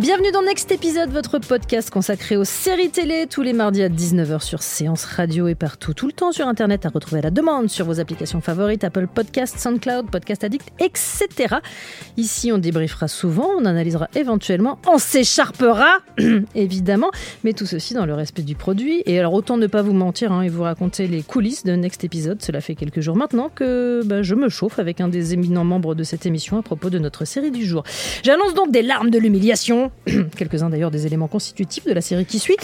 Bienvenue 0.00 0.32
dans 0.32 0.40
Next 0.40 0.72
Épisode, 0.72 1.10
votre 1.10 1.38
podcast 1.38 1.90
consacré 1.90 2.34
aux 2.38 2.44
séries 2.44 2.88
télé 2.88 3.26
tous 3.28 3.42
les 3.42 3.52
mardis 3.52 3.82
à 3.82 3.90
19h 3.90 4.40
sur 4.40 4.62
Séance 4.62 5.04
Radio 5.04 5.46
et 5.46 5.54
partout, 5.54 5.92
tout 5.92 6.06
le 6.06 6.12
temps 6.14 6.32
sur 6.32 6.48
Internet 6.48 6.86
à 6.86 6.88
retrouver 6.88 7.18
à 7.18 7.24
la 7.24 7.30
demande 7.30 7.68
sur 7.68 7.84
vos 7.84 8.00
applications 8.00 8.40
favorites, 8.40 8.82
Apple 8.82 9.08
Podcasts, 9.14 9.58
SoundCloud, 9.58 10.10
Podcast 10.10 10.42
Addict, 10.42 10.72
etc. 10.78 11.56
Ici, 12.16 12.50
on 12.50 12.56
débriefera 12.56 13.08
souvent, 13.08 13.50
on 13.58 13.66
analysera 13.66 14.08
éventuellement, 14.14 14.78
on 14.88 14.96
s'écharpera, 14.96 15.98
évidemment, 16.54 17.10
mais 17.44 17.52
tout 17.52 17.66
ceci 17.66 17.92
dans 17.92 18.06
le 18.06 18.14
respect 18.14 18.40
du 18.40 18.54
produit. 18.54 19.02
Et 19.04 19.18
alors, 19.18 19.34
autant 19.34 19.58
ne 19.58 19.66
pas 19.66 19.82
vous 19.82 19.92
mentir 19.92 20.32
hein, 20.32 20.40
et 20.40 20.48
vous 20.48 20.62
raconter 20.62 21.08
les 21.08 21.22
coulisses 21.22 21.64
de 21.64 21.72
Next 21.72 22.04
Épisode, 22.04 22.40
cela 22.40 22.62
fait 22.62 22.74
quelques 22.74 23.00
jours 23.00 23.16
maintenant 23.16 23.50
que 23.54 24.00
bah, 24.06 24.22
je 24.22 24.34
me 24.34 24.48
chauffe 24.48 24.78
avec 24.78 25.02
un 25.02 25.08
des 25.08 25.34
éminents 25.34 25.64
membres 25.64 25.94
de 25.94 26.04
cette 26.04 26.24
émission 26.24 26.56
à 26.56 26.62
propos 26.62 26.88
de 26.88 26.98
notre 26.98 27.26
série 27.26 27.50
du 27.50 27.66
jour. 27.66 27.82
J'annonce 28.22 28.54
donc 28.54 28.70
des 28.70 28.80
larmes 28.80 29.10
de 29.10 29.18
l'humiliation 29.18 29.89
quelques-uns 30.36 30.70
d'ailleurs 30.70 30.90
des 30.90 31.06
éléments 31.06 31.28
constitutifs 31.28 31.84
de 31.84 31.92
la 31.92 32.00
série 32.00 32.26
qui 32.26 32.38
suit, 32.38 32.56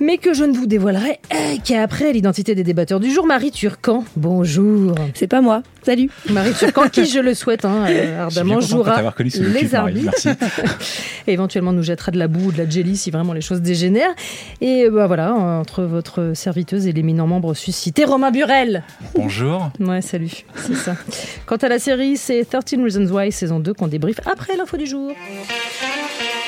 mais 0.00 0.18
que 0.18 0.34
je 0.34 0.44
ne 0.44 0.52
vous 0.52 0.66
dévoilerai 0.66 1.20
qu'après 1.64 2.12
l'identité 2.12 2.54
des 2.54 2.64
débatteurs 2.64 3.00
du 3.00 3.10
jour. 3.10 3.26
Marie 3.26 3.50
Turcan, 3.50 4.04
bonjour. 4.16 4.94
C'est 5.14 5.26
pas 5.26 5.40
moi, 5.40 5.62
salut. 5.82 6.10
Marie 6.30 6.52
Turcan, 6.52 6.88
qui 6.88 7.06
je 7.06 7.20
le 7.20 7.34
souhaite 7.34 7.64
hein, 7.64 7.86
euh, 7.88 8.24
ardemment, 8.24 8.60
jouera 8.60 9.14
les 9.38 9.74
arbitres. 9.74 10.12
et 11.26 11.32
éventuellement 11.32 11.72
nous 11.72 11.82
jettera 11.82 12.12
de 12.12 12.18
la 12.18 12.28
boue 12.28 12.48
ou 12.48 12.52
de 12.52 12.58
la 12.58 12.68
jelly 12.68 12.96
si 12.96 13.10
vraiment 13.10 13.32
les 13.32 13.40
choses 13.40 13.60
dégénèrent. 13.60 14.14
Et 14.60 14.88
bah, 14.90 15.06
voilà, 15.06 15.34
entre 15.34 15.84
votre 15.84 16.32
serviteuse 16.34 16.86
et 16.86 16.92
l'éminent 16.92 17.26
membre 17.26 17.54
suscité, 17.54 18.04
Romain 18.04 18.30
Burel. 18.30 18.82
Bonjour. 19.14 19.70
Ouais, 19.84 20.00
salut, 20.00 20.30
c'est 20.56 20.74
ça. 20.74 20.96
Quant 21.44 21.56
à 21.56 21.68
la 21.68 21.78
série, 21.78 22.16
c'est 22.16 22.44
13 22.44 22.80
Reasons 22.82 23.14
Why, 23.14 23.30
saison 23.30 23.60
2, 23.60 23.74
qu'on 23.74 23.86
débriefe 23.86 24.20
après 24.24 24.56
l'info 24.56 24.78
du 24.78 24.86
jour. 24.86 25.12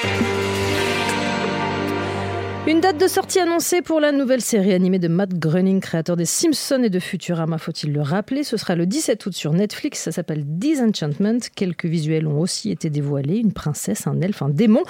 Thank 0.03 0.41
you. 0.41 0.46
Une 2.69 2.81
date 2.81 3.01
de 3.01 3.07
sortie 3.07 3.39
annoncée 3.39 3.81
pour 3.81 4.01
la 4.01 4.11
nouvelle 4.11 4.41
série 4.41 4.73
animée 4.73 4.99
de 4.99 5.07
Matt 5.07 5.33
Groening, 5.39 5.79
créateur 5.81 6.17
des 6.17 6.25
Simpsons 6.25 6.83
et 6.83 6.91
de 6.91 6.99
Futurama, 6.99 7.59
faut-il 7.59 7.93
le 7.93 8.03
rappeler? 8.03 8.43
Ce 8.43 8.57
sera 8.57 8.75
le 8.75 8.87
17 8.87 9.25
août 9.25 9.33
sur 9.33 9.53
Netflix. 9.53 10.01
Ça 10.01 10.11
s'appelle 10.11 10.43
Disenchantment. 10.45 11.39
Quelques 11.55 11.85
visuels 11.85 12.27
ont 12.27 12.41
aussi 12.41 12.73
été 12.73 12.91
dévoilés. 12.91 13.37
Une 13.37 13.53
princesse, 13.53 14.09
un 14.09 14.21
elfe, 14.21 14.43
un 14.43 14.49
démon. 14.49 14.83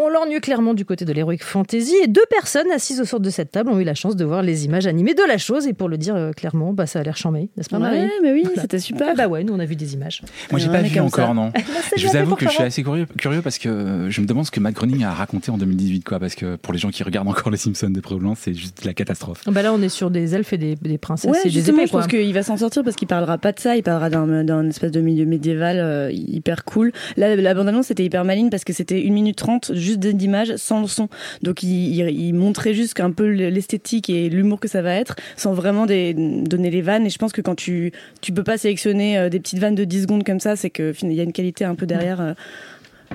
On 0.00 0.08
lorgne 0.08 0.40
clairement 0.40 0.74
du 0.74 0.84
côté 0.84 1.04
de 1.04 1.12
l'heroic 1.12 1.36
fantasy. 1.38 1.94
Et 2.02 2.08
deux 2.08 2.24
personnes 2.30 2.68
assises 2.72 3.00
au 3.00 3.04
sort 3.04 3.20
de 3.20 3.30
cette 3.30 3.52
table 3.52 3.70
ont 3.70 3.78
eu 3.78 3.84
la 3.84 3.94
chance 3.94 4.16
de 4.16 4.24
voir 4.24 4.42
les 4.42 4.64
images 4.64 4.88
animées 4.88 5.14
de 5.14 5.22
la 5.22 5.38
chose. 5.38 5.68
Et 5.68 5.72
pour 5.72 5.88
le 5.88 5.98
dire 5.98 6.16
euh, 6.16 6.32
clairement, 6.32 6.72
bah, 6.72 6.88
ça 6.88 6.98
a 6.98 7.04
l'air 7.04 7.16
chambé, 7.16 7.48
n'est-ce 7.56 7.70
pas, 7.70 7.78
Marie? 7.78 8.00
Ouais, 8.00 8.10
mais 8.24 8.32
oui, 8.32 8.44
c'était 8.56 8.80
super. 8.80 9.06
Ah 9.12 9.14
bah 9.14 9.28
ouais, 9.28 9.44
nous 9.44 9.54
on 9.54 9.60
a 9.60 9.66
vu 9.66 9.76
des 9.76 9.94
images. 9.94 10.22
Moi, 10.50 10.58
j'ai 10.58 10.68
pas 10.68 10.82
vu 10.82 10.98
encore, 10.98 11.28
ça. 11.28 11.34
non. 11.34 11.52
Je 11.96 12.08
vous 12.08 12.16
avoue 12.16 12.34
que 12.34 12.46
je 12.46 12.50
suis 12.50 12.62
assez 12.64 12.82
curieux, 12.82 13.06
curieux 13.18 13.42
parce 13.42 13.58
que 13.58 14.08
je 14.08 14.20
me 14.20 14.26
demande 14.26 14.46
ce 14.46 14.50
que 14.50 14.58
Matt 14.58 14.74
Groening 14.74 15.04
a 15.04 15.12
raconté 15.12 15.52
en 15.52 15.58
2018, 15.58 16.02
quoi. 16.02 16.18
Parce 16.18 16.34
que 16.34 16.56
pour 16.56 16.72
les 16.72 16.80
gens 16.80 16.90
qui 16.90 17.04
regardent 17.04 17.19
encore 17.28 17.50
les 17.50 17.56
Simpsons 17.58 17.90
de 17.90 18.00
loin, 18.18 18.34
c'est 18.36 18.54
juste 18.54 18.84
la 18.84 18.94
catastrophe. 18.94 19.42
Bah 19.46 19.62
là, 19.62 19.72
on 19.72 19.80
est 19.82 19.88
sur 19.88 20.10
des 20.10 20.34
elfes 20.34 20.52
et 20.52 20.58
des, 20.58 20.74
des 20.76 20.98
princesses 20.98 21.30
Ouais, 21.30 21.38
et 21.44 21.50
des 21.50 21.70
épées. 21.70 21.86
je 21.86 21.92
pense 21.92 22.06
qu'il 22.06 22.32
va 22.32 22.42
s'en 22.42 22.56
sortir 22.56 22.82
parce 22.84 22.96
qu'il 22.96 23.08
parlera 23.08 23.38
pas 23.38 23.52
de 23.52 23.60
ça, 23.60 23.76
il 23.76 23.82
parlera 23.82 24.10
d'un 24.10 24.44
d'un 24.44 24.68
espèce 24.68 24.90
de 24.90 25.00
milieu 25.00 25.24
médiéval 25.26 25.78
euh, 25.78 26.10
hyper 26.12 26.64
cool. 26.64 26.92
Là, 27.16 27.36
la 27.36 27.54
bande-annonce 27.54 27.86
c'était 27.86 28.04
hyper 28.04 28.24
maligne 28.24 28.50
parce 28.50 28.64
que 28.64 28.72
c'était 28.72 29.04
1 29.06 29.12
minute 29.12 29.36
30 29.36 29.72
juste 29.74 30.00
d'images 30.00 30.56
sans 30.56 30.80
le 30.80 30.86
son. 30.86 31.08
Donc 31.42 31.62
il, 31.62 31.70
il, 31.70 32.08
il 32.20 32.32
montrait 32.32 32.74
juste 32.74 32.98
un 33.00 33.10
peu 33.12 33.28
l'esthétique 33.28 34.10
et 34.10 34.28
l'humour 34.28 34.60
que 34.60 34.68
ça 34.68 34.82
va 34.82 34.94
être 34.94 35.16
sans 35.36 35.52
vraiment 35.52 35.86
des, 35.86 36.14
donner 36.14 36.70
les 36.70 36.82
vannes. 36.82 37.06
Et 37.06 37.10
je 37.10 37.18
pense 37.18 37.32
que 37.32 37.40
quand 37.40 37.54
tu, 37.54 37.92
tu 38.20 38.32
peux 38.32 38.44
pas 38.44 38.58
sélectionner 38.58 39.18
euh, 39.18 39.28
des 39.28 39.40
petites 39.40 39.58
vannes 39.58 39.74
de 39.74 39.84
10 39.84 40.02
secondes 40.02 40.24
comme 40.24 40.40
ça, 40.40 40.56
c'est 40.56 40.70
qu'il 40.70 41.12
y 41.12 41.20
a 41.20 41.22
une 41.22 41.32
qualité 41.32 41.64
un 41.64 41.74
peu 41.74 41.86
derrière. 41.86 42.20
euh, 42.20 42.34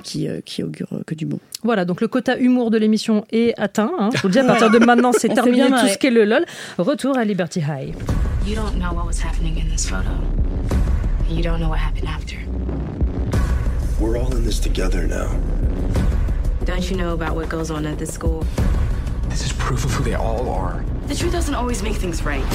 qui, 0.04 0.28
euh, 0.28 0.42
qui 0.42 0.64
augure 0.64 0.88
euh, 0.94 1.04
que 1.06 1.16
du 1.16 1.26
bon. 1.26 1.40
Voilà, 1.64 1.86
donc 1.86 2.02
le 2.02 2.08
quota 2.08 2.38
humour 2.38 2.72
de 2.72 2.78
l'émission 2.78 3.26
est 3.32 3.54
atteint. 3.60 3.92
Hein. 3.98 4.10
Je 4.14 4.22
vous 4.22 4.28
le 4.28 4.34
dis, 4.34 4.40
à 4.40 4.44
partir 4.48 4.70
de 4.70 4.80
maintenant, 4.80 5.12
c'est 5.18 5.30
terminé 5.30 5.68
tout 5.68 5.88
ce 5.88 5.98
qu'est 5.98 6.12
le 6.12 6.26
LOL. 6.26 6.46
Retour 6.78 7.18
à 7.18 7.26
Liberty 7.26 7.60
High. 7.60 7.94
You 8.46 8.56
don't 8.56 8.78
know 8.78 8.94
what 8.94 9.06
was 9.06 9.20
happening 9.24 9.58
in 9.58 9.70
this 9.70 9.88
photo. 9.88 10.12
You 11.30 11.42
don't 11.42 11.60
know 11.60 11.70
what 11.70 11.80
happened 11.80 12.08
after. 12.08 12.38
We're 14.00 14.18
all 14.18 14.36
in 14.36 14.44
this 14.44 14.60
together 14.60 15.08
now. 15.08 15.30
Don't 16.66 16.90
you 16.90 16.98
know 16.98 17.14
about 17.14 17.36
what 17.36 17.50
goes 17.50 17.72
on 17.72 17.86
at 17.86 17.98
this 17.98 18.14
school? 18.14 18.46
This 19.30 19.46
is 19.46 19.54
proof 19.54 19.86
of 19.86 19.92
who 19.92 20.04
they 20.04 20.16
all 20.16 20.50
are. 20.50 20.84
The 21.08 21.16
truth 21.16 21.32
doesn't 21.32 21.56
always 21.56 21.82
make 21.82 21.96
things 21.96 22.24
right. 22.24 22.46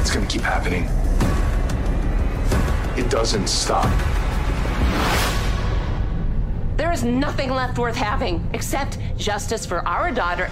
It's 0.00 0.10
gonna 0.12 0.26
keep 0.26 0.42
happening. 0.42 0.88
It 2.96 3.10
doesn't 3.10 3.48
stop. 3.48 3.88
There 6.82 6.92
is 6.92 7.04
nothing 7.04 7.50
left 7.50 7.78
worth 7.78 7.94
having 7.94 8.40
except 8.52 8.98
justice 9.16 9.64
for 9.64 9.86
our 9.86 10.10
daughter. 10.12 10.48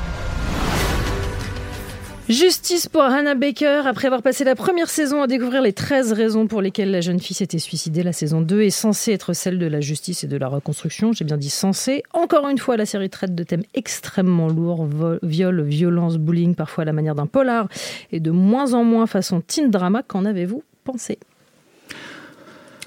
Justice 2.29 2.87
pour 2.87 3.03
Hannah 3.03 3.35
Baker. 3.35 3.83
Après 3.85 4.07
avoir 4.07 4.23
passé 4.23 4.45
la 4.45 4.55
première 4.55 4.89
saison 4.89 5.23
à 5.23 5.27
découvrir 5.27 5.61
les 5.61 5.73
13 5.73 6.13
raisons 6.13 6.47
pour 6.47 6.63
lesquelles 6.63 6.93
la 6.93 7.01
jeune 7.01 7.19
fille 7.19 7.35
s'était 7.35 7.59
suicidée, 7.59 8.05
la 8.05 8.13
saison 8.13 8.43
2 8.43 8.63
est 8.63 8.71
censée 8.71 9.11
être 9.11 9.33
celle 9.33 9.59
de 9.59 9.67
la 9.67 9.81
justice 9.81 10.23
et 10.23 10.29
de 10.29 10.37
la 10.37 10.47
reconstruction. 10.47 11.13
J'ai 11.13 11.25
bien 11.25 11.37
dit 11.37 11.51
censée. 11.51 12.05
Encore 12.13 12.49
une 12.49 12.59
fois, 12.59 12.77
la 12.77 12.87
série 12.87 13.11
traite 13.11 13.35
de 13.35 13.43
thèmes 13.43 13.65
extrêmement 13.75 14.47
lourds 14.47 14.87
viol, 15.25 15.63
violence, 15.63 16.17
bullying, 16.17 16.55
parfois 16.55 16.83
à 16.83 16.85
la 16.85 16.93
manière 16.93 17.17
d'un 17.17 17.27
polar, 17.27 17.67
et 18.13 18.21
de 18.21 18.31
moins 18.31 18.73
en 18.75 18.85
moins 18.85 19.09
façon 19.09 19.41
teen 19.41 19.69
drama. 19.69 20.05
Qu'en 20.07 20.25
avez-vous 20.25 20.63
pensé? 20.85 21.19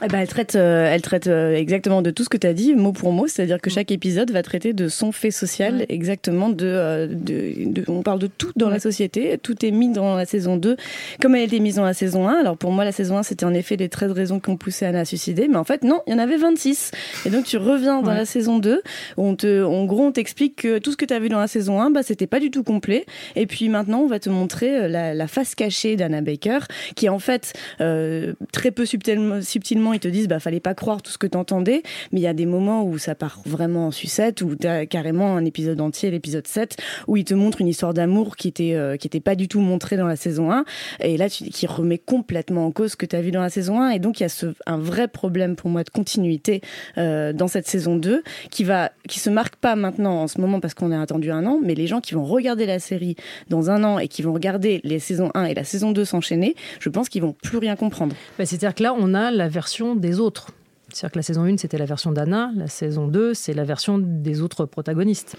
Eh 0.01 0.07
ben, 0.07 0.19
elle 0.19 0.27
traite, 0.27 0.55
euh, 0.55 0.87
elle 0.91 1.01
traite 1.01 1.27
euh, 1.27 1.55
exactement 1.55 2.01
de 2.01 2.09
tout 2.11 2.23
ce 2.23 2.29
que 2.29 2.35
tu 2.37 2.47
as 2.47 2.53
dit, 2.53 2.73
mot 2.75 2.91
pour 2.91 3.11
mot, 3.13 3.27
c'est-à-dire 3.27 3.61
que 3.61 3.69
chaque 3.69 3.89
épisode 3.91 4.31
va 4.31 4.41
traiter 4.43 4.73
de 4.73 4.87
son 4.89 5.11
fait 5.11 5.31
social, 5.31 5.75
Ouais. 5.77 5.85
exactement 5.87 6.49
de, 6.49 6.65
euh, 6.65 7.07
de, 7.07 7.69
de- 7.71 7.83
On 7.87 8.01
parle 8.01 8.19
de 8.19 8.27
tout 8.27 8.51
dans 8.57 8.69
la 8.69 8.79
société, 8.79 9.37
tout 9.41 9.65
est 9.65 9.71
mis 9.71 9.89
dans 9.93 10.15
la 10.15 10.25
saison 10.25 10.57
2, 10.57 10.75
comme 11.21 11.35
elle 11.35 11.43
était 11.43 11.59
mise 11.59 11.75
dans 11.75 11.85
la 11.85 11.93
saison 11.93 12.27
1. 12.27 12.33
Alors 12.33 12.57
pour 12.57 12.71
moi, 12.71 12.83
la 12.83 12.91
saison 12.91 13.17
1, 13.17 13.23
c'était 13.23 13.45
en 13.45 13.53
effet 13.53 13.77
les 13.77 13.87
13 13.87 14.11
raisons 14.11 14.39
qui 14.41 14.49
ont 14.49 14.57
poussé 14.57 14.85
Anna 14.85 15.01
à 15.01 15.05
suicider, 15.05 15.47
mais 15.47 15.57
en 15.57 15.63
fait, 15.63 15.83
non, 15.83 16.01
il 16.07 16.11
y 16.11 16.15
en 16.15 16.19
avait 16.19 16.37
26. 16.37 16.91
Et 17.25 17.29
donc 17.29 17.45
tu 17.45 17.57
reviens 17.57 18.01
dans 18.01 18.09
Ouais. 18.11 18.17
la 18.17 18.25
saison 18.25 18.59
2, 18.59 18.81
où 19.17 19.23
on 19.25 19.35
te, 19.35 19.63
en 19.63 19.85
gros, 19.85 20.03
on 20.07 20.11
t'explique 20.11 20.55
que 20.63 20.79
tout 20.79 20.91
ce 20.91 20.97
que 20.97 21.05
tu 21.05 21.13
as 21.13 21.19
vu 21.19 21.29
dans 21.29 21.39
la 21.39 21.47
saison 21.47 21.79
1, 21.81 21.91
bah, 21.91 22.01
c'était 22.03 22.27
pas 22.27 22.39
du 22.41 22.51
tout 22.51 22.63
complet. 22.63 23.05
Et 23.37 23.45
puis 23.45 23.69
maintenant, 23.69 23.99
on 24.01 24.07
va 24.07 24.19
te 24.19 24.29
montrer 24.29 24.75
euh, 24.75 24.87
la, 24.89 25.13
la 25.13 25.27
face 25.27 25.55
cachée 25.55 25.95
d'Anna 25.95 26.21
Baker, 26.21 26.59
qui 26.95 27.07
en 27.09 27.19
fait, 27.19 27.53
euh, 27.79 28.33
très 28.51 28.71
peu 28.71 28.85
subtilement, 28.85 29.41
subtilement, 29.41 29.82
ils 29.91 29.99
te 29.99 30.07
disent, 30.07 30.29
bah, 30.29 30.39
fallait 30.39 30.61
pas 30.61 30.73
croire 30.73 31.01
tout 31.01 31.11
ce 31.11 31.17
que 31.17 31.27
t'entendais, 31.27 31.83
mais 32.11 32.21
il 32.21 32.23
y 32.23 32.27
a 32.27 32.33
des 32.33 32.45
moments 32.45 32.85
où 32.85 32.97
ça 32.97 33.15
part 33.15 33.41
vraiment 33.45 33.87
en 33.87 33.91
sucette, 33.91 34.41
où 34.41 34.55
t'as 34.55 34.85
carrément 34.85 35.35
un 35.35 35.43
épisode 35.43 35.81
entier, 35.81 36.11
l'épisode 36.11 36.47
7, 36.47 36.77
où 37.07 37.17
ils 37.17 37.25
te 37.25 37.33
montrent 37.33 37.59
une 37.59 37.67
histoire 37.67 37.93
d'amour 37.93 38.37
qui 38.37 38.47
était, 38.47 38.75
euh, 38.75 38.95
qui 38.95 39.07
était 39.07 39.19
pas 39.19 39.35
du 39.35 39.47
tout 39.47 39.59
montrée 39.59 39.97
dans 39.97 40.07
la 40.07 40.15
saison 40.15 40.51
1, 40.51 40.63
et 41.01 41.17
là, 41.17 41.29
tu, 41.29 41.45
qui 41.45 41.67
remet 41.67 41.97
complètement 41.97 42.65
en 42.67 42.71
cause 42.71 42.91
ce 42.91 42.95
que 42.95 43.05
t'as 43.05 43.21
vu 43.21 43.31
dans 43.31 43.41
la 43.41 43.49
saison 43.49 43.81
1, 43.81 43.89
et 43.89 43.99
donc 43.99 44.19
il 44.19 44.23
y 44.23 44.25
a 44.25 44.29
ce, 44.29 44.53
un 44.65 44.77
vrai 44.77 45.07
problème 45.07 45.55
pour 45.55 45.69
moi 45.69 45.83
de 45.83 45.89
continuité 45.89 46.61
euh, 46.97 47.33
dans 47.33 47.47
cette 47.47 47.67
saison 47.67 47.97
2, 47.97 48.23
qui 48.51 48.63
va, 48.63 48.91
qui 49.09 49.19
se 49.19 49.29
marque 49.29 49.55
pas 49.55 49.75
maintenant 49.75 50.21
en 50.21 50.27
ce 50.27 50.39
moment 50.39 50.59
parce 50.59 50.73
qu'on 50.73 50.91
a 50.91 51.01
attendu 51.01 51.31
un 51.31 51.45
an, 51.45 51.59
mais 51.63 51.75
les 51.75 51.87
gens 51.87 52.01
qui 52.01 52.13
vont 52.13 52.23
regarder 52.23 52.65
la 52.65 52.79
série 52.79 53.15
dans 53.49 53.69
un 53.69 53.83
an 53.83 53.99
et 53.99 54.07
qui 54.07 54.21
vont 54.21 54.33
regarder 54.33 54.81
les 54.83 54.99
saisons 54.99 55.31
1 55.33 55.45
et 55.45 55.53
la 55.53 55.63
saison 55.63 55.91
2 55.91 56.05
s'enchaîner, 56.05 56.55
je 56.79 56.89
pense 56.89 57.09
qu'ils 57.09 57.21
vont 57.21 57.33
plus 57.33 57.57
rien 57.57 57.75
comprendre. 57.75 58.15
Bah, 58.37 58.45
C'est-à-dire 58.45 58.75
que 58.75 58.83
là, 58.83 58.93
on 58.97 59.13
a 59.13 59.31
la 59.31 59.47
version 59.47 59.72
des 59.95 60.19
autres. 60.19 60.47
C'est-à-dire 60.91 61.11
que 61.13 61.19
la 61.19 61.23
saison 61.23 61.43
1, 61.43 61.57
c'était 61.57 61.77
la 61.79 61.85
version 61.85 62.11
d'Anna. 62.11 62.51
La 62.55 62.67
saison 62.67 63.07
2, 63.07 63.33
c'est 63.33 63.53
la 63.53 63.63
version 63.63 63.97
des 63.97 64.41
autres 64.41 64.65
protagonistes. 64.65 65.35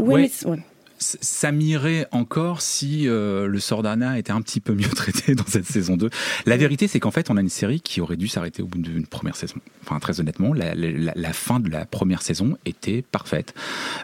Mais 0.00 0.28
c'est- 0.28 0.46
ouais. 0.46 0.58
Ça 0.98 1.52
m'irait 1.52 2.06
encore 2.10 2.60
si 2.60 3.08
euh, 3.08 3.46
le 3.46 3.60
sort 3.60 3.82
d'Anna 3.82 4.18
était 4.18 4.32
un 4.32 4.42
petit 4.42 4.60
peu 4.60 4.74
mieux 4.74 4.88
traité 4.96 5.34
dans 5.34 5.46
cette 5.46 5.66
saison 5.66 5.96
2. 5.96 6.10
La 6.46 6.56
vérité, 6.56 6.88
c'est 6.88 7.00
qu'en 7.00 7.10
fait, 7.10 7.30
on 7.30 7.36
a 7.36 7.40
une 7.40 7.48
série 7.48 7.80
qui 7.80 8.00
aurait 8.00 8.16
dû 8.16 8.28
s'arrêter 8.28 8.62
au 8.62 8.66
bout 8.66 8.78
d'une 8.78 9.06
première 9.06 9.36
saison. 9.36 9.56
Enfin, 9.84 9.98
très 10.00 10.20
honnêtement, 10.20 10.52
la, 10.52 10.74
la- 10.74 11.12
la 11.14 11.32
fin 11.32 11.60
de 11.60 11.70
la 11.70 11.84
première 11.86 12.22
saison 12.22 12.56
était 12.66 13.02
parfaite. 13.02 13.54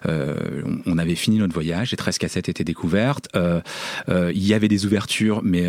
Euh, 0.07 0.63
on, 0.87 0.99
avait 0.99 1.15
fini 1.15 1.39
notre 1.39 1.55
voyage, 1.55 1.91
les 1.91 1.97
13 1.97 2.19
cassettes 2.19 2.49
étaient 2.49 2.65
découvertes, 2.65 3.29
euh, 3.37 3.61
il 4.09 4.45
y 4.47 4.55
avait 4.55 4.69
des 4.69 4.87
ouvertures, 4.87 5.43
mais 5.43 5.69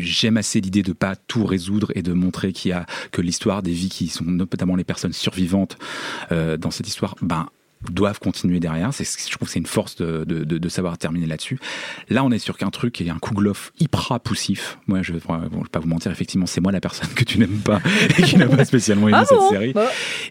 j'aime 0.00 0.36
assez 0.36 0.60
l'idée 0.60 0.82
de 0.82 0.92
pas 0.92 1.14
tout 1.16 1.44
résoudre 1.44 1.92
et 1.94 2.02
de 2.02 2.12
montrer 2.12 2.52
qu'il 2.52 2.70
y 2.70 2.72
a 2.72 2.86
que 3.12 3.20
l'histoire 3.20 3.62
des 3.62 3.72
vies 3.72 3.88
qui 3.88 4.08
sont 4.08 4.24
notamment 4.24 4.76
les 4.76 4.84
personnes 4.84 5.12
survivantes 5.12 5.76
dans 6.30 6.70
cette 6.70 6.88
histoire, 6.88 7.14
ben 7.22 7.48
doivent 7.92 8.18
continuer 8.20 8.60
derrière. 8.60 8.92
C'est, 8.92 9.04
je 9.04 9.30
trouve 9.32 9.48
que 9.48 9.52
c'est 9.52 9.58
une 9.60 9.66
force 9.66 9.96
de, 9.96 10.24
de, 10.24 10.68
savoir 10.68 10.98
terminer 10.98 11.26
là-dessus. 11.26 11.58
Là, 12.10 12.24
on 12.24 12.30
est 12.30 12.38
sur 12.38 12.56
qu'un 12.58 12.70
truc 12.70 13.00
est 13.00 13.08
un 13.10 13.18
Kouglof 13.18 13.72
hyper 13.80 14.18
poussif. 14.22 14.78
Moi, 14.86 15.02
je, 15.02 15.12
bon, 15.12 15.18
je 15.40 15.58
vais 15.58 15.68
pas 15.70 15.78
vous 15.80 15.88
mentir, 15.88 16.10
effectivement, 16.12 16.46
c'est 16.46 16.60
moi 16.60 16.72
la 16.72 16.80
personne 16.80 17.08
que 17.14 17.24
tu 17.24 17.38
n'aimes 17.38 17.60
pas 17.64 17.80
et 18.18 18.22
qui 18.22 18.36
n'a 18.36 18.46
pas 18.46 18.64
spécialement 18.64 19.08
aimé 19.08 19.18
Ah 19.20 19.24
cette 19.24 19.38
bon 19.38 19.50
série. 19.50 19.72
Bah. 19.72 19.88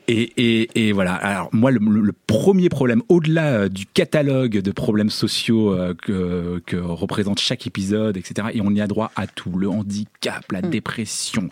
Et, 0.08 0.22
et, 0.38 0.88
et 0.88 0.92
voilà. 0.92 1.14
Alors 1.16 1.50
moi, 1.52 1.72
le, 1.72 1.80
le 1.80 2.14
premier 2.28 2.70
problème, 2.70 3.02
au-delà 3.10 3.46
euh, 3.54 3.70
du 3.70 3.86
catalogue 3.86 4.60
de 4.60 4.72
problèmes 4.72 5.10
sociaux 5.10 5.74
euh, 5.74 5.94
que, 5.94 6.62
que 6.66 6.76
représente 6.78 7.40
chaque 7.40 7.66
épisode, 7.68 8.18
etc., 8.18 8.48
et 8.54 8.62
on 8.62 8.72
y 8.72 8.82
a 8.82 8.88
droit 8.88 9.12
à 9.16 9.28
tout, 9.28 9.52
le 9.58 9.70
handicap, 9.70 10.44
la 10.52 10.62
dépression, 10.62 11.50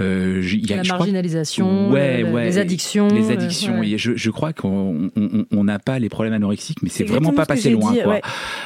euh, 0.00 0.42
y 0.52 0.72
a, 0.72 0.76
La 0.76 0.82
crois- 0.82 0.98
marginalisation, 0.98 1.90
Ouais, 1.90 2.22
le- 2.22 2.30
ouais. 2.32 2.44
les 2.44 2.58
addictions. 2.58 3.08
les 3.08 3.30
euh, 3.30 3.32
addictions. 3.34 3.80
ouais. 3.80 3.90
Et 3.90 3.98
je, 3.98 4.16
je 4.16 4.30
crois 4.30 4.52
qu'on 4.52 5.10
on- 5.16 5.41
on 5.50 5.64
n'a 5.64 5.78
pas 5.78 5.98
les 5.98 6.08
problèmes 6.08 6.34
anorexiques, 6.34 6.82
mais 6.82 6.88
c'est 6.88 6.98
C'est 6.98 7.04
vraiment 7.04 7.32
pas 7.32 7.46
passé 7.46 7.70
loin. 7.70 7.92
dit, 7.92 8.00
quoi. 8.02 8.12
ouais. 8.14 8.22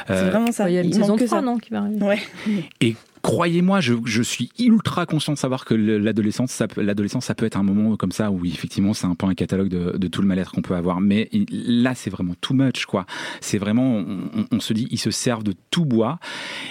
C'est 0.07 0.13
Euh, 0.13 0.29
vraiment 0.29 0.51
ça. 0.51 0.69
Il 0.69 0.73
y 0.73 0.77
a 0.77 0.81
une 0.81 0.93
saison 0.93 1.09
manque 1.09 1.19
que 1.19 1.25
3, 1.25 1.39
ça. 1.39 1.45
non, 1.45 1.57
qui 1.57 1.69
va 1.71 1.79
arriver. 1.79 2.05
Ouais. 2.05 2.19
Et 2.81 2.95
croyez-moi, 3.23 3.81
je, 3.81 3.93
je 4.05 4.21
suis 4.21 4.51
ultra 4.59 5.05
conscient 5.05 5.33
de 5.33 5.37
savoir 5.37 5.65
que 5.65 5.73
le- 5.73 5.97
l'adolescence, 5.97 6.51
ça, 6.51 6.67
peut- 6.67 6.81
l'adolescence, 6.81 7.25
ça 7.25 7.35
peut 7.35 7.45
être 7.45 7.57
un 7.57 7.63
moment 7.63 7.95
comme 7.97 8.11
ça 8.13 8.31
où 8.31 8.45
effectivement 8.45 8.93
c'est 8.93 9.07
un 9.07 9.15
peu 9.15 9.25
un 9.25 9.33
catalogue 9.33 9.67
de, 9.67 9.97
de 9.97 10.07
tout 10.07 10.21
le 10.21 10.27
mal-être 10.27 10.51
qu'on 10.51 10.61
peut 10.61 10.75
avoir. 10.75 11.01
Mais 11.01 11.29
là, 11.51 11.93
c'est 11.95 12.09
vraiment 12.09 12.35
too 12.39 12.53
much, 12.53 12.85
quoi. 12.85 13.05
C'est 13.41 13.57
vraiment, 13.57 13.95
on, 13.97 14.19
on- 14.35 14.45
on 14.51 14.59
se 14.59 14.71
dit, 14.73 14.87
ils 14.91 14.99
se 14.99 15.11
servent 15.11 15.43
de 15.43 15.53
tout 15.71 15.83
bois. 15.85 16.19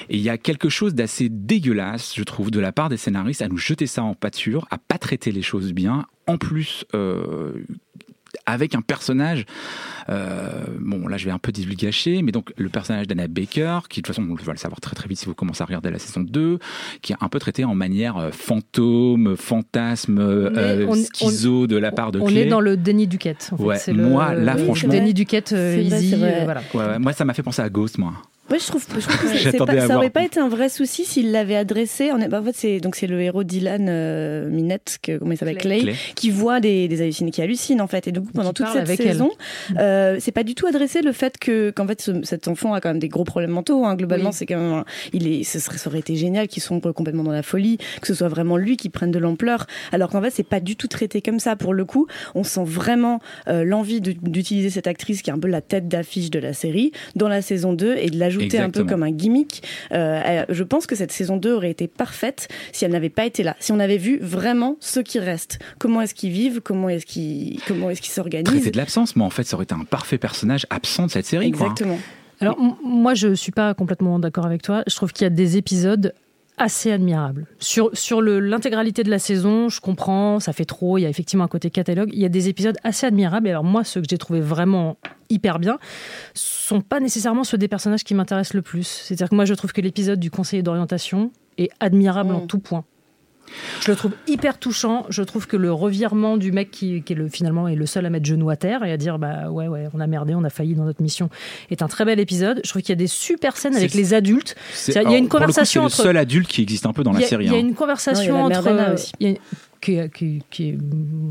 Et 0.08 0.16
il 0.16 0.22
y 0.22 0.30
a 0.30 0.38
quelque 0.38 0.68
chose 0.68 0.94
d'assez 0.94 1.28
dégueulasse, 1.28 2.14
je 2.16 2.22
trouve, 2.22 2.50
de 2.50 2.60
la 2.60 2.72
part 2.72 2.88
des 2.88 2.96
scénaristes 2.96 3.42
à 3.42 3.48
nous 3.48 3.58
jeter 3.58 3.86
ça 3.86 4.02
en 4.02 4.14
pâture, 4.14 4.66
à 4.70 4.78
pas 4.78 4.98
traiter 4.98 5.32
les 5.32 5.42
choses 5.42 5.72
bien. 5.72 6.06
En 6.26 6.38
plus, 6.38 6.84
euh, 6.94 7.52
avec 8.46 8.74
un 8.74 8.80
personnage, 8.82 9.40
euh, 9.40 9.95
bon 10.08 11.08
là 11.08 11.16
je 11.16 11.24
vais 11.24 11.30
un 11.30 11.38
peu 11.38 11.52
divulgacher, 11.52 12.22
mais 12.22 12.32
donc 12.32 12.52
le 12.56 12.68
personnage 12.68 13.06
d'Anna 13.06 13.28
Baker, 13.28 13.80
qui 13.88 14.00
de 14.00 14.06
toute 14.06 14.14
façon 14.14 14.26
on 14.28 14.34
va 14.34 14.52
le 14.52 14.58
savoir 14.58 14.80
très 14.80 14.94
très 14.94 15.08
vite 15.08 15.18
si 15.18 15.26
vous 15.26 15.34
commencez 15.34 15.62
à 15.62 15.66
regarder 15.66 15.90
la 15.90 15.98
saison 15.98 16.20
2, 16.20 16.58
qui 17.02 17.12
est 17.12 17.16
un 17.20 17.28
peu 17.28 17.38
traité 17.38 17.64
en 17.64 17.74
manière 17.74 18.16
euh, 18.16 18.30
fantôme, 18.32 19.36
fantasme, 19.36 20.18
euh, 20.18 20.86
on- 20.88 20.94
schizo 20.94 21.66
de 21.66 21.76
la 21.76 21.92
part 21.92 22.12
de 22.12 22.20
On 22.20 22.26
Clé. 22.26 22.42
est 22.42 22.46
dans 22.46 22.60
le 22.60 22.76
déni 22.76 23.06
du 23.06 23.18
quête. 23.18 23.50
En 23.52 23.56
fait. 23.56 23.62
Ouais, 23.62 23.78
C'est 23.78 23.92
le- 23.92 24.02
moi, 24.08 24.34
là, 24.34 24.54
oui, 24.56 24.64
franchement- 24.64 24.90
Déni 24.90 25.14
du 25.14 25.26
quête, 25.26 25.52
euh, 25.52 25.76
C'est 25.76 25.88
vrai, 25.88 26.02
easy. 26.02 26.14
vrai. 26.16 26.40
euh, 26.40 26.44
voilà. 26.44 26.62
Ouais, 26.74 26.84
ouais, 26.86 26.98
moi 26.98 27.12
ça 27.12 27.24
m'a 27.24 27.34
fait 27.34 27.42
penser 27.42 27.62
à 27.62 27.68
Ghost, 27.68 27.98
moi. 27.98 28.12
Ouais, 28.50 28.58
je 28.60 28.66
trouve, 28.66 28.84
je 28.94 29.00
trouve 29.00 29.20
que 29.20 29.26
c'est- 29.50 29.56
pas- 29.58 29.86
ça 29.86 29.96
aurait 29.96 30.10
pas 30.10 30.24
été 30.24 30.38
un 30.38 30.48
vrai 30.48 30.68
souci 30.68 31.04
s'il 31.04 31.32
l'avait 31.32 31.56
adressé. 31.56 32.12
En, 32.12 32.18
bah, 32.28 32.40
en 32.40 32.44
fait, 32.44 32.54
c'est 32.54 32.80
donc 32.80 32.94
c'est 32.94 33.06
le 33.08 33.20
héros 33.20 33.42
Dylan 33.42 33.86
euh, 33.88 34.48
Minette, 34.48 34.98
que, 35.02 35.18
comment 35.18 35.32
il 35.32 35.36
s'appelle 35.36 35.56
Clay. 35.58 35.80
Clay, 35.80 35.92
Clay. 35.92 35.96
qui 36.14 36.30
voit 36.30 36.60
des, 36.60 36.86
des 36.86 37.02
hallucinations, 37.02 37.30
qui 37.34 37.42
hallucine 37.42 37.80
en 37.80 37.88
fait. 37.88 38.06
Et 38.06 38.12
du 38.12 38.20
coup, 38.20 38.30
pendant 38.32 38.52
toute 38.52 38.68
cette 38.68 38.82
avec 38.82 39.02
saison, 39.02 39.30
euh, 39.78 40.16
c'est 40.20 40.30
pas 40.32 40.44
du 40.44 40.54
tout 40.54 40.66
adressé 40.66 41.02
le 41.02 41.12
fait 41.12 41.38
que 41.38 41.70
qu'en 41.70 41.86
fait 41.88 42.00
ce- 42.00 42.22
cet 42.22 42.46
enfant 42.48 42.72
a 42.72 42.80
quand 42.80 42.90
même 42.90 42.98
des 43.00 43.08
gros 43.08 43.24
problèmes 43.24 43.50
mentaux. 43.50 43.84
Hein. 43.84 43.96
Globalement, 43.96 44.30
Oui. 44.30 44.34
c'est 44.36 44.46
quand 44.46 44.58
même, 44.58 44.72
un- 44.72 44.84
il 45.12 45.26
est, 45.26 45.42
ce 45.42 45.58
serait, 45.58 45.78
ça 45.78 45.90
aurait 45.90 45.98
été 45.98 46.14
génial 46.16 46.46
qu'il 46.46 46.62
soit 46.62 46.80
complètement 46.92 47.24
dans 47.24 47.32
la 47.32 47.42
folie, 47.42 47.78
que 48.00 48.06
ce 48.06 48.14
soit 48.14 48.28
vraiment 48.28 48.56
lui 48.56 48.76
qui 48.76 48.90
prenne 48.90 49.10
de 49.10 49.18
l'ampleur. 49.18 49.66
Alors 49.92 50.10
qu'en 50.10 50.22
fait, 50.22 50.30
c'est 50.30 50.42
pas 50.48 50.60
du 50.60 50.76
tout 50.76 50.86
traité 50.88 51.20
comme 51.20 51.40
ça. 51.40 51.56
Pour 51.56 51.74
le 51.74 51.84
coup, 51.84 52.06
on 52.36 52.44
sent 52.44 52.64
vraiment 52.64 53.18
euh, 53.48 53.64
l'envie 53.64 54.00
d'utiliser 54.00 54.70
cette 54.70 54.86
actrice 54.86 55.22
qui 55.22 55.30
est 55.30 55.32
un 55.32 55.38
peu 55.38 55.48
la 55.48 55.60
tête 55.62 55.88
d'affiche 55.88 56.30
de 56.30 56.38
la 56.38 56.52
série 56.52 56.92
dans 57.16 57.28
la 57.28 57.42
saison 57.42 57.72
2 57.72 57.96
et 57.96 58.10
de 58.10 58.18
un 58.58 58.70
peu 58.70 58.84
comme 58.88 59.02
un 59.02 59.10
gimmick. 59.10 59.62
Euh, 59.92 60.20
elle- 60.24 60.46
je 60.48 60.62
pense 60.64 60.86
que 60.86 60.94
cette 60.94 61.12
saison 61.12 61.36
2 61.36 61.52
aurait 61.52 61.70
été 61.70 61.88
parfaite 61.88 62.48
si 62.72 62.84
elle 62.84 62.92
n'avait 62.92 63.08
pas 63.10 63.24
été 63.26 63.42
là. 63.42 63.56
Si 63.60 63.72
on 63.72 63.78
avait 63.80 63.96
vu 63.98 64.18
vraiment 64.20 64.76
ceux 64.80 65.02
qui 65.02 65.18
restent. 65.18 65.58
Comment 65.78 66.00
est-ce 66.02 66.14
qu'ils 66.14 66.30
vivent 66.32 66.60
Comment 66.60 66.88
est-ce 66.88 67.06
qu'ils 67.06 67.60
comment 67.66 67.90
est-ce 67.90 68.00
qu'ils 68.02 68.12
s'organisent 68.12 68.44
Traité 68.50 68.70
de 68.70 68.76
l'absence, 68.76 69.16
mais 69.16 69.22
en 69.24 69.30
fait 69.30 69.44
ça 69.44 69.56
aurait 69.56 69.64
été 69.64 69.74
un 69.74 69.84
parfait 69.84 70.18
personnage 70.18 70.66
absent 70.70 71.06
de 71.06 71.10
cette 71.10 71.26
série. 71.26 71.50
quoi. 71.50 71.66
Exactement. 71.66 71.98
Alors, 72.40 72.56
m- 72.60 72.74
moi, 72.84 73.14
je 73.14 73.32
suis 73.34 73.50
pas 73.52 73.72
complètement 73.72 74.18
d'accord 74.18 74.44
avec 74.44 74.60
toi. 74.60 74.82
Je 74.86 74.94
trouve 74.94 75.10
qu'il 75.12 75.24
y 75.24 75.26
a 75.26 75.30
des 75.30 75.56
épisodes 75.56 76.12
assez 76.58 76.90
admirables. 76.90 77.46
Sur, 77.58 77.90
sur 77.92 78.22
l'intégralité 78.22 79.02
de 79.02 79.10
la 79.10 79.18
saison, 79.18 79.68
je 79.68 79.80
comprends, 79.80 80.40
ça 80.40 80.52
fait 80.52 80.64
trop, 80.64 80.98
il 80.98 81.02
y 81.02 81.06
a 81.06 81.08
effectivement 81.08 81.44
un 81.44 81.48
côté 81.48 81.70
catalogue. 81.70 82.10
Il 82.12 82.18
y 82.20 82.24
a 82.24 82.28
des 82.30 82.48
épisodes 82.48 82.76
assez 82.84 83.06
admirables. 83.06 83.46
Et 83.46 83.50
alors, 83.50 83.64
moi, 83.64 83.84
ceux 83.84 84.00
que 84.00 84.06
j'ai 84.08 84.18
trouvé 84.18 84.40
vraiment 84.40 84.96
hyper 85.28 85.58
bien 85.58 85.78
sont 86.34 86.80
pas 86.80 87.00
nécessairement 87.00 87.44
ceux 87.44 87.58
des 87.58 87.68
personnages 87.68 88.04
qui 88.04 88.14
m'intéressent 88.14 88.54
le 88.54 88.62
plus. 88.62 88.86
C'est-à-dire 88.86 89.28
que 89.28 89.34
moi, 89.34 89.44
je 89.44 89.54
trouve 89.54 89.72
que 89.72 89.80
l'épisode 89.80 90.18
du 90.20 90.30
conseiller 90.30 90.62
d'orientation 90.62 91.30
est 91.58 91.70
admirable 91.80 92.34
en 92.34 92.42
Mm. 92.42 92.46
tout 92.46 92.58
point. 92.58 92.84
Je 93.80 93.90
le 93.90 93.96
trouve 93.96 94.12
hyper 94.26 94.58
touchant. 94.58 95.06
Je 95.08 95.22
trouve 95.22 95.46
que 95.46 95.56
le 95.56 95.72
revirement 95.72 96.36
du 96.36 96.52
mec 96.52 96.70
qui, 96.70 97.02
qui 97.02 97.12
est 97.12 97.16
le, 97.16 97.28
finalement 97.28 97.68
est 97.68 97.74
le 97.74 97.86
seul 97.86 98.04
à 98.06 98.10
mettre 98.10 98.26
genou 98.26 98.50
à 98.50 98.56
terre 98.56 98.84
et 98.84 98.92
à 98.92 98.96
dire 98.96 99.18
bah 99.18 99.50
ouais 99.50 99.68
ouais 99.68 99.88
on 99.94 100.00
a 100.00 100.06
merdé, 100.06 100.34
on 100.34 100.44
a 100.44 100.50
failli 100.50 100.74
dans 100.74 100.84
notre 100.84 101.02
mission 101.02 101.30
est 101.70 101.82
un 101.82 101.88
très 101.88 102.04
bel 102.04 102.18
épisode. 102.20 102.60
Je 102.64 102.70
trouve 102.70 102.82
qu'il 102.82 102.90
y 102.90 102.92
a 102.92 102.96
des 102.96 103.06
super 103.06 103.56
scènes 103.56 103.76
avec 103.76 103.94
les 103.94 104.14
adultes. 104.14 104.56
C'est- 104.72 104.92
Il 104.92 104.94
y 104.94 104.98
a 104.98 105.02
une 105.02 105.28
pour 105.28 105.38
le 105.38 105.46
coup, 105.46 105.52
conversation 105.52 105.88
C'est 105.88 105.94
entre- 105.94 106.02
le 106.02 106.08
seul 106.08 106.16
adulte 106.16 106.48
qui 106.48 106.62
existe 106.62 106.86
un 106.86 106.92
peu 106.92 107.02
dans 107.02 107.12
la 107.12 107.18
a, 107.20 107.22
série. 107.22 107.44
il 107.46 107.50
y 107.52 107.54
a 107.54 107.58
hein. 107.58 107.60
une 107.60 107.74
conversation 107.74 108.38
Non, 108.38 108.48
il 108.48 108.52
y 108.52 108.56
a 108.56 108.60
la 108.62 108.70
entre 108.92 108.92
a- 108.92 108.94
qui, 109.80 109.92
est- 109.94 110.12
qui, 110.12 110.42
qui 110.50 110.68
est 110.70 110.78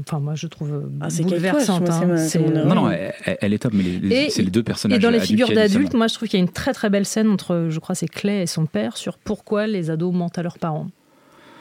enfin 0.07 0.19
moi 0.19 0.35
je 0.35 0.47
trouve 0.47 0.83
Ah, 1.01 1.09
c'est 1.09 1.23
bouleversante. 1.23 1.89
Hein. 1.89 2.15
Non, 2.65 2.75
non, 2.75 2.89
elle, 2.89 3.37
elle 3.41 3.53
est 3.53 3.57
top, 3.59 3.73
mais 3.73 4.29
c'est 4.29 4.43
les 4.43 4.51
deux 4.51 4.63
personnages. 4.63 4.97
Et 4.97 5.01
dans 5.01 5.09
les 5.09 5.19
figures 5.19 5.49
d'adultes, 5.51 5.93
moi 5.93 6.07
je 6.07 6.13
trouve 6.13 6.29
qu'il 6.29 6.39
y 6.39 6.41
a 6.41 6.45
une 6.45 6.51
très 6.51 6.73
très 6.73 6.89
belle 6.89 7.05
scène 7.05 7.29
entre, 7.29 7.67
je 7.69 7.79
crois, 7.79 7.95
c'est 7.95 8.07
Clay 8.07 8.43
et 8.43 8.47
son 8.47 8.65
père 8.65 8.97
sur 8.97 9.17
pourquoi 9.17 9.67
les 9.67 9.89
ados 9.89 10.13
mentent 10.13 10.37
à 10.37 10.43
leurs 10.43 10.57
parents. 10.59 10.87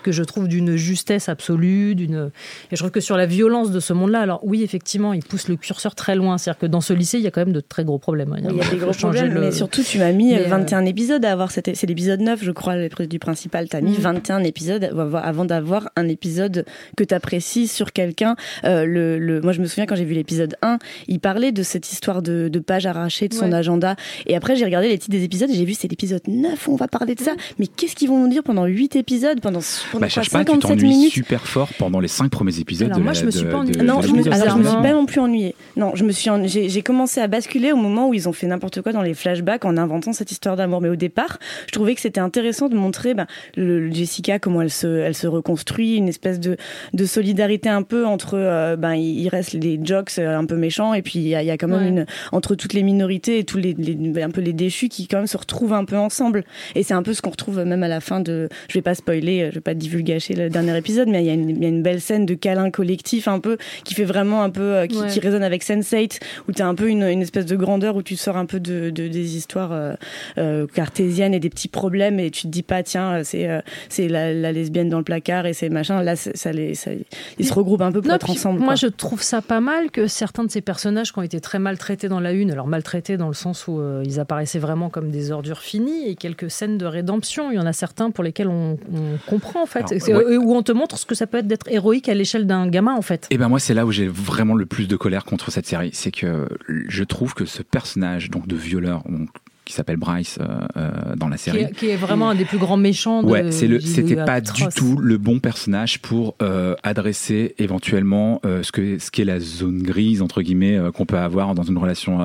Que 0.04 0.12
je 0.12 0.22
trouve 0.22 0.46
d'une 0.48 0.76
justesse 0.76 1.28
absolue, 1.28 1.94
d'une. 1.94 2.30
Et 2.70 2.76
je 2.76 2.76
trouve 2.76 2.90
que 2.90 3.00
sur 3.00 3.16
la 3.16 3.26
violence 3.26 3.70
de 3.70 3.80
ce 3.80 3.92
monde-là, 3.94 4.20
alors 4.20 4.40
oui, 4.44 4.62
effectivement, 4.62 5.12
il 5.14 5.22
pousse 5.24 5.48
le 5.48 5.56
curseur 5.56 5.94
très 5.94 6.14
loin. 6.14 6.36
C'est-à-dire 6.38 6.58
que 6.60 6.66
dans 6.66 6.80
ce 6.82 6.92
lycée, 6.92 7.16
il 7.18 7.24
y 7.24 7.26
a 7.26 7.30
quand 7.30 7.40
même 7.40 7.54
de 7.54 7.60
très 7.60 7.84
gros 7.84 7.98
problèmes. 7.98 8.34
Il 8.38 8.44
y 8.56 8.60
a 8.60 8.70
des 8.70 8.76
gros 8.76 8.92
problèmes, 8.92 9.32
le- 9.32 9.40
mais 9.40 9.50
surtout 9.52 9.82
tu 9.82 9.98
m'as 9.98 10.12
mis 10.12 10.32
Mais, 10.34 10.42
euh, 10.44 10.48
21 10.48 10.84
épisodes 10.84 11.24
à 11.24 11.32
avoir 11.32 11.50
cette, 11.50 11.74
c'est 11.74 11.86
l'épisode 11.86 12.20
9 12.20 12.40
je 12.44 12.50
crois 12.50 12.74
du 12.88 13.18
principal, 13.18 13.68
t'as 13.68 13.80
mis 13.80 13.92
Mhm. 13.92 13.96
21 13.98 14.44
épisodes 14.44 14.84
avant 15.22 15.44
d'avoir 15.46 15.88
un 15.96 16.06
épisode 16.08 16.66
que 16.96 17.04
t'apprécies 17.04 17.66
sur 17.66 17.92
quelqu'un. 17.92 18.36
Euh, 18.64 18.84
le, 18.84 19.18
le, 19.18 19.40
moi 19.40 19.52
je 19.52 19.60
me 19.62 19.66
souviens 19.66 19.86
quand 19.86 19.96
j'ai 19.96 20.04
vu 20.04 20.14
l'épisode 20.14 20.54
1, 20.62 20.78
il 21.08 21.18
parlait 21.20 21.52
de 21.52 21.62
cette 21.62 21.90
histoire 21.90 22.20
de, 22.22 22.48
de 22.48 22.58
pages 22.58 22.84
arrachées 22.86 23.28
de 23.28 23.34
son 23.34 23.48
Ouais. 23.50 23.54
agenda 23.54 23.96
et 24.26 24.36
après 24.36 24.54
j'ai 24.56 24.64
regardé 24.66 24.88
les 24.88 24.98
titres 24.98 25.12
des 25.16 25.24
épisodes 25.24 25.48
et 25.50 25.54
j'ai 25.54 25.64
vu 25.64 25.74
c'est 25.74 25.88
l'épisode 25.88 26.22
9 26.28 26.68
où 26.68 26.72
on 26.72 26.76
va 26.76 26.88
parler 26.88 27.14
de 27.14 27.20
ça. 27.20 27.32
Mais 27.58 27.66
qu'est-ce 27.66 27.94
qu'ils 27.96 28.08
vont 28.08 28.18
nous 28.22 28.28
dire 28.28 28.42
pendant 28.42 28.66
8 28.66 28.96
épisodes, 28.96 29.40
pendant 29.40 29.60
Bah, 30.00 30.08
cherche 30.08 30.30
pas, 30.30 30.44
tu 30.44 30.52
57 30.52 30.60
t'ennuies 30.78 30.88
minutes 30.88 31.12
super 31.12 31.46
fort 31.46 31.68
pendant 31.78 32.00
les 32.00 32.08
cinq 32.08 32.30
premiers 32.30 32.58
épisodes. 32.58 32.86
Alors 32.86 32.98
de 32.98 33.02
moi, 33.02 33.12
la- 33.12 33.18
je 33.20 33.24
me 33.26 33.30
suis 33.30 33.44
de- 33.44 33.50
pas 33.50 33.58
ennuyée. 33.58 33.82
non, 33.82 34.00
je 34.02 34.08
me, 34.12 34.32
alors 34.32 34.56
je 34.56 34.62
me 34.62 34.68
suis 34.68 34.82
pas 34.82 34.92
non 34.92 35.06
plus 35.06 35.20
ennuyée. 35.20 35.54
Non, 35.76 35.92
je 35.94 36.04
me 36.04 36.12
suis, 36.12 36.30
en- 36.30 36.46
j'ai 36.46 36.68
j'ai 36.68 36.82
commencé 36.82 37.20
à 37.20 37.26
basculer 37.28 37.72
au 37.72 37.76
moment 37.76 38.08
où 38.08 38.14
ils 38.14 38.28
ont 38.28 38.32
fait 38.32 38.46
n'importe 38.46 38.80
quoi 38.82 38.92
dans 38.92 39.02
les 39.02 39.14
flashbacks 39.14 39.64
en 39.64 39.76
inventant 39.76 40.12
cette 40.12 40.30
histoire 40.30 40.56
d'amour. 40.56 40.80
Mais 40.80 40.88
au 40.88 40.96
départ, 40.96 41.38
je 41.66 41.72
trouvais 41.72 41.94
que 41.94 42.00
c'était 42.00 42.20
intéressant 42.20 42.68
de 42.68 42.76
montrer 42.76 43.14
ben, 43.14 43.26
le, 43.56 43.80
le 43.88 43.92
Jessica 43.92 44.38
comment 44.38 44.62
elle 44.62 44.70
se, 44.70 44.86
elle 44.86 45.14
se 45.14 45.26
reconstruit, 45.26 45.96
une 45.96 46.08
espèce 46.08 46.40
de, 46.40 46.56
de 46.92 47.04
solidarité 47.04 47.68
un 47.68 47.82
peu 47.82 48.06
entre, 48.06 48.34
euh, 48.34 48.76
ben 48.76 48.94
il 48.94 49.20
il 49.20 49.28
reste 49.28 49.52
les 49.52 49.78
jocks 49.82 50.12
euh, 50.18 50.36
un 50.38 50.44
peu 50.44 50.56
méchants 50.56 50.92
et 50.94 51.02
puis 51.02 51.18
il 51.18 51.28
y 51.28 51.34
a, 51.34 51.42
il 51.42 51.46
y 51.46 51.50
a 51.50 51.56
quand 51.56 51.68
même 51.68 51.80
Ouais. 51.82 51.88
une 51.88 52.06
entre 52.32 52.54
toutes 52.54 52.72
les 52.72 52.82
minorités 52.82 53.38
et 53.38 53.44
tous 53.44 53.58
les, 53.58 53.74
les- 53.78 54.22
un 54.22 54.30
peu 54.30 54.40
les 54.40 54.52
déchus 54.52 54.88
qui 54.88 55.06
quand 55.08 55.18
même 55.18 55.26
se 55.26 55.36
retrouvent 55.36 55.72
un 55.72 55.84
peu 55.84 55.96
ensemble. 55.96 56.44
Et 56.74 56.82
c'est 56.82 56.94
un 56.94 57.02
peu 57.02 57.14
ce 57.14 57.22
qu'on 57.22 57.30
retrouve 57.30 57.60
même 57.64 57.82
à 57.82 57.88
la 57.88 58.00
fin 58.00 58.20
de, 58.20 58.48
je 58.68 58.74
vais 58.74 58.82
pas 58.82 58.94
spoiler, 58.94 59.48
je 59.50 59.54
vais 59.56 59.60
pas 59.60 59.74
divulgacher 59.88 60.34
le 60.34 60.48
dernier 60.50 60.76
épisode, 60.76 61.08
mais 61.08 61.22
il 61.22 61.26
y 61.26 61.30
a 61.30 61.34
une, 61.34 61.50
il 61.50 61.62
y 61.62 61.66
a 61.66 61.68
une 61.68 61.82
belle 61.82 62.00
scène 62.00 62.26
de 62.26 62.34
câlin 62.34 62.70
collectif 62.70 63.28
un 63.28 63.38
peu 63.40 63.56
qui 63.84 63.94
fait 63.94 64.04
vraiment 64.04 64.42
un 64.42 64.50
peu, 64.50 64.62
euh, 64.62 64.86
qui, 64.86 64.98
Ouais. 64.98 65.08
qui 65.08 65.20
résonne 65.20 65.42
avec 65.42 65.62
Sense8 65.64 66.20
où 66.48 66.52
tu 66.52 66.62
as 66.62 66.66
un 66.66 66.74
peu 66.74 66.88
une, 66.88 67.02
une 67.04 67.22
espèce 67.22 67.46
de 67.46 67.56
grandeur 67.56 67.96
où 67.96 68.02
tu 68.02 68.16
sors 68.16 68.36
un 68.36 68.46
peu 68.46 68.60
de, 68.60 68.90
de- 68.90 69.08
des 69.08 69.36
histoires 69.36 69.72
euh, 69.72 69.94
euh, 70.38 70.66
cartésiennes 70.66 71.34
et 71.34 71.40
des 71.40 71.50
petits 71.50 71.68
problèmes 71.68 72.18
et 72.20 72.30
tu 72.30 72.42
te 72.42 72.48
dis 72.48 72.62
pas 72.62 72.82
tiens 72.82 73.22
c'est 73.24 73.48
euh, 73.48 73.60
c'est 73.88 74.08
la, 74.08 74.32
la 74.32 74.52
lesbienne 74.52 74.88
dans 74.88 74.98
le 74.98 75.04
placard 75.04 75.46
et 75.46 75.52
c'est 75.52 75.68
machin 75.68 76.02
là 76.02 76.16
ça 76.16 76.52
les 76.52 76.74
ça, 76.74 76.90
ils 77.38 77.46
se 77.46 77.52
regroupent 77.52 77.82
un 77.82 77.92
peu 77.92 78.00
pour 78.00 78.08
Non, 78.10 78.16
être 78.16 78.30
ensemble 78.30 78.58
Moi, 78.60 78.68
quoi. 78.68 78.74
je 78.76 78.86
trouve 78.86 79.22
ça 79.22 79.42
pas 79.42 79.60
mal 79.60 79.90
que 79.90 80.06
certains 80.06 80.44
de 80.44 80.50
ces 80.50 80.60
personnages 80.60 81.12
qui 81.12 81.18
ont 81.18 81.22
été 81.22 81.40
très 81.40 81.58
maltraités 81.58 82.08
dans 82.08 82.20
la 82.20 82.32
une, 82.32 82.50
alors 82.50 82.66
maltraités 82.66 83.16
dans 83.16 83.28
le 83.28 83.34
sens 83.34 83.66
où 83.68 83.78
euh, 83.80 84.02
ils 84.06 84.20
apparaissaient 84.20 84.58
vraiment 84.58 84.88
comme 84.90 85.10
des 85.10 85.30
ordures 85.32 85.60
finies, 85.60 86.08
et 86.08 86.14
quelques 86.14 86.50
scènes 86.50 86.78
de 86.78 86.86
rédemption. 86.86 87.50
Il 87.50 87.56
y 87.56 87.58
en 87.58 87.66
a 87.66 87.72
certains 87.72 88.10
pour 88.10 88.22
lesquels 88.24 88.48
on, 88.48 88.76
on 88.92 89.18
comprend, 89.28 89.62
en 89.62 89.66
fait, 89.74 89.92
Alors, 89.92 90.02
C'est- 90.02 90.14
ouais. 90.14 90.24
euh, 90.34 90.38
où 90.38 90.54
on 90.54 90.62
te 90.62 90.72
montre 90.72 90.96
ce 90.98 91.04
que 91.06 91.14
ça 91.14 91.26
peut 91.26 91.38
être 91.38 91.46
d'être 91.46 91.66
héroïque 91.70 92.08
à 92.08 92.14
l'échelle 92.14 92.46
d'un 92.46 92.66
gamin, 92.68 92.94
en 92.94 93.02
fait. 93.02 93.26
Et 93.30 93.36
ben 93.38 93.48
moi 93.48 93.58
c'est 93.60 93.74
là 93.74 93.84
où 93.86 93.92
j'ai 93.92 94.08
vraiment 94.08 94.54
le 94.54 94.66
plus 94.66 94.88
de 94.88 94.96
colère 94.96 95.24
contre 95.24 95.50
cette 95.50 95.66
série, 95.66 95.90
c'est 95.92 96.10
que 96.10 96.48
je 96.88 97.04
trouve 97.04 97.34
que 97.34 97.44
ce 97.44 97.62
personnage 97.62 98.30
donc 98.30 98.46
de 98.46 98.56
violeur, 98.56 99.02
donc, 99.08 99.28
qui 99.66 99.72
s'appelle 99.72 99.96
Bryce 99.96 100.38
euh, 100.42 100.44
euh, 100.76 100.90
dans 101.16 101.28
la 101.28 101.36
Qui 101.38 101.42
série. 101.44 101.62
est, 101.62 101.72
qui 101.74 101.88
est 101.88 101.96
vraiment 101.96 102.28
un 102.28 102.34
des 102.34 102.44
plus 102.44 102.58
grands 102.58 102.76
méchants. 102.76 103.22
De, 103.22 103.28
Ouais, 103.30 103.50
c'est 103.50 103.66
le, 103.66 103.80
c'était 103.80 104.14
pas 104.16 104.42
du 104.42 104.66
tout 104.76 104.98
le 104.98 105.16
bon 105.16 105.38
personnage 105.38 106.00
pour 106.02 106.34
euh, 106.42 106.74
adresser 106.82 107.54
éventuellement 107.58 108.42
ce 108.44 108.70
que 108.72 108.98
ce 108.98 109.10
qu'est 109.10 109.24
la 109.24 109.40
zone 109.40 109.82
grise 109.82 110.20
entre 110.20 110.42
guillemets 110.42 110.78
qu'on 110.94 111.06
peut 111.06 111.16
avoir 111.18 111.54
dans 111.54 111.62
une 111.62 111.78
relation 111.78 112.18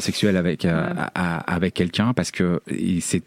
sexuelle 0.00 0.38
avec 0.38 0.64
Ouais. 0.64 0.70
à- 0.70 1.10
à- 1.14 1.54
avec 1.54 1.74
quelqu'un 1.74 2.14
parce 2.14 2.30
que 2.30 2.60
c'est 3.00 3.22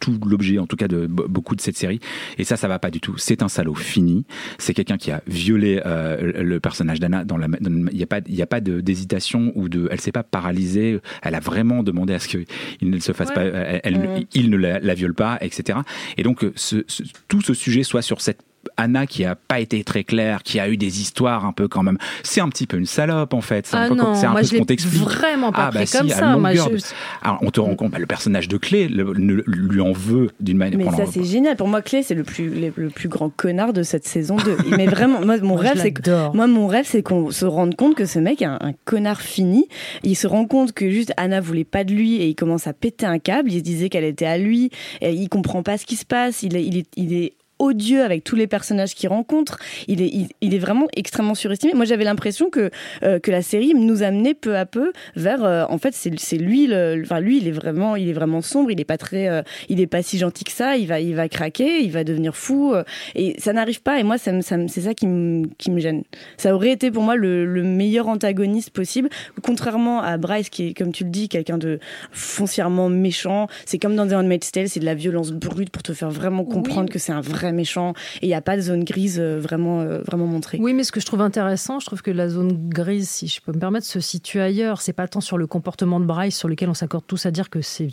tout 0.00 0.18
l'objet 0.26 0.58
en 0.58 0.66
tout 0.66 0.76
cas 0.76 0.88
de 0.88 1.06
be- 1.06 1.26
beaucoup 1.28 1.54
de 1.56 1.60
cette 1.60 1.76
série. 1.76 2.00
Et 2.38 2.44
ça 2.44 2.56
ça 2.56 2.68
va 2.68 2.78
pas 2.78 2.90
du 2.90 3.00
tout. 3.00 3.16
C'est 3.16 3.42
un 3.42 3.48
salaud 3.48 3.74
fini. 3.74 4.24
C'est 4.58 4.74
quelqu'un 4.74 4.96
qui 4.98 5.10
a 5.10 5.22
violé 5.26 5.80
euh, 5.86 6.42
le- 6.42 6.60
personnage 6.60 7.00
d'Anna 7.00 7.24
dans 7.24 7.36
la 7.36 7.46
il 7.92 7.98
y 7.98 8.02
a 8.02 8.06
pas 8.06 8.20
il 8.26 8.34
y 8.34 8.42
a 8.42 8.46
pas 8.46 8.60
d'hésitation 8.60 9.52
ou 9.54 9.68
de 9.68 9.88
elle 9.90 10.00
s'est 10.00 10.12
pas 10.12 10.22
paralysée. 10.22 11.00
Elle 11.22 11.34
a 11.34 11.40
vraiment 11.40 11.82
demandé 11.82 12.14
à 12.14 12.18
ce 12.18 12.28
qu'il 12.28 12.46
ne 12.82 12.98
se 12.98 13.12
fasse 13.12 13.28
Ouais. 13.28 13.34
pas. 13.34 13.42
Elle, 13.44 13.80
elle- 13.84 14.26
il 14.34 14.50
ne 14.50 14.56
la, 14.56 14.78
la 14.80 14.94
viole 14.94 15.14
pas 15.14 15.38
etc 15.40 15.78
et 16.16 16.22
donc 16.22 16.44
euh, 16.44 16.52
ce- 16.56 16.84
ce- 16.86 17.02
tout 17.28 17.40
ce 17.40 17.54
sujet 17.54 17.82
soit 17.82 18.02
sur 18.02 18.20
cette 18.20 18.40
Anna 18.76 19.06
qui 19.06 19.24
a 19.24 19.34
pas 19.34 19.60
été 19.60 19.82
très 19.84 20.04
claire, 20.04 20.42
qui 20.42 20.60
a 20.60 20.68
eu 20.68 20.76
des 20.76 21.00
histoires 21.00 21.44
un 21.44 21.52
peu 21.52 21.68
quand 21.68 21.82
même. 21.82 21.98
C'est 22.22 22.40
un 22.40 22.48
petit 22.48 22.66
peu 22.66 22.76
une 22.78 22.86
salope 22.86 23.34
en 23.34 23.40
fait. 23.40 23.66
C'est 23.66 23.76
un 23.76 23.82
Ah 23.82 23.88
peu, 23.88 23.96
comme- 23.96 24.04
non, 24.08 24.14
c'est 24.14 24.26
un 24.26 24.30
moi 24.32 24.40
peu 24.40 24.46
je 24.46 24.52
ce 24.52 24.56
qu'on 24.58 24.64
t'explique. 24.64 25.02
vraiment 25.02 25.52
pas 25.52 25.66
Ah, 25.66 25.70
bah 25.70 25.78
pris 25.80 25.86
si, 25.86 25.98
comme 25.98 26.08
ça. 26.08 26.36
Moi, 26.36 26.50
longueur 26.52 26.68
je- 26.70 26.76
de- 26.76 26.82
Alors, 27.22 27.38
on 27.42 27.50
te 27.50 27.60
rend 27.60 27.74
compte, 27.76 27.92
bah, 27.92 27.98
le 27.98 28.06
personnage 28.06 28.48
de 28.48 28.56
Clé 28.56 28.88
le- 28.88 29.12
lui 29.46 29.80
en 29.80 29.92
veut 29.92 30.30
d'une 30.40 30.56
manière. 30.56 30.78
Mais 30.78 30.90
ça, 30.96 31.06
c'est 31.10 31.24
génial. 31.24 31.56
Pour 31.56 31.68
moi, 31.68 31.82
Clé, 31.82 32.02
c'est 32.02 32.14
le 32.14 32.24
plus, 32.24 32.48
le, 32.50 32.72
le 32.76 32.88
plus 32.90 33.08
grand 33.08 33.30
connard 33.30 33.72
de 33.72 33.82
cette 33.82 34.06
saison 34.06 34.36
2. 34.36 34.56
Mais 34.76 34.86
vraiment, 34.86 35.20
moi, 35.24 35.36
mon 35.38 35.54
Moi, 35.54 35.60
rêve, 35.60 35.78
c'est 35.80 35.92
que. 35.92 36.34
Moi, 36.34 36.46
mon 36.46 36.66
rêve, 36.66 36.86
c'est 36.88 37.02
qu'on 37.02 37.30
se 37.30 37.44
rende 37.44 37.74
compte 37.76 37.94
que 37.94 38.06
ce 38.06 38.18
mec 38.18 38.42
est 38.42 38.46
un, 38.46 38.58
un 38.60 38.72
connard 38.84 39.20
fini. 39.20 39.66
Il 40.02 40.16
se 40.16 40.26
rend 40.26 40.46
compte 40.46 40.72
que 40.72 40.90
juste 40.90 41.12
Anna 41.16 41.40
voulait 41.40 41.64
pas 41.64 41.84
de 41.84 41.92
lui 41.92 42.16
et 42.16 42.28
il 42.28 42.34
commence 42.34 42.66
à 42.66 42.72
péter 42.72 43.06
un 43.06 43.18
câble. 43.18 43.50
Il 43.52 43.58
se 43.58 43.64
disait 43.64 43.88
qu'elle 43.88 44.04
était 44.04 44.26
à 44.26 44.38
lui. 44.38 44.70
Et 45.00 45.12
il 45.12 45.28
comprend 45.28 45.62
pas 45.62 45.78
ce 45.78 45.86
qui 45.86 45.96
se 45.96 46.04
passe. 46.04 46.42
Il 46.42 46.56
est, 46.56 46.64
il 46.64 46.78
est, 46.78 46.86
il 46.96 47.12
est 47.12 47.32
odieux 47.64 48.02
avec 48.02 48.24
tous 48.24 48.36
les 48.36 48.46
personnages 48.46 48.94
qu'il 48.94 49.08
rencontre. 49.08 49.58
Il 49.88 50.00
est, 50.02 50.08
il, 50.08 50.28
il 50.40 50.54
est 50.54 50.58
vraiment 50.58 50.86
extrêmement 50.96 51.34
surestimé. 51.34 51.72
Moi, 51.74 51.84
j'avais 51.84 52.04
l'impression 52.04 52.50
que 52.50 52.70
euh, 53.02 53.18
que 53.18 53.30
la 53.30 53.42
série 53.42 53.74
nous 53.74 54.02
amenait 54.02 54.34
peu 54.34 54.56
à 54.56 54.66
peu 54.66 54.92
vers. 55.16 55.44
euh, 55.44 55.64
en 55.68 55.78
fait, 55.78 55.94
c'est 55.94 56.36
lui. 56.36 56.66
Le, 56.66 57.02
enfin, 57.04 57.20
lui, 57.20 57.38
il 57.38 57.48
est 57.48 57.52
vraiment, 57.52 57.96
il 57.96 58.08
est 58.08 58.12
vraiment 58.12 58.40
sombre. 58.42 58.70
Il 58.70 58.80
est 58.80 58.84
pas 58.84 58.98
très, 58.98 59.28
euh, 59.28 59.42
il 59.68 59.80
est 59.80 59.86
pas 59.86 60.02
si 60.02 60.18
gentil 60.18 60.44
que 60.44 60.52
ça. 60.52 60.76
Il 60.76 60.86
va, 60.86 61.00
il 61.00 61.14
va 61.14 61.28
craquer. 61.28 61.80
Il 61.82 61.90
va 61.90 62.04
devenir 62.04 62.36
fou. 62.36 62.74
et 63.14 63.34
ça 63.40 63.52
n'arrive 63.52 63.82
pas. 63.82 63.98
Et 63.98 64.02
moi, 64.02 64.18
ça, 64.18 64.40
ça, 64.42 64.56
c'est 64.68 64.82
ça 64.82 64.94
qui 64.94 65.06
me, 65.06 65.46
qui 65.58 65.70
me 65.70 65.80
gêne. 65.80 66.02
Ça 66.36 66.54
aurait 66.54 66.70
été 66.72 66.90
pour 66.90 67.02
moi 67.02 67.16
le, 67.16 67.44
le 67.44 67.62
meilleur 67.62 68.08
antagoniste 68.08 68.70
possible. 68.70 69.08
Contrairement 69.42 70.02
à 70.02 70.16
Bryce, 70.18 70.48
qui 70.50 70.68
est, 70.68 70.74
comme 70.74 70.92
tu 70.92 71.04
le 71.04 71.10
dis, 71.10 71.28
quelqu'un 71.28 71.58
de 71.58 71.78
foncièrement 72.12 72.88
méchant. 72.88 73.46
C'est 73.66 73.78
comme 73.78 73.96
dans 73.96 74.06
The 74.06 74.12
Handmaid's 74.12 74.50
Tale, 74.52 74.68
c'est 74.68 74.80
de 74.80 74.84
la 74.84 74.94
violence 74.94 75.32
brute 75.32 75.70
pour 75.70 75.82
te 75.82 75.92
faire 75.92 76.10
vraiment 76.10 76.44
comprendre 76.44 76.84
Oui. 76.88 76.92
que 76.92 76.98
c'est 76.98 77.12
un 77.12 77.20
vrai 77.20 77.52
méchant. 77.54 77.94
Et 78.20 78.26
il 78.26 78.28
n'y 78.28 78.34
a 78.34 78.40
pas 78.42 78.56
de 78.56 78.60
zone 78.62 78.84
grise 78.84 79.18
euh, 79.18 79.38
vraiment, 79.40 79.80
euh, 79.80 80.02
vraiment 80.02 80.26
montrée. 80.26 80.58
Oui, 80.60 80.74
mais 80.74 80.84
ce 80.84 80.92
que 80.92 81.00
je 81.00 81.06
trouve 81.06 81.20
intéressant, 81.22 81.80
je 81.80 81.86
trouve 81.86 82.02
que 82.02 82.10
la 82.10 82.28
zone 82.28 82.68
grise, 82.68 83.08
si 83.08 83.28
je 83.28 83.40
peux 83.40 83.52
me 83.52 83.58
permettre, 83.58 83.86
se 83.86 84.00
situe 84.00 84.40
ailleurs. 84.40 84.80
C'est 84.80 84.92
pas 84.92 85.08
tant 85.08 85.20
sur 85.20 85.38
le 85.38 85.46
comportement 85.46 86.00
de 86.00 86.04
Bryce, 86.04 86.36
sur 86.36 86.48
lequel 86.48 86.68
on 86.68 86.74
s'accorde 86.74 87.04
tous 87.06 87.24
à 87.26 87.30
dire 87.30 87.48
que 87.50 87.60
c'est 87.62 87.88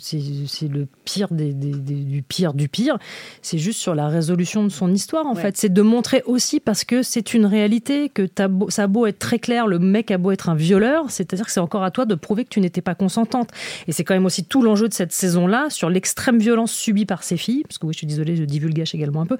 le 0.68 0.86
pire 1.04 1.28
des, 1.32 1.52
des- 1.54 1.72
des- 1.72 1.94
du 2.04 2.22
pire 2.22 2.54
du 2.54 2.68
pire. 2.68 2.98
C'est 3.40 3.58
juste 3.58 3.80
sur 3.80 3.94
la 3.94 4.08
résolution 4.08 4.64
de 4.64 4.68
son 4.68 4.92
histoire, 4.92 5.26
en 5.26 5.34
Ouais. 5.34 5.40
fait. 5.42 5.56
C'est 5.56 5.72
de 5.72 5.82
montrer 5.82 6.22
aussi, 6.26 6.60
parce 6.60 6.84
que 6.84 7.02
c'est 7.02 7.34
une 7.34 7.46
réalité, 7.46 8.08
que 8.08 8.28
beau- 8.46 8.70
ça 8.70 8.84
a 8.84 8.86
beau 8.86 9.06
être 9.06 9.18
très 9.18 9.38
clair, 9.38 9.66
le 9.66 9.78
mec 9.78 10.10
a 10.10 10.18
beau 10.18 10.30
être 10.30 10.48
un 10.48 10.54
violeur, 10.54 11.10
c'est-à-dire 11.10 11.46
que 11.46 11.52
c'est 11.52 11.60
encore 11.60 11.82
à 11.84 11.90
toi 11.90 12.04
de 12.06 12.14
prouver 12.14 12.44
que 12.44 12.48
tu 12.50 12.60
n'étais 12.60 12.80
pas 12.82 12.94
consentante. 12.94 13.50
Et 13.86 13.92
c'est 13.92 14.04
quand 14.04 14.14
même 14.14 14.26
aussi 14.26 14.44
tout 14.44 14.62
l'enjeu 14.62 14.88
de 14.88 14.94
cette 14.94 15.12
saison-là, 15.12 15.66
sur 15.70 15.88
l'extrême 15.90 16.38
violence 16.38 16.72
subie 16.72 17.06
par 17.06 17.22
ses 17.22 17.36
filles, 17.36 17.62
parce 17.68 17.78
que 17.78 17.86
oui, 17.86 17.92
je 17.92 17.98
suis 17.98 18.06
désolée, 18.06 18.36
je 18.36 18.44
divulgage 18.44 18.94
également 18.94 19.20
un 19.22 19.26
peu. 19.26 19.36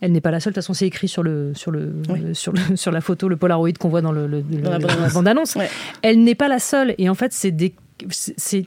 Elle 0.00 0.10
n'est 0.12 0.20
pas 0.20 0.30
la 0.32 0.40
seule. 0.40 0.52
De 0.52 0.54
toute 0.56 0.64
façon, 0.64 0.74
c'est 0.74 0.86
écrit 0.86 1.06
sur 1.08 1.22
le 1.22 1.52
sur 1.54 1.70
le 1.70 1.94
Oui. 2.08 2.20
euh, 2.24 2.34
sur 2.34 2.52
le 2.52 2.76
sur 2.76 2.90
la 2.90 3.00
photo, 3.00 3.28
le 3.28 3.36
Polaroid 3.36 3.70
qu'on 3.78 3.88
voit 3.88 4.00
dans 4.02 4.10
le, 4.12 4.26
le- 4.26 4.40
le- 4.50 4.60
la 4.60 4.78
bande-annonce. 4.78 5.12
bande-annonce. 5.14 5.54
Ouais. 5.54 5.70
Elle 6.02 6.24
n'est 6.24 6.34
pas 6.34 6.48
la 6.48 6.58
seule. 6.58 6.94
Et 6.98 7.08
en 7.08 7.14
fait, 7.14 7.32
c'est 7.32 7.52
des 7.52 7.74
c'est 8.10 8.66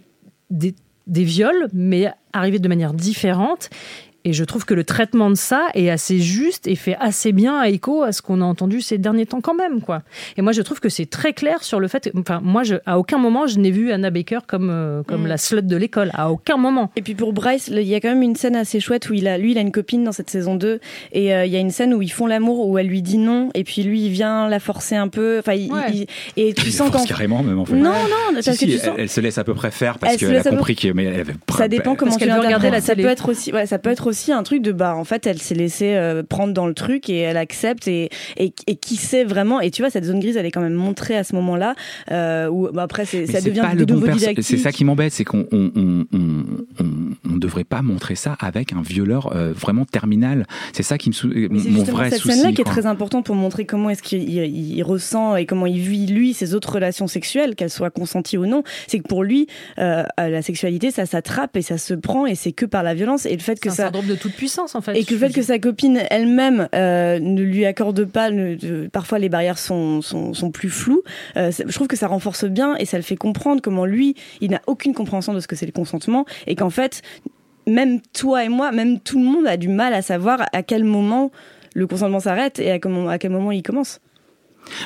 des 0.49 0.75
des 1.07 1.23
viols, 1.23 1.67
mais 1.73 2.07
arrivés 2.33 2.59
de 2.59 2.67
manière 2.67 2.93
différente. 2.93 3.69
Et 4.25 4.33
je 4.33 4.43
trouve 4.43 4.65
que 4.65 4.73
le 4.73 4.83
traitement 4.83 5.29
de 5.29 5.35
ça 5.35 5.67
est 5.75 5.89
assez 5.89 6.19
juste 6.19 6.67
et 6.67 6.75
fait 6.75 6.97
assez 6.99 7.31
bien 7.31 7.63
écho 7.63 8.03
à 8.03 8.11
ce 8.11 8.21
qu'on 8.21 8.41
a 8.41 8.43
entendu 8.45 8.81
ces 8.81 8.97
derniers 8.97 9.25
temps 9.27 9.39
quand 9.39 9.53
même, 9.53 9.81
quoi. 9.81 10.01
Et 10.35 10.41
moi, 10.41 10.51
je 10.51 10.61
trouve 10.61 10.79
que 10.79 10.89
c'est 10.89 11.05
très 11.05 11.31
clair 11.33 11.63
sur 11.63 11.79
le 11.79 11.87
fait. 11.87 12.11
Enfin, 12.17 12.41
moi, 12.43 12.63
je, 12.63 12.75
à 12.87 12.97
aucun 12.99 13.17
moment, 13.19 13.45
je 13.47 13.59
n'ai 13.59 13.71
vu 13.71 13.91
Anna 13.91 14.09
Baker 14.09 14.39
comme 14.47 14.69
euh, 14.71 15.03
comme 15.03 15.23
Mm. 15.23 15.27
la 15.27 15.37
slut 15.37 15.61
de 15.61 15.77
l'école. 15.77 16.09
À 16.15 16.31
aucun 16.31 16.57
moment. 16.57 16.91
Et 16.95 17.01
puis 17.01 17.13
pour 17.15 17.31
Bryce, 17.33 17.69
il 17.71 17.79
y 17.83 17.93
a 17.95 17.99
quand 18.01 18.09
même 18.09 18.23
une 18.23 18.35
scène 18.35 18.55
assez 18.55 18.79
chouette 18.79 19.09
où 19.09 19.13
il 19.13 19.27
a, 19.27 19.37
lui, 19.37 19.51
il 19.51 19.57
a 19.57 19.61
une 19.61 19.71
copine 19.71 20.03
dans 20.03 20.11
cette 20.11 20.29
saison 20.29 20.55
2 20.55 20.79
et 21.13 21.33
euh, 21.33 21.45
il 21.45 21.51
y 21.53 21.55
a 21.55 21.59
une 21.59 21.69
scène 21.71 21.93
où 21.93 22.01
ils 22.01 22.11
font 22.11 22.25
l'amour 22.25 22.67
où 22.67 22.77
elle 22.79 22.87
lui 22.87 23.01
dit 23.03 23.19
non 23.19 23.49
et 23.53 23.63
puis 23.63 23.83
lui 23.83 24.05
il 24.05 24.09
vient 24.09 24.49
la 24.49 24.59
forcer 24.59 24.95
un 24.95 25.07
peu. 25.07 25.37
Enfin, 25.39 25.53
il- 25.53 25.71
Ouais. 25.71 25.79
il- 25.93 26.07
et 26.35 26.53
tu 26.55 26.65
Il 26.67 26.73
sens 26.73 26.89
carrément 27.07 27.43
même 27.43 27.59
en 27.59 27.65
fait. 27.65 27.75
non 27.75 27.91
non 27.91 28.41
Si, 28.41 28.45
parce 28.49 28.57
si, 28.57 28.65
que 28.65 28.71
tu 28.71 28.77
elle, 28.77 28.79
sens 28.81 28.95
elle 28.97 29.09
se 29.09 29.21
laisse 29.21 29.37
à 29.37 29.43
peu 29.43 29.53
près 29.53 29.69
faire 29.71 29.99
parce 29.99 30.17
qu'elle 30.17 30.35
a 30.35 30.39
à 30.39 30.43
peu- 30.43 30.49
compris 30.49 30.75
que 30.75 30.87
mais 30.93 31.03
elle 31.05 31.19
avait 31.21 31.33
ça 31.55 31.67
dépend 31.67 31.95
comment 31.95 32.11
Parce 32.11 32.23
tu 32.23 32.31
regarder 32.31 32.71
la 32.71 32.81
Ça 32.81 32.95
peut 32.95 33.05
être 33.05 33.29
aussi, 33.29 33.53
ouais, 33.53 33.65
ça 33.67 33.77
peut 33.77 33.91
être 33.91 34.07
aussi 34.07 34.14
un 34.31 34.43
truc 34.43 34.61
de 34.61 34.71
bah 34.71 34.95
en 34.95 35.03
fait 35.03 35.25
elle 35.27 35.41
s'est 35.41 35.55
laissée 35.55 35.95
euh, 35.95 36.23
prendre 36.23 36.53
dans 36.53 36.67
le 36.67 36.73
truc 36.73 37.09
et 37.09 37.19
elle 37.19 37.37
accepte 37.37 37.87
et, 37.87 38.09
et 38.37 38.53
et 38.67 38.75
qui 38.75 38.95
sait 38.95 39.23
vraiment 39.23 39.61
et 39.61 39.71
tu 39.71 39.81
vois 39.81 39.89
cette 39.89 40.05
zone 40.05 40.19
grise 40.19 40.37
elle 40.37 40.45
est 40.45 40.51
quand 40.51 40.61
même 40.61 40.73
montrée 40.73 41.15
à 41.17 41.23
ce 41.23 41.35
moment-là 41.35 41.75
euh, 42.11 42.47
où 42.49 42.69
bah, 42.71 42.83
après 42.83 43.05
c'est 43.05 43.25
ça 43.27 43.39
c'est 43.41 43.49
devient 43.49 43.61
pas 43.61 43.73
de 43.73 43.79
le 43.79 43.85
bon 43.85 43.93
nouveau 43.95 44.05
perso- 44.07 44.19
didactique. 44.19 44.43
C'est 44.45 44.57
ça 44.57 44.71
qui 44.71 44.83
m'embête, 44.85 45.11
c'est 45.13 45.23
qu'on 45.23 45.45
on, 45.51 45.71
on, 45.75 46.05
on, 46.13 46.43
on- 46.79 46.85
on 47.33 47.37
devrait 47.37 47.63
pas 47.63 47.81
montrer 47.81 48.15
ça 48.15 48.35
avec 48.39 48.71
un 48.73 48.81
violeur 48.81 49.35
euh, 49.35 49.51
vraiment 49.53 49.85
terminal. 49.85 50.45
C'est 50.73 50.83
ça 50.83 50.97
qui 50.97 51.09
me 51.09 51.13
sou- 51.13 51.31
c'est 51.33 51.49
mon 51.49 51.59
justement 51.59 51.97
vrai 51.97 52.09
cette 52.09 52.19
souci. 52.19 52.35
scène-là 52.35 52.51
qui 52.53 52.61
est 52.61 52.65
très 52.65 52.85
importante 52.85 53.25
pour 53.25 53.35
montrer 53.35 53.65
comment 53.65 53.89
est-ce 53.89 54.03
qu'il 54.03 54.23
il- 54.29 54.75
il 54.77 54.83
ressent 54.83 55.35
et 55.35 55.45
comment 55.45 55.65
il 55.65 55.79
vit 55.79 56.05
lui 56.07 56.33
ses 56.33 56.53
autres 56.53 56.71
relations 56.73 57.07
sexuelles, 57.07 57.55
qu'elles 57.55 57.69
soient 57.69 57.89
consenties 57.89 58.37
ou 58.37 58.45
non. 58.45 58.63
C'est 58.87 58.99
que 58.99 59.07
pour 59.07 59.23
lui, 59.23 59.47
euh, 59.79 60.03
la 60.17 60.41
sexualité, 60.41 60.91
ça 60.91 61.05
s'attrape 61.05 61.55
et 61.57 61.61
ça 61.61 61.77
se 61.77 61.93
prend 61.93 62.25
et 62.25 62.35
c'est 62.35 62.51
que 62.51 62.65
par 62.65 62.83
la 62.83 62.93
violence 62.93 63.25
et 63.25 63.33
le 63.33 63.39
fait 63.39 63.57
C'est 63.61 63.69
que 63.69 63.75
ça 63.75 63.89
de 64.05 64.15
toute 64.15 64.33
puissance, 64.33 64.75
en 64.75 64.81
fait. 64.81 64.95
et 64.97 65.03
que 65.03 65.13
le 65.13 65.19
fait 65.19 65.33
que 65.33 65.41
sa 65.41 65.59
copine 65.59 66.01
elle-même 66.09 66.67
euh, 66.75 67.19
ne 67.19 67.41
lui 67.41 67.65
accorde 67.65 68.05
pas, 68.05 68.29
ne- 68.31 68.55
de- 68.55 68.87
parfois 68.91 69.19
les 69.19 69.29
barrières 69.29 69.57
sont, 69.57 70.01
sont, 70.01 70.33
sont 70.33 70.51
plus 70.51 70.69
floues, 70.69 71.01
euh, 71.37 71.51
je 71.51 71.73
trouve 71.73 71.87
que 71.87 71.97
ça 71.97 72.07
renforce 72.07 72.45
bien 72.45 72.75
et 72.77 72.85
ça 72.85 72.97
le 72.97 73.03
fait 73.03 73.15
comprendre 73.15 73.61
comment 73.61 73.85
lui, 73.85 74.15
il 74.41 74.51
n'a 74.51 74.61
aucune 74.67 74.93
compréhension 74.93 75.33
de 75.33 75.39
ce 75.39 75.47
que 75.47 75.55
c'est 75.55 75.65
le 75.65 75.71
consentement 75.71 76.25
et 76.47 76.55
qu'en 76.55 76.69
fait, 76.69 77.01
même 77.67 77.99
toi 78.13 78.43
et 78.45 78.49
moi, 78.49 78.71
même 78.71 78.99
tout 78.99 79.17
le 79.19 79.25
monde 79.25 79.47
a 79.47 79.57
du 79.57 79.67
mal 79.69 79.93
à 79.93 80.01
savoir 80.01 80.45
à 80.53 80.63
quel 80.63 80.83
moment 80.83 81.31
le 81.73 81.87
consentement 81.87 82.19
s'arrête 82.19 82.59
et 82.59 82.71
à, 82.71 82.79
comment, 82.79 83.09
à 83.09 83.17
quel 83.17 83.31
moment 83.31 83.51
il 83.51 83.63
commence. 83.63 83.99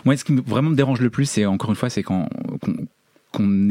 Moi, 0.06 0.18
ce 0.18 0.24
qui 0.26 0.34
me- 0.34 0.42
vraiment 0.42 0.72
me 0.72 0.76
dérange 0.76 1.00
le 1.00 1.10
plus, 1.10 1.26
c'est 1.30 1.46
encore 1.46 1.70
une 1.70 1.76
fois, 1.78 1.90
c'est 1.90 2.04
quand 2.04 2.28
qu'on 3.32 3.68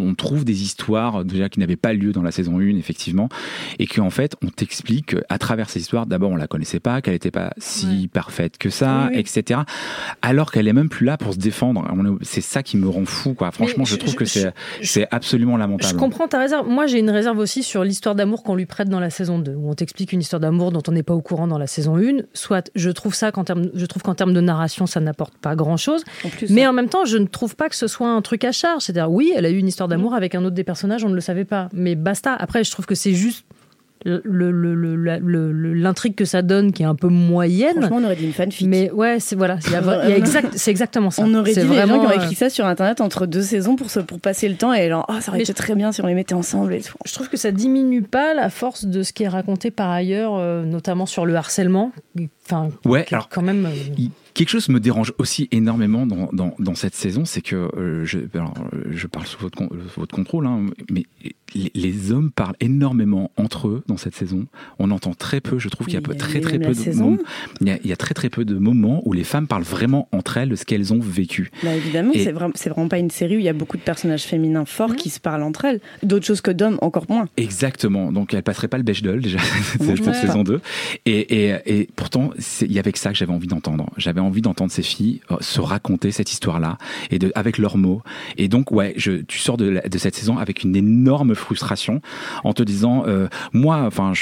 on, 0.00 0.14
trouve 0.14 0.44
des 0.44 0.62
histoires 0.62 1.24
déjà 1.24 1.48
qui 1.48 1.60
n'avaient 1.60 1.76
pas 1.76 1.92
lieu 1.92 2.12
dans 2.12 2.22
la 2.22 2.32
saison 2.32 2.58
1 2.58 2.76
effectivement 2.76 3.28
et 3.78 3.86
qu'en 3.86 4.10
fait 4.10 4.34
on 4.44 4.48
t'explique 4.48 5.14
à 5.28 5.38
travers 5.38 5.70
ces 5.70 5.80
histoires 5.80 6.06
d'abord 6.06 6.30
on 6.30 6.36
la 6.36 6.46
connaissait 6.46 6.80
pas 6.80 7.00
qu'elle 7.00 7.14
n'était 7.14 7.30
pas 7.30 7.52
si 7.58 7.86
Ouais. 7.86 8.08
parfaite 8.12 8.58
que 8.58 8.70
ça 8.70 9.04
Oui, 9.08 9.14
oui. 9.14 9.20
etc 9.20 9.60
alors 10.22 10.50
qu'elle 10.50 10.68
est 10.68 10.72
même 10.72 10.88
plus 10.88 11.06
là 11.06 11.16
pour 11.16 11.34
se 11.34 11.38
défendre 11.38 11.84
c'est 12.22 12.40
ça 12.40 12.62
qui 12.62 12.76
me 12.76 12.88
rend 12.88 13.04
fou 13.04 13.34
quoi 13.34 13.50
franchement 13.50 13.84
je, 13.84 13.92
je- 13.92 13.96
trouve 13.96 14.12
je- 14.12 14.16
que 14.16 14.24
c'est 14.24 14.50
je- 14.80 14.86
c'est 14.86 15.06
absolument 15.10 15.54
Je 15.54 15.60
lamentable 15.60 15.98
comprends 15.98 16.28
ta 16.28 16.38
réserve. 16.38 16.68
Moi, 16.68 16.86
j'ai 16.86 16.98
une 16.98 17.10
réserve 17.10 17.38
aussi 17.38 17.62
sur 17.62 17.84
l'histoire 17.84 18.14
d'amour 18.14 18.42
qu'on 18.42 18.54
lui 18.54 18.66
prête 18.66 18.88
dans 18.88 19.00
la 19.00 19.10
saison 19.10 19.38
2, 19.38 19.54
où 19.54 19.70
on 19.70 19.74
t'explique 19.74 20.12
une 20.12 20.20
histoire 20.20 20.40
d'amour 20.40 20.72
dont 20.72 20.82
on 20.88 20.92
n'est 20.92 21.02
pas 21.02 21.14
au 21.14 21.20
courant 21.20 21.46
dans 21.46 21.58
la 21.58 21.66
saison 21.66 21.96
1. 21.98 22.22
Soit, 22.34 22.70
je 22.74 22.90
trouve 22.90 23.14
ça 23.14 23.32
qu'en 23.32 23.44
termes, 23.44 23.68
je 23.74 23.86
trouve 23.86 24.02
qu'en 24.02 24.14
termes 24.14 24.32
de 24.34 24.40
narration, 24.40 24.86
ça 24.86 25.00
n'apporte 25.00 25.36
pas 25.38 25.54
grand 25.54 25.76
chose. 25.76 26.02
En 26.24 26.28
plus, 26.30 26.50
Mais 26.50 26.66
en 26.66 26.72
même 26.72 26.88
temps, 26.88 27.04
je 27.04 27.16
ne 27.18 27.26
trouve 27.26 27.56
pas 27.56 27.68
que 27.68 27.76
ce 27.76 27.86
soit 27.86 28.08
un 28.10 28.22
truc 28.22 28.44
à 28.44 28.52
charge. 28.52 28.82
C'est-à-dire, 28.96 29.12
oui, 29.12 29.32
elle 29.36 29.44
a 29.44 29.50
eu 29.50 29.58
une 29.58 29.68
histoire 29.68 29.88
d'amour 29.88 30.12
Mm. 30.12 30.14
avec 30.14 30.34
un 30.34 30.44
autre 30.44 30.54
des 30.54 30.64
personnages, 30.64 31.04
on 31.04 31.08
ne 31.10 31.14
le 31.14 31.20
savait 31.20 31.44
pas. 31.44 31.68
Mais 31.74 31.94
basta. 31.94 32.32
Après, 32.34 32.64
je 32.64 32.70
trouve 32.70 32.86
que 32.86 32.94
c'est 32.94 33.12
juste 33.14 33.44
le- 34.04 34.20
le- 34.24 34.52
le- 34.52 34.74
le- 34.74 34.94
la- 34.96 35.18
le- 35.18 35.50
le- 35.52 35.74
l'intrigue 35.74 36.14
que 36.14 36.24
ça 36.24 36.40
donne 36.42 36.70
qui 36.72 36.82
est 36.82 36.86
un 36.86 36.94
peu 36.94 37.08
moyenne. 37.08 37.76
franchement, 37.78 37.96
on 37.96 38.04
aurait 38.04 38.14
dit 38.14 38.26
une 38.26 38.32
fanfic. 38.32 38.66
Mais 38.68 38.90
ouais, 38.92 39.18
c'est 39.18 39.34
voilà, 39.34 39.58
il 39.66 39.72
y 39.72 39.74
a 39.74 39.80
vra- 39.80 40.00
il 40.04 40.10
y 40.10 40.12
a 40.12 40.16
exact- 40.18 40.52
c'est 40.56 40.70
exactement 40.70 41.10
ça. 41.10 41.24
on 41.26 41.34
aurait 41.34 41.52
dit 41.52 41.56
les 41.60 41.66
gens 41.66 41.72
vraiment, 41.72 41.98
qui 42.00 42.06
ont 42.06 42.10
euh, 42.10 42.22
écrit 42.22 42.34
ça 42.36 42.48
sur 42.48 42.66
internet 42.66 43.00
entre 43.00 43.26
deux 43.26 43.42
saisons 43.42 43.74
pour, 43.74 43.90
se, 43.90 43.98
pour 43.98 44.20
passer 44.20 44.48
le 44.48 44.54
temps 44.54 44.72
et 44.72 44.88
genre, 44.88 45.04
oh, 45.08 45.14
ça 45.20 45.30
aurait 45.30 45.38
Mais 45.38 45.44
été 45.44 45.54
très 45.54 45.74
bien 45.74 45.90
si 45.92 46.02
on 46.02 46.06
les 46.06 46.14
mettait 46.14 46.34
ensemble 46.34 46.74
et 46.74 46.82
tout. 46.82 46.94
Je 47.04 47.12
trouve 47.14 47.28
que 47.28 47.36
ça 47.36 47.50
diminue 47.50 48.02
pas 48.02 48.32
la 48.34 48.48
force 48.48 48.84
de 48.84 49.02
ce 49.02 49.12
qui 49.12 49.24
est 49.24 49.28
raconté 49.28 49.70
par 49.72 49.90
ailleurs, 49.90 50.36
euh, 50.36 50.64
notamment 50.64 51.06
sur 51.06 51.26
le 51.26 51.34
harcèlement. 51.34 51.90
Enfin, 52.44 52.68
Ouais, 52.84 53.04
alors, 53.10 53.28
quand 53.28 53.42
même. 53.42 53.66
euh, 53.66 53.70
Quelque 54.36 54.50
chose 54.50 54.68
me 54.68 54.80
dérange 54.80 55.14
aussi 55.16 55.48
énormément 55.50 56.06
dans, 56.06 56.28
dans, 56.30 56.54
dans 56.58 56.74
cette 56.74 56.94
saison, 56.94 57.24
c'est 57.24 57.40
que 57.40 57.56
euh, 57.56 58.04
je, 58.04 58.18
alors, 58.34 58.52
euh, 58.74 58.84
je 58.90 59.06
parle 59.06 59.24
sous 59.26 59.38
votre, 59.40 59.56
con- 59.56 59.70
euh, 59.72 59.78
votre 59.96 60.14
contrôle, 60.14 60.46
hein, 60.46 60.66
mais 60.90 61.06
les, 61.54 61.70
les 61.74 62.12
hommes 62.12 62.30
parlent 62.30 62.54
énormément 62.60 63.30
entre 63.38 63.68
eux 63.68 63.82
dans 63.86 63.96
cette 63.96 64.14
saison. 64.14 64.44
On 64.78 64.90
entend 64.90 65.14
très 65.14 65.40
peu, 65.40 65.58
je 65.58 65.70
trouve 65.70 65.86
qu'il 65.86 65.94
y 65.94 65.96
a 65.96 66.02
peu- 66.02 66.14
très 66.14 66.40
très 66.40 66.58
peu 66.58 66.74
de 66.74 66.92
moments. 66.94 67.16
Il 67.62 67.68
y, 67.68 67.70
a, 67.70 67.78
il 67.82 67.88
y 67.88 67.92
a 67.94 67.96
très 67.96 68.12
très 68.12 68.28
peu 68.28 68.44
de 68.44 68.56
moments 68.58 69.00
où 69.06 69.14
les 69.14 69.24
femmes 69.24 69.46
parlent 69.46 69.62
vraiment 69.62 70.06
entre 70.12 70.36
elles 70.36 70.50
de 70.50 70.56
ce 70.56 70.66
qu'elles 70.66 70.92
ont 70.92 71.00
vécu. 71.00 71.50
Bah 71.62 71.74
évidemment, 71.74 72.12
c'est 72.14 72.30
vraiment, 72.32 72.52
vraiment 72.66 72.88
pas 72.88 72.98
une 72.98 73.10
série 73.10 73.36
où 73.36 73.38
il 73.38 73.44
y 73.46 73.48
a 73.48 73.54
beaucoup 73.54 73.78
de 73.78 73.82
personnages 73.82 74.24
féminins 74.24 74.66
forts 74.66 74.96
qui 74.96 75.08
se 75.08 75.18
parlent 75.18 75.44
entre 75.44 75.64
elles. 75.64 75.80
D'autres 76.02 76.26
choses 76.26 76.42
que 76.42 76.50
d'hommes, 76.50 76.76
encore 76.82 77.06
moins. 77.08 77.26
Exactement. 77.38 78.12
Donc 78.12 78.34
elle 78.34 78.42
passerait 78.42 78.68
pas 78.68 78.76
le 78.76 78.82
Bechdel 78.84 79.20
déjà 79.22 79.38
cette 79.80 80.06
Ouais. 80.06 80.12
saison 80.12 80.42
2. 80.44 80.60
Et, 81.06 81.46
et, 81.46 81.56
et 81.80 81.88
pourtant, 81.96 82.32
il 82.60 82.72
y 82.72 82.78
avait 82.78 82.92
que 82.92 82.98
ça 82.98 83.12
que 83.12 83.16
j'avais 83.16 83.32
envie 83.32 83.46
d'entendre. 83.46 83.88
J'avais 83.96 84.20
envie 84.26 84.42
d'entendre 84.42 84.70
ces 84.70 84.82
filles 84.82 85.20
euh, 85.30 85.36
se 85.40 85.60
raconter 85.60 86.10
cette 86.10 86.32
histoire-là 86.32 86.78
et 87.10 87.18
de, 87.18 87.32
avec 87.34 87.58
leurs 87.58 87.76
mots. 87.78 88.02
Et 88.36 88.48
donc, 88.48 88.70
ouais, 88.70 88.92
je, 88.96 89.12
tu 89.22 89.38
sors 89.38 89.56
de, 89.56 89.80
de 89.88 89.98
cette 89.98 90.14
saison 90.16 90.38
avec 90.38 90.62
une 90.62 90.76
énorme 90.76 91.34
frustration 91.34 92.00
en 92.44 92.52
te 92.52 92.62
disant, 92.62 93.04
euh, 93.06 93.28
moi, 93.52 93.82
enfin, 93.86 94.12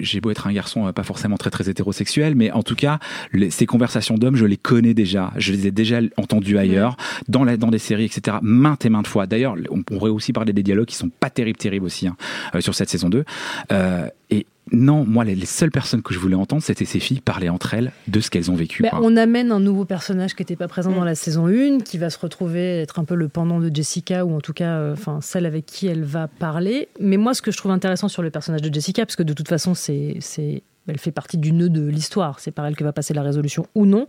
j'ai 0.00 0.20
beau 0.20 0.30
être 0.30 0.46
un 0.46 0.52
garçon 0.52 0.86
euh, 0.86 0.92
pas 0.92 1.02
forcément 1.02 1.36
très 1.36 1.50
très 1.50 1.68
hétérosexuel, 1.68 2.34
mais 2.34 2.50
en 2.50 2.62
tout 2.62 2.74
cas, 2.76 2.98
les- 3.32 3.50
ces 3.50 3.66
conversations 3.66 4.16
d'hommes, 4.16 4.36
je 4.36 4.46
les 4.46 4.56
connais 4.56 4.94
déjà. 4.94 5.32
Je 5.36 5.52
les 5.52 5.66
ai 5.66 5.70
déjà 5.70 6.00
entendues 6.16 6.58
ailleurs, 6.58 6.96
dans, 7.28 7.44
la, 7.44 7.56
dans 7.56 7.70
des 7.70 7.78
séries, 7.78 8.04
etc. 8.04 8.38
Maintes 8.42 8.84
et 8.84 8.88
maintes 8.90 9.06
fois. 9.06 9.26
D'ailleurs, 9.26 9.54
on 9.70 9.82
pourrait 9.82 10.10
aussi 10.10 10.32
parler 10.32 10.52
des 10.52 10.62
dialogues 10.62 10.86
qui 10.86 10.96
sont 10.96 11.10
pas 11.10 11.30
terribles, 11.30 11.58
terribles 11.58 11.86
aussi 11.86 12.06
hein, 12.06 12.16
sur 12.60 12.74
cette 12.74 12.88
saison 12.90 13.08
2. 13.08 13.24
Euh, 13.72 14.08
et 14.30 14.46
non, 14.70 15.04
moi, 15.06 15.24
les, 15.24 15.34
les 15.34 15.46
seules 15.46 15.70
personnes 15.70 16.02
que 16.02 16.12
je 16.12 16.18
voulais 16.18 16.34
entendre, 16.34 16.62
c'était 16.62 16.84
ces 16.84 17.00
filles 17.00 17.20
parler 17.20 17.48
entre 17.48 17.72
elles 17.74 17.92
de 18.06 18.20
ce 18.20 18.30
qu'elles 18.30 18.50
ont 18.50 18.54
vécu. 18.54 18.82
Ben, 18.82 18.90
on 19.00 19.16
amène 19.16 19.50
un 19.50 19.60
nouveau 19.60 19.84
personnage 19.84 20.34
qui 20.34 20.42
n'était 20.42 20.56
pas 20.56 20.68
présent 20.68 20.90
Mm. 20.90 20.94
dans 20.94 21.04
la 21.04 21.14
saison 21.14 21.46
1, 21.46 21.78
qui 21.80 21.96
va 21.98 22.10
se 22.10 22.18
retrouver 22.18 22.80
être 22.82 22.98
un 22.98 23.04
peu 23.04 23.14
le 23.14 23.28
pendant 23.28 23.60
de 23.60 23.74
Jessica, 23.74 24.26
ou 24.26 24.36
en 24.36 24.40
tout 24.40 24.52
cas 24.52 24.76
euh, 24.76 24.96
celle 25.22 25.46
avec 25.46 25.64
qui 25.66 25.86
elle 25.86 26.04
va 26.04 26.28
parler. 26.28 26.88
Mais 27.00 27.16
moi, 27.16 27.32
ce 27.34 27.42
que 27.42 27.50
je 27.50 27.56
trouve 27.56 27.72
intéressant 27.72 28.08
sur 28.08 28.22
le 28.22 28.30
personnage 28.30 28.62
de 28.62 28.72
Jessica, 28.72 29.06
parce 29.06 29.16
que 29.16 29.22
de 29.22 29.32
toute 29.32 29.48
façon, 29.48 29.74
c'est, 29.74 30.16
c'est, 30.20 30.62
elle 30.86 30.98
fait 30.98 31.12
partie 31.12 31.38
du 31.38 31.52
nœud 31.52 31.70
de 31.70 31.86
l'histoire, 31.86 32.38
c'est 32.40 32.50
par 32.50 32.66
elle 32.66 32.76
que 32.76 32.84
va 32.84 32.92
passer 32.92 33.14
la 33.14 33.22
résolution 33.22 33.66
ou 33.74 33.86
non. 33.86 34.06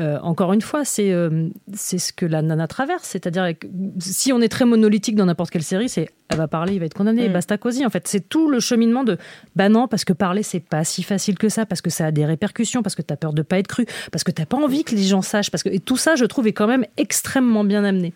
Euh, 0.00 0.18
encore 0.22 0.52
une 0.52 0.62
fois, 0.62 0.84
c'est 0.84 1.12
euh, 1.12 1.48
c'est 1.74 1.98
ce 1.98 2.12
que 2.12 2.24
la 2.24 2.40
nana 2.42 2.66
traverse. 2.66 3.04
C'est-à-dire, 3.04 3.58
que 3.58 3.66
si 3.98 4.32
on 4.32 4.40
est 4.40 4.48
très 4.48 4.64
monolithique 4.64 5.14
dans 5.14 5.26
n'importe 5.26 5.50
quelle 5.50 5.62
série, 5.62 5.88
c'est 5.88 6.08
elle 6.28 6.38
va 6.38 6.48
parler, 6.48 6.74
il 6.74 6.78
va 6.78 6.86
être 6.86 6.94
condamné, 6.94 7.28
Mm. 7.28 7.32
basta 7.32 7.58
cosy. 7.58 7.84
En 7.84 7.90
fait, 7.90 8.08
c'est 8.08 8.28
tout 8.28 8.48
le 8.48 8.60
cheminement 8.60 9.04
de 9.04 9.18
bah 9.56 9.68
non, 9.68 9.88
parce 9.88 10.04
que 10.04 10.12
parler, 10.12 10.42
c'est 10.42 10.60
pas 10.60 10.84
si 10.84 11.02
facile 11.02 11.36
que 11.38 11.48
ça, 11.48 11.66
parce 11.66 11.82
que 11.82 11.90
ça 11.90 12.06
a 12.06 12.10
des 12.12 12.24
répercussions, 12.24 12.82
parce 12.82 12.94
que 12.94 13.02
t'as 13.02 13.16
peur 13.16 13.32
de 13.32 13.42
pas 13.42 13.58
être 13.58 13.68
cru, 13.68 13.84
parce 14.10 14.24
que 14.24 14.30
t'as 14.30 14.46
pas 14.46 14.56
envie 14.56 14.84
que 14.84 14.94
les 14.94 15.02
gens 15.02 15.22
sachent. 15.22 15.50
Parce 15.50 15.62
que, 15.62 15.68
et 15.68 15.80
tout 15.80 15.96
ça, 15.96 16.16
je 16.16 16.24
trouve, 16.24 16.46
est 16.46 16.52
quand 16.52 16.68
même 16.68 16.86
extrêmement 16.96 17.64
bien 17.64 17.84
amené. 17.84 18.14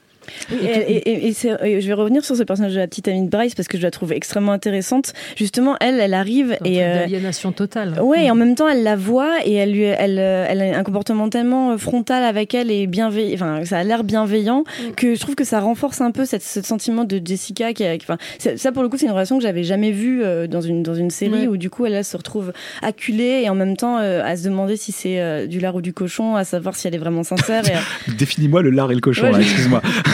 Et, 0.52 0.64
et- 0.66 1.10
et- 1.10 1.26
et 1.28 1.32
c'est- 1.32 1.56
et 1.64 1.80
je 1.80 1.86
vais 1.86 1.92
revenir 1.94 2.24
sur 2.24 2.36
ce 2.36 2.42
personnage 2.42 2.74
de 2.74 2.78
la 2.78 2.86
petite 2.86 3.08
amie 3.08 3.22
de 3.24 3.28
Bryce 3.30 3.54
parce 3.54 3.68
que 3.68 3.78
je 3.78 3.82
la 3.82 3.90
trouve 3.90 4.12
extrêmement 4.12 4.52
intéressante. 4.52 5.12
Justement, 5.36 5.76
elle, 5.80 6.00
elle 6.00 6.14
arrive 6.14 6.56
Un 6.60 6.64
et. 6.64 6.82
euh, 6.84 6.98
d'aliénation 7.00 7.52
totale. 7.52 8.00
Ouais, 8.00 8.26
et 8.26 8.30
en 8.30 8.34
même 8.34 8.54
temps, 8.54 8.68
elle 8.68 8.82
la 8.82 8.96
voit 8.96 9.34
et 9.44 9.54
elle, 9.54 9.72
lui, 9.72 9.82
elle, 9.82 10.18
euh, 10.18 10.46
elle 10.48 10.62
a 10.62 10.78
un 10.78 10.82
comportement 10.82 11.28
tellement 11.28 11.72
euh, 11.72 11.76
frontal 11.78 12.24
avec 12.24 12.54
elle 12.54 12.70
et 12.70 12.86
bienveillant, 12.86 13.34
enfin, 13.34 13.64
ça 13.64 13.78
a 13.78 13.84
l'air 13.84 14.04
bienveillant 14.04 14.64
que 14.96 15.14
je 15.14 15.20
trouve 15.20 15.34
que 15.34 15.44
ça 15.44 15.60
renforce 15.60 16.00
un 16.00 16.10
peu 16.10 16.24
cette, 16.24 16.42
ce 16.42 16.62
sentiment 16.62 17.04
de 17.04 17.20
Jessica. 17.24 17.72
Qui 17.72 17.84
enfin, 17.96 18.18
ça, 18.56 18.72
pour 18.72 18.82
le 18.82 18.88
coup, 18.88 18.96
c'est 18.98 19.06
une 19.06 19.12
relation 19.12 19.36
que 19.38 19.42
j'avais 19.42 19.64
jamais 19.64 19.90
vue 19.90 20.22
euh, 20.22 20.46
dans 20.46 20.60
une, 20.60 20.82
dans 20.82 20.94
une 20.94 21.10
série 21.10 21.46
où, 21.48 21.56
du 21.56 21.70
coup, 21.70 21.86
elle, 21.86 21.94
elle 21.94 22.04
se 22.04 22.16
retrouve 22.16 22.52
acculée 22.82 23.42
et 23.44 23.48
en 23.50 23.54
même 23.54 23.76
temps 23.76 23.98
euh, 23.98 24.22
à 24.24 24.36
se 24.36 24.44
demander 24.44 24.76
si 24.76 24.92
c'est 24.92 25.20
euh, 25.20 25.46
du 25.46 25.60
lard 25.60 25.74
ou 25.76 25.80
du 25.80 25.92
cochon, 25.92 26.36
à 26.36 26.44
savoir 26.44 26.76
si 26.76 26.86
elle 26.88 26.94
est 26.94 26.98
vraiment 26.98 27.22
sincère. 27.22 27.62
Euh, 27.66 28.12
Définis-moi 28.18 28.62
le 28.62 28.70
lard 28.70 28.90
et 28.92 28.94
le 28.94 29.00
cochon, 29.00 29.30
Ouais, 29.32 29.40
excuse-moi. 29.40 29.82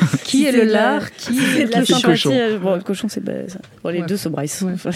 Qui 0.23 0.45
est 0.45 0.51
le 0.51 0.63
lard 0.63 1.11
Qui 1.17 1.39
est 1.59 1.65
de 1.65 1.71
la 1.71 1.85
sympathie. 1.85 2.29
euh, 2.31 2.57
Bon, 2.59 2.75
le 2.75 2.81
cochon, 2.81 3.07
c'est. 3.09 3.23
Bon, 3.23 3.31
les 3.89 3.99
Ouais. 4.01 4.05
deux, 4.07 4.17
c'est 4.17 4.29
Bryce. 4.29 4.61
Ouais. 4.61 4.73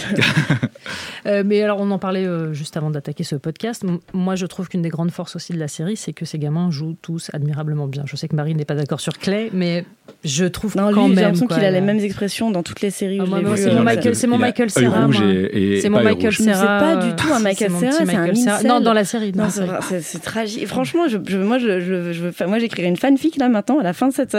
Euh, 1.26 1.42
mais 1.44 1.60
alors, 1.62 1.80
on 1.80 1.90
en 1.90 1.98
parlait 1.98 2.24
euh, 2.24 2.52
juste 2.52 2.76
avant 2.76 2.88
d'attaquer 2.90 3.24
ce 3.24 3.34
podcast. 3.34 3.82
Moi, 4.12 4.36
je 4.36 4.46
trouve 4.46 4.68
qu'une 4.68 4.82
des 4.82 4.88
grandes 4.90 5.10
forces 5.10 5.34
aussi 5.34 5.52
de 5.52 5.58
la 5.58 5.66
série, 5.66 5.96
c'est 5.96 6.12
que 6.12 6.24
ces 6.24 6.38
gamins 6.38 6.70
jouent 6.70 6.94
tous 7.02 7.30
admirablement 7.32 7.88
bien. 7.88 8.04
Je 8.06 8.14
sais 8.14 8.28
que 8.28 8.36
Marie 8.36 8.54
n'est 8.54 8.64
pas 8.64 8.76
d'accord 8.76 9.00
sur 9.00 9.18
Clay, 9.18 9.50
mais 9.52 9.84
je 10.24 10.44
trouve 10.44 10.76
Non, 10.76 10.86
lui, 10.88 10.94
quand 10.94 11.08
j'ai 11.08 11.14
même. 11.14 11.24
l'impression 11.24 11.46
quoi, 11.48 11.56
qu'il 11.56 11.64
a 11.64 11.70
les 11.72 11.80
mêmes 11.80 11.98
expressions 11.98 12.52
dans 12.52 12.62
toutes 12.62 12.80
les 12.80 12.90
séries 12.90 13.20
où 13.20 13.24
Ah, 13.34 13.56
c'est 13.56 13.72
mon 13.74 13.82
Michael, 13.82 14.14
c'est 14.14 14.26
mon 14.28 14.38
Michael 14.38 14.70
Serra. 14.70 15.08
et 15.52 15.80
C'est 15.80 15.88
mon 15.88 16.00
Michael. 16.04 16.26
Mais 16.26 16.30
c'est 16.30 16.42
Serra. 16.44 16.78
pas 16.78 16.96
du 17.04 17.16
tout 17.16 17.32
un 17.34 17.40
Michael 17.40 17.72
Serra, 17.72 17.92
c'est 17.92 18.02
un 18.02 18.06
Serra. 18.06 18.54
incel. 18.56 18.68
Non, 18.68 18.80
dans 18.80 18.92
la 18.92 19.04
série. 19.04 19.32
Non, 19.32 19.48
c'est 19.50 20.22
tragique. 20.22 20.68
Franchement, 20.68 21.06
moi, 21.38 21.58
je, 21.58 22.44
moi, 22.44 22.58
j'écrirai 22.60 22.86
une 22.86 22.96
fanfic 22.96 23.36
là 23.38 23.48
maintenant 23.48 23.80
à 23.80 23.82
la 23.82 23.92
fin 23.94 24.08
de, 24.08 24.12
cette, 24.14 24.36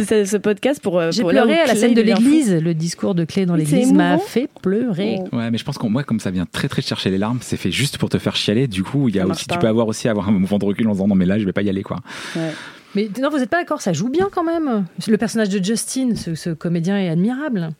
de 0.00 0.04
ce, 0.04 0.24
ce 0.24 0.36
podcast 0.36 0.82
pour. 0.82 0.98
euh, 0.98 1.10
J'ai 1.12 1.22
pour 1.22 1.30
pleuré 1.30 1.58
à 1.58 1.66
la 1.66 1.74
scène 1.76 1.94
de 1.94 2.00
l'église. 2.02 2.52
Le 2.52 2.74
discours 2.74 3.14
de 3.14 3.24
Clé 3.24 3.46
dans 3.46 3.54
l'église 3.56 3.92
m'a 3.92 4.18
fait 4.18 4.48
pleurer. 4.62 5.18
Oh. 5.32 5.36
Ouais, 5.36 5.50
mais 5.50 5.58
je 5.58 5.64
pense 5.64 5.78
qu'on 5.78 5.90
moi 5.90 6.02
comme 6.02 6.20
ça 6.20 6.30
vient 6.30 6.46
très 6.50 6.68
très 6.68 6.82
chercher 6.82 7.10
les 7.10 7.18
larmes, 7.18 7.38
c'est 7.40 7.56
fait 7.56 7.70
juste 7.70 7.98
pour 7.98 8.08
te 8.08 8.18
faire 8.18 8.36
chialer. 8.36 8.66
Du 8.68 8.82
coup, 8.82 9.08
il 9.08 9.16
y 9.16 9.20
a 9.20 9.26
aussi, 9.26 9.46
tu 9.46 9.58
peux 9.58 9.66
avoir 9.68 9.86
aussi 9.88 10.08
avoir 10.08 10.28
un 10.28 10.32
mouvement 10.32 10.58
de 10.58 10.64
recul 10.64 10.88
en 10.88 10.92
disant 10.92 11.06
non 11.08 11.14
mais 11.14 11.26
là 11.26 11.38
je 11.38 11.44
vais 11.44 11.52
pas 11.52 11.62
y 11.62 11.68
aller 11.68 11.82
quoi. 11.82 11.98
Ouais. 12.36 12.50
Mais 12.96 13.08
non, 13.20 13.30
vous 13.30 13.38
n'êtes 13.38 13.50
pas 13.50 13.58
d'accord, 13.58 13.80
ça 13.80 13.92
joue 13.92 14.08
bien 14.08 14.28
quand 14.32 14.42
même. 14.42 14.84
Le 15.06 15.16
personnage 15.16 15.48
de 15.48 15.64
Justin, 15.64 16.16
ce, 16.16 16.34
ce 16.34 16.50
comédien 16.50 16.98
est 16.98 17.08
admirable. 17.08 17.70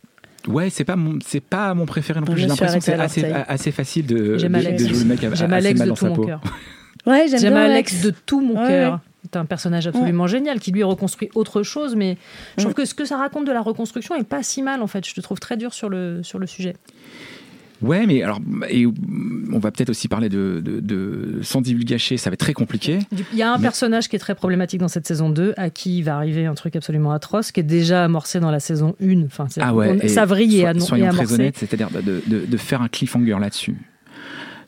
Ouais, 0.48 0.70
c'est 0.70 0.84
pas 0.84 0.96
mon 0.96 1.18
c'est 1.26 1.40
pas 1.42 1.74
mon 1.74 1.84
préféré 1.84 2.20
non 2.20 2.26
plus. 2.26 2.40
J'ai 2.42 2.46
l'impression 2.46 2.78
que 2.78 2.84
c'est 2.84 2.94
assez 2.94 3.24
assez 3.24 3.72
facile 3.72 4.06
de, 4.06 4.38
jouer 4.38 4.48
le 4.48 5.04
mec 5.04 5.24
assez 5.24 5.36
J'aime 5.36 5.50
mal 5.50 5.58
Alex 5.66 5.80
de 5.80 5.86
dans 5.86 5.94
tout 5.94 6.00
sa 6.00 6.08
mon 6.10 6.14
peau. 6.14 6.24
cœur. 6.26 6.40
Ouais, 7.06 7.26
j'aime 7.28 7.40
J'aime 7.40 7.54
bien 7.54 7.62
Alex 7.64 8.02
de 8.02 8.12
tout 8.24 8.40
mon 8.40 8.60
Ouais, 8.62 8.68
cœur. 8.68 8.92
ouais. 8.92 8.98
C'est 9.22 9.36
un 9.36 9.44
personnage 9.44 9.86
absolument 9.86 10.26
génial 10.26 10.60
qui 10.60 10.72
lui 10.72 10.82
reconstruit 10.82 11.28
autre 11.34 11.62
chose, 11.62 11.94
mais 11.94 12.16
je 12.56 12.62
trouve 12.62 12.74
que 12.74 12.84
ce 12.84 12.94
que 12.94 13.04
ça 13.04 13.16
raconte 13.18 13.46
de 13.46 13.52
la 13.52 13.60
reconstruction 13.60 14.14
est 14.16 14.24
pas 14.24 14.42
si 14.42 14.62
mal 14.62 14.82
en 14.82 14.86
fait. 14.86 15.06
Je 15.06 15.14
te 15.14 15.20
trouve 15.20 15.38
très 15.40 15.56
dur 15.56 15.74
sur 15.74 15.88
le, 15.88 16.22
sur 16.22 16.38
le 16.38 16.46
sujet. 16.46 16.74
Ouais, 17.82 18.06
mais 18.06 18.22
alors 18.22 18.40
et 18.68 18.84
on 18.86 19.58
va 19.58 19.70
peut-être 19.70 19.88
aussi 19.88 20.06
parler 20.06 20.28
de, 20.28 20.60
de, 20.62 20.80
de 20.80 21.38
sans 21.42 21.62
divulgacher, 21.62 22.18
ça 22.18 22.28
va 22.28 22.34
être 22.34 22.40
très 22.40 22.52
compliqué. 22.52 22.98
Il 23.32 23.38
y 23.38 23.42
a 23.42 23.52
un 23.52 23.56
Mais- 23.56 23.62
personnage 23.62 24.08
qui 24.10 24.16
est 24.16 24.18
très 24.18 24.34
problématique 24.34 24.80
dans 24.80 24.88
cette 24.88 25.06
saison 25.06 25.30
2, 25.30 25.54
à 25.56 25.70
qui 25.70 25.98
il 25.98 26.02
va 26.02 26.16
arriver 26.16 26.44
un 26.44 26.52
truc 26.54 26.76
absolument 26.76 27.12
atroce, 27.12 27.52
qui 27.52 27.60
est 27.60 27.62
déjà 27.62 28.04
amorcé 28.04 28.38
dans 28.38 28.50
la 28.50 28.60
saison 28.60 28.96
1. 29.02 29.24
Enfin, 29.24 29.46
Ah 29.60 29.74
ouais. 29.74 29.92
on- 29.98 30.04
et 30.04 30.08
ça 30.08 30.26
vrille 30.26 30.60
so- 30.60 30.68
et 30.76 30.80
soyons 30.80 31.08
très 31.08 31.18
amorcé. 31.20 31.34
honnêtes, 31.34 31.56
c'est-à-dire 31.56 31.88
de, 31.90 32.22
de, 32.46 32.56
faire 32.58 32.82
un 32.82 32.88
cliffhanger 32.88 33.38
là-dessus, 33.40 33.76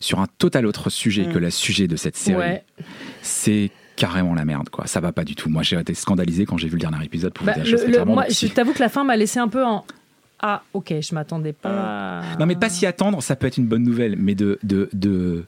sur 0.01 0.19
un 0.21 0.27
total 0.38 0.65
autre 0.65 0.88
sujet 0.88 1.27
Mm. 1.27 1.33
que 1.35 1.38
le 1.38 1.51
sujet 1.51 1.88
de 1.88 1.97
cette 1.97 2.17
série. 2.17 2.38
Ouais. 2.38 2.65
C'est 3.21 3.71
carrément 3.96 4.35
la 4.35 4.44
merde, 4.44 4.68
quoi. 4.68 4.87
Ça 4.87 5.00
va 5.00 5.12
pas 5.12 5.24
du 5.24 5.35
tout. 5.35 5.48
Moi, 5.50 5.62
j'ai 5.62 5.78
été 5.78 5.94
scandalisé 5.94 6.46
quand 6.46 6.57
j'ai 6.59 6.68
vu 6.68 6.74
le 6.74 6.81
dernier 6.81 7.05
épisode 7.05 7.33
pour 7.33 7.46
Bah, 7.46 7.55
vous 7.57 7.62
dire 7.64 7.78
le- 7.87 7.98
le- 7.98 8.05
moi, 8.05 8.24
je 8.28 8.46
t'avoue 8.48 8.72
que 8.72 8.81
la 8.83 8.88
fin 8.88 9.05
m'a 9.05 9.16
laissé 9.16 9.38
un 9.38 9.48
peu 9.48 9.64
en. 9.64 9.85
Ah, 10.40 10.62
ok, 10.74 10.94
je 11.00 11.14
m'attendais 11.14 11.52
pas. 11.52 12.22
Non, 12.40 12.46
mais 12.46 12.57
pas 12.57 12.68
s'y 12.68 12.85
attendre, 12.87 13.22
ça 13.22 13.37
peut 13.37 13.46
être 13.46 13.59
une 13.59 13.66
bonne 13.66 13.85
nouvelle, 13.85 14.16
mais 14.18 14.35
de, 14.35 14.59
de, 14.64 14.88
de, 14.92 15.44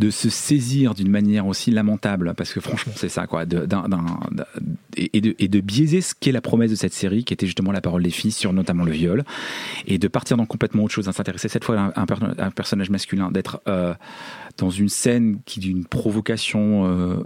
de 0.00 0.10
se 0.10 0.28
saisir 0.30 0.94
d'une 0.94 1.10
manière 1.10 1.46
aussi 1.46 1.70
lamentable, 1.70 2.34
parce 2.36 2.52
que 2.52 2.58
franchement, 2.60 2.92
c'est 2.96 3.08
ça, 3.08 3.28
quoi, 3.28 3.46
de, 3.46 3.64
et, 4.96 5.16
et 5.16 5.20
de, 5.20 5.36
et 5.38 5.46
de 5.46 5.60
biaiser 5.60 6.00
ce 6.00 6.12
qu'est 6.18 6.32
la 6.32 6.40
promesse 6.40 6.70
de 6.72 6.76
cette 6.76 6.92
série, 6.92 7.22
qui 7.22 7.34
était 7.34 7.46
justement 7.46 7.70
la 7.70 7.80
parole 7.80 8.02
des 8.02 8.10
filles 8.10 8.32
sur 8.32 8.52
notamment 8.52 8.82
le 8.84 8.90
viol, 8.90 9.22
et 9.86 9.98
de 9.98 10.08
partir 10.08 10.36
dans 10.36 10.44
complètement 10.46 10.82
autre 10.82 10.94
chose, 10.94 11.08
à 11.08 11.12
s'intéresser 11.12 11.48
cette 11.48 11.62
fois 11.64 11.92
à 11.94 12.00
un 12.02 12.50
personnage 12.50 12.90
masculin, 12.90 13.30
d'être 13.30 13.60
euh, 13.68 13.94
dans 14.58 14.70
une 14.70 14.88
scène 14.88 15.38
qui 15.46 15.60
d'une 15.60 15.84
provocation 15.84 16.84
euh, 16.86 17.16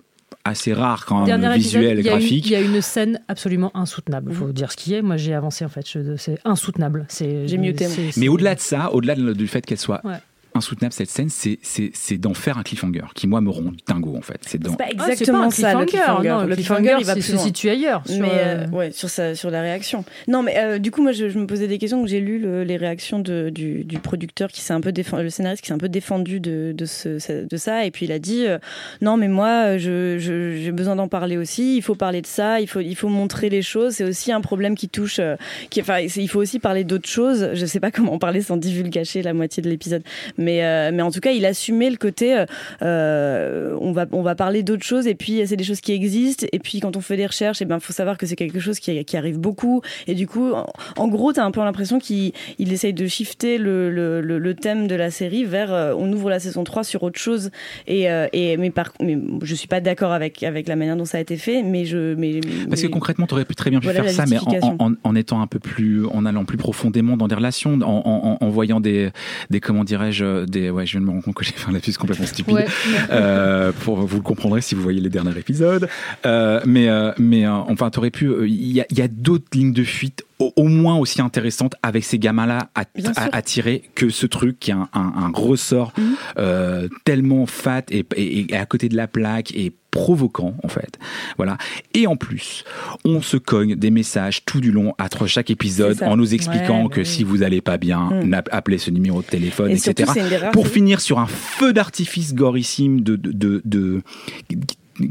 assez 0.44 0.72
rare 0.72 1.04
quand 1.06 1.18
même, 1.18 1.26
Dernier 1.26 1.54
épisode, 1.56 1.80
visuelle, 1.82 1.98
il 1.98 2.04
y 2.04 2.08
a 2.08 2.12
une- 2.12 2.18
graphique. 2.18 2.46
Il 2.46 2.52
y 2.52 2.56
a 2.56 2.60
une 2.60 2.80
scène 2.80 3.20
absolument 3.28 3.70
insoutenable. 3.76 4.30
Il 4.32 4.36
faut 4.36 4.52
dire 4.52 4.72
ce 4.72 4.76
qui 4.76 4.94
est. 4.94 5.02
Moi, 5.02 5.16
j'ai 5.16 5.34
avancé 5.34 5.64
en 5.64 5.68
fait. 5.68 5.86
C'est 6.16 6.38
insoutenable. 6.44 7.04
C'est- 7.08 7.46
J'ai 7.46 7.58
c'est- 7.76 8.16
Mais 8.18 8.28
au-delà 8.28 8.54
de 8.54 8.60
ça, 8.60 8.92
au-delà 8.92 9.14
de- 9.14 9.32
du 9.32 9.46
fait 9.46 9.64
qu'elle 9.64 9.78
soit 9.78 10.00
Ouais. 10.04 10.16
Insoutenable 10.54 10.92
cette 10.92 11.10
scène, 11.10 11.28
c'est 11.28 11.58
c'est 11.62 11.90
c'est 11.94 12.18
d'en 12.18 12.34
faire 12.34 12.58
un 12.58 12.62
cliffhanger 12.62 13.04
qui 13.14 13.26
moi 13.26 13.40
me 13.40 13.50
rend 13.50 13.72
dingo 13.86 14.16
en 14.16 14.20
fait. 14.22 14.40
C'est 14.46 14.58
dans 14.58 14.74
pas 14.74 14.84
Ah, 14.90 14.94
pas 14.96 15.08
exactement 15.12 15.42
un 15.44 15.50
ça 15.50 15.74
le 15.78 15.86
cliffhanger. 15.86 16.28
Non, 16.28 16.44
le 16.44 16.54
cliffhanger, 16.54 16.96
il 17.00 17.06
va 17.06 17.20
se 17.20 17.32
loin. 17.32 17.42
situe 17.44 17.68
ailleurs. 17.70 18.02
sur, 18.06 18.20
mais 18.20 18.28
euh, 18.32 18.66
euh, 18.66 18.68
ouais, 18.70 18.90
sur, 18.92 19.08
sa, 19.10 19.34
sur 19.34 19.50
la 19.50 19.60
réaction. 19.62 20.04
Non, 20.28 20.42
mais 20.42 20.56
euh, 20.58 20.78
du 20.78 20.90
coup, 20.90 21.02
moi, 21.02 21.12
je, 21.12 21.28
je 21.28 21.38
me 21.38 21.46
posais 21.46 21.68
des 21.68 21.78
questions. 21.78 22.06
J'ai 22.06 22.20
lu 22.20 22.38
le- 22.38 22.64
les 22.64 22.76
réactions 22.76 23.18
de, 23.18 23.50
du, 23.50 23.84
du 23.84 23.98
producteur 23.98 24.48
qui 24.50 24.60
s'est 24.60 24.72
un 24.72 24.80
peu 24.80 24.92
défendu, 24.92 25.22
le 25.24 25.30
scénariste 25.30 25.62
qui 25.62 25.68
s'est 25.68 25.74
un 25.74 25.78
peu 25.78 25.88
défendu 25.88 26.40
de, 26.40 26.72
de, 26.76 26.84
ce, 26.84 27.44
de 27.46 27.56
ça. 27.56 27.84
Et 27.86 27.90
puis 27.90 28.06
il 28.06 28.12
a 28.12 28.18
dit 28.18 28.46
euh, 28.46 28.58
non, 29.00 29.16
mais 29.16 29.28
moi, 29.28 29.78
je, 29.78 30.16
je- 30.18 30.56
j'ai 30.56 30.72
besoin 30.72 30.96
d'en 30.96 31.08
parler 31.08 31.36
aussi. 31.36 31.76
Il 31.76 31.82
faut 31.82 31.94
parler 31.94 32.22
de 32.22 32.26
ça. 32.26 32.60
Il 32.60 32.66
faut, 32.66 32.80
il 32.80 32.94
faut 32.96 33.08
montrer 33.08 33.48
les 33.50 33.62
choses. 33.62 33.94
C'est 33.94 34.04
aussi 34.04 34.32
un 34.32 34.40
problème 34.40 34.74
qui 34.74 34.88
touche. 34.88 35.18
euh, 35.20 35.36
qui, 35.70 35.80
enfin, 35.80 35.98
il 36.00 36.28
faut 36.28 36.40
aussi 36.40 36.58
parler 36.58 36.84
d'autres 36.84 37.08
choses. 37.08 37.50
Je 37.54 37.66
sais 37.66 37.80
pas 37.80 37.90
comment 37.92 38.12
en 38.14 38.18
parler 38.18 38.40
sans 38.42 38.56
divulgacher 38.56 39.22
la 39.22 39.32
moitié 39.34 39.62
de 39.62 39.68
l'épisode. 39.68 40.02
Mais, 40.40 40.64
euh, 40.64 40.90
mais 40.92 41.02
en 41.02 41.10
tout 41.10 41.20
cas, 41.20 41.32
il 41.32 41.44
assumait 41.44 41.90
le 41.90 41.96
côté, 41.96 42.36
euh, 42.36 42.46
euh, 42.82 43.76
on, 43.80 43.92
va, 43.92 44.06
on 44.10 44.22
va 44.22 44.34
parler 44.34 44.62
d'autres 44.62 44.84
choses, 44.84 45.06
et 45.06 45.14
puis 45.14 45.42
c'est 45.46 45.56
des 45.56 45.64
choses 45.64 45.80
qui 45.80 45.92
existent, 45.92 46.46
et 46.50 46.58
puis 46.58 46.80
quand 46.80 46.96
on 46.96 47.00
fait 47.00 47.16
des 47.16 47.26
recherches, 47.26 47.60
il 47.60 47.66
ben, 47.66 47.78
faut 47.78 47.92
savoir 47.92 48.16
que 48.16 48.26
c'est 48.26 48.36
quelque 48.36 48.58
chose 48.58 48.80
qui, 48.80 49.04
qui, 49.04 49.16
arrive 49.16 49.38
beaucoup, 49.38 49.82
et 50.06 50.14
du 50.14 50.26
coup, 50.26 50.52
en, 50.52 50.66
en 50.96 51.08
gros, 51.08 51.32
tu 51.32 51.40
as 51.40 51.44
un 51.44 51.50
peu 51.50 51.60
l'impression 51.60 51.98
qu'il 51.98 52.32
il 52.58 52.72
essaye 52.72 52.94
de 52.94 53.06
shifter 53.06 53.58
le, 53.58 53.90
le, 53.90 54.22
le, 54.22 54.38
le, 54.38 54.54
thème 54.54 54.86
de 54.86 54.94
la 54.94 55.10
série 55.10 55.44
vers, 55.44 55.70
on 55.98 56.10
ouvre 56.12 56.30
la 56.30 56.40
saison 56.40 56.64
3 56.64 56.84
sur 56.84 57.02
autre 57.02 57.18
chose, 57.18 57.50
et, 57.86 58.06
et 58.32 58.56
mais, 58.56 58.70
par, 58.70 58.92
mais 59.00 59.18
je 59.42 59.54
suis 59.54 59.68
pas 59.68 59.80
d'accord 59.80 60.12
avec, 60.12 60.42
avec 60.42 60.68
la 60.68 60.76
manière 60.76 60.96
dont 60.96 61.04
ça 61.04 61.18
a 61.18 61.20
été 61.20 61.36
fait, 61.36 61.62
mais 61.62 61.84
je... 61.84 62.14
Mais, 62.14 62.40
Parce 62.68 62.80
mais, 62.82 62.88
que 62.88 62.92
concrètement, 62.92 63.26
tu 63.26 63.34
aurais 63.34 63.44
pu 63.44 63.54
très 63.54 63.70
bien 63.70 63.80
pu 63.80 63.84
voilà 63.84 64.04
faire 64.04 64.12
ça, 64.12 64.24
mais 64.26 64.38
en, 64.38 64.76
en, 64.78 64.94
en, 65.04 65.14
étant 65.14 65.42
un 65.42 65.46
peu 65.46 65.58
plus, 65.58 66.06
en 66.06 66.24
allant 66.24 66.44
plus 66.44 66.56
profondément 66.56 67.16
dans 67.16 67.28
des 67.28 67.34
relations, 67.34 67.74
en, 67.82 68.02
en, 68.04 68.38
en 68.40 68.48
voyant 68.48 68.80
des, 68.80 69.10
des 69.50 69.60
comment 69.60 69.84
dirais-je, 69.84 70.29
des, 70.46 70.70
ouais, 70.70 70.86
je 70.86 70.92
viens 70.92 71.00
de 71.00 71.06
me 71.06 71.10
rendre 71.10 71.24
compte 71.24 71.34
que 71.34 71.44
j'ai 71.44 71.52
fait 71.52 71.68
un 71.68 71.72
lapsus 71.72 71.92
complètement 71.92 72.26
stupide. 72.26 72.54
Ouais. 72.54 72.66
Euh, 73.10 73.72
pour 73.84 73.96
vous 73.96 74.16
le 74.16 74.22
comprendrez 74.22 74.60
si 74.60 74.74
vous 74.74 74.82
voyez 74.82 75.00
les 75.00 75.10
derniers 75.10 75.36
épisodes. 75.38 75.88
Euh, 76.26 76.60
mais, 76.66 76.88
euh, 76.88 77.12
mais 77.18 77.46
enfin, 77.46 77.90
t'aurais 77.90 78.10
pu. 78.10 78.30
Il 78.46 78.72
y 78.72 78.80
a, 78.80 78.86
y 78.90 79.02
a 79.02 79.08
d'autres 79.08 79.46
lignes 79.52 79.72
de 79.72 79.84
fuite 79.84 80.24
au, 80.40 80.52
au, 80.56 80.68
moins 80.68 80.96
aussi 80.96 81.20
intéressantes 81.22 81.74
avec 81.82 82.04
ces 82.04 82.18
gamins-là 82.18 82.70
à, 82.74 82.82
à, 82.82 83.36
à, 83.36 83.42
tirer 83.42 83.82
que 83.94 84.08
ce 84.10 84.26
truc 84.26 84.58
qui 84.58 84.70
est 84.70 84.74
un, 84.74 84.88
un, 84.92 85.12
un 85.24 85.30
ressort 85.32 85.92
mm 85.96 86.02
-hmm. 86.02 86.88
tellement 87.04 87.46
fat 87.46 87.84
et, 87.90 88.04
et, 88.16 88.52
et, 88.52 88.56
à 88.56 88.66
côté 88.66 88.88
de 88.88 88.96
la 88.96 89.06
plaque 89.06 89.52
et 89.54 89.72
provoquant 89.90 90.54
en 90.62 90.68
fait. 90.68 90.98
Voilà. 91.36 91.58
Et 91.94 92.06
en 92.06 92.16
plus, 92.16 92.64
on 93.04 93.20
se 93.22 93.36
cogne 93.36 93.74
des 93.76 93.90
messages 93.90 94.44
tout 94.44 94.60
du 94.60 94.72
long 94.72 94.94
entre 94.98 95.26
chaque 95.26 95.50
épisode 95.50 96.02
en 96.02 96.16
nous 96.16 96.32
expliquant 96.34 96.84
ouais, 96.84 96.94
que 96.94 97.00
oui. 97.00 97.06
si 97.06 97.24
vous 97.24 97.42
allez 97.42 97.60
pas 97.60 97.78
bien, 97.78 98.10
mmh. 98.10 98.42
appelez 98.50 98.78
ce 98.78 98.90
numéro 98.90 99.20
de 99.22 99.26
téléphone, 99.26 99.70
et 99.70 99.74
etc. 99.74 100.10
Surtout, 100.14 100.50
pour 100.52 100.66
finir 100.68 101.00
sur 101.00 101.18
un 101.18 101.26
feu 101.26 101.72
d'artifice 101.72 102.34
gorissime 102.34 103.00
de, 103.00 103.16
de, 103.16 103.32
de, 103.32 103.62
de 103.64 104.02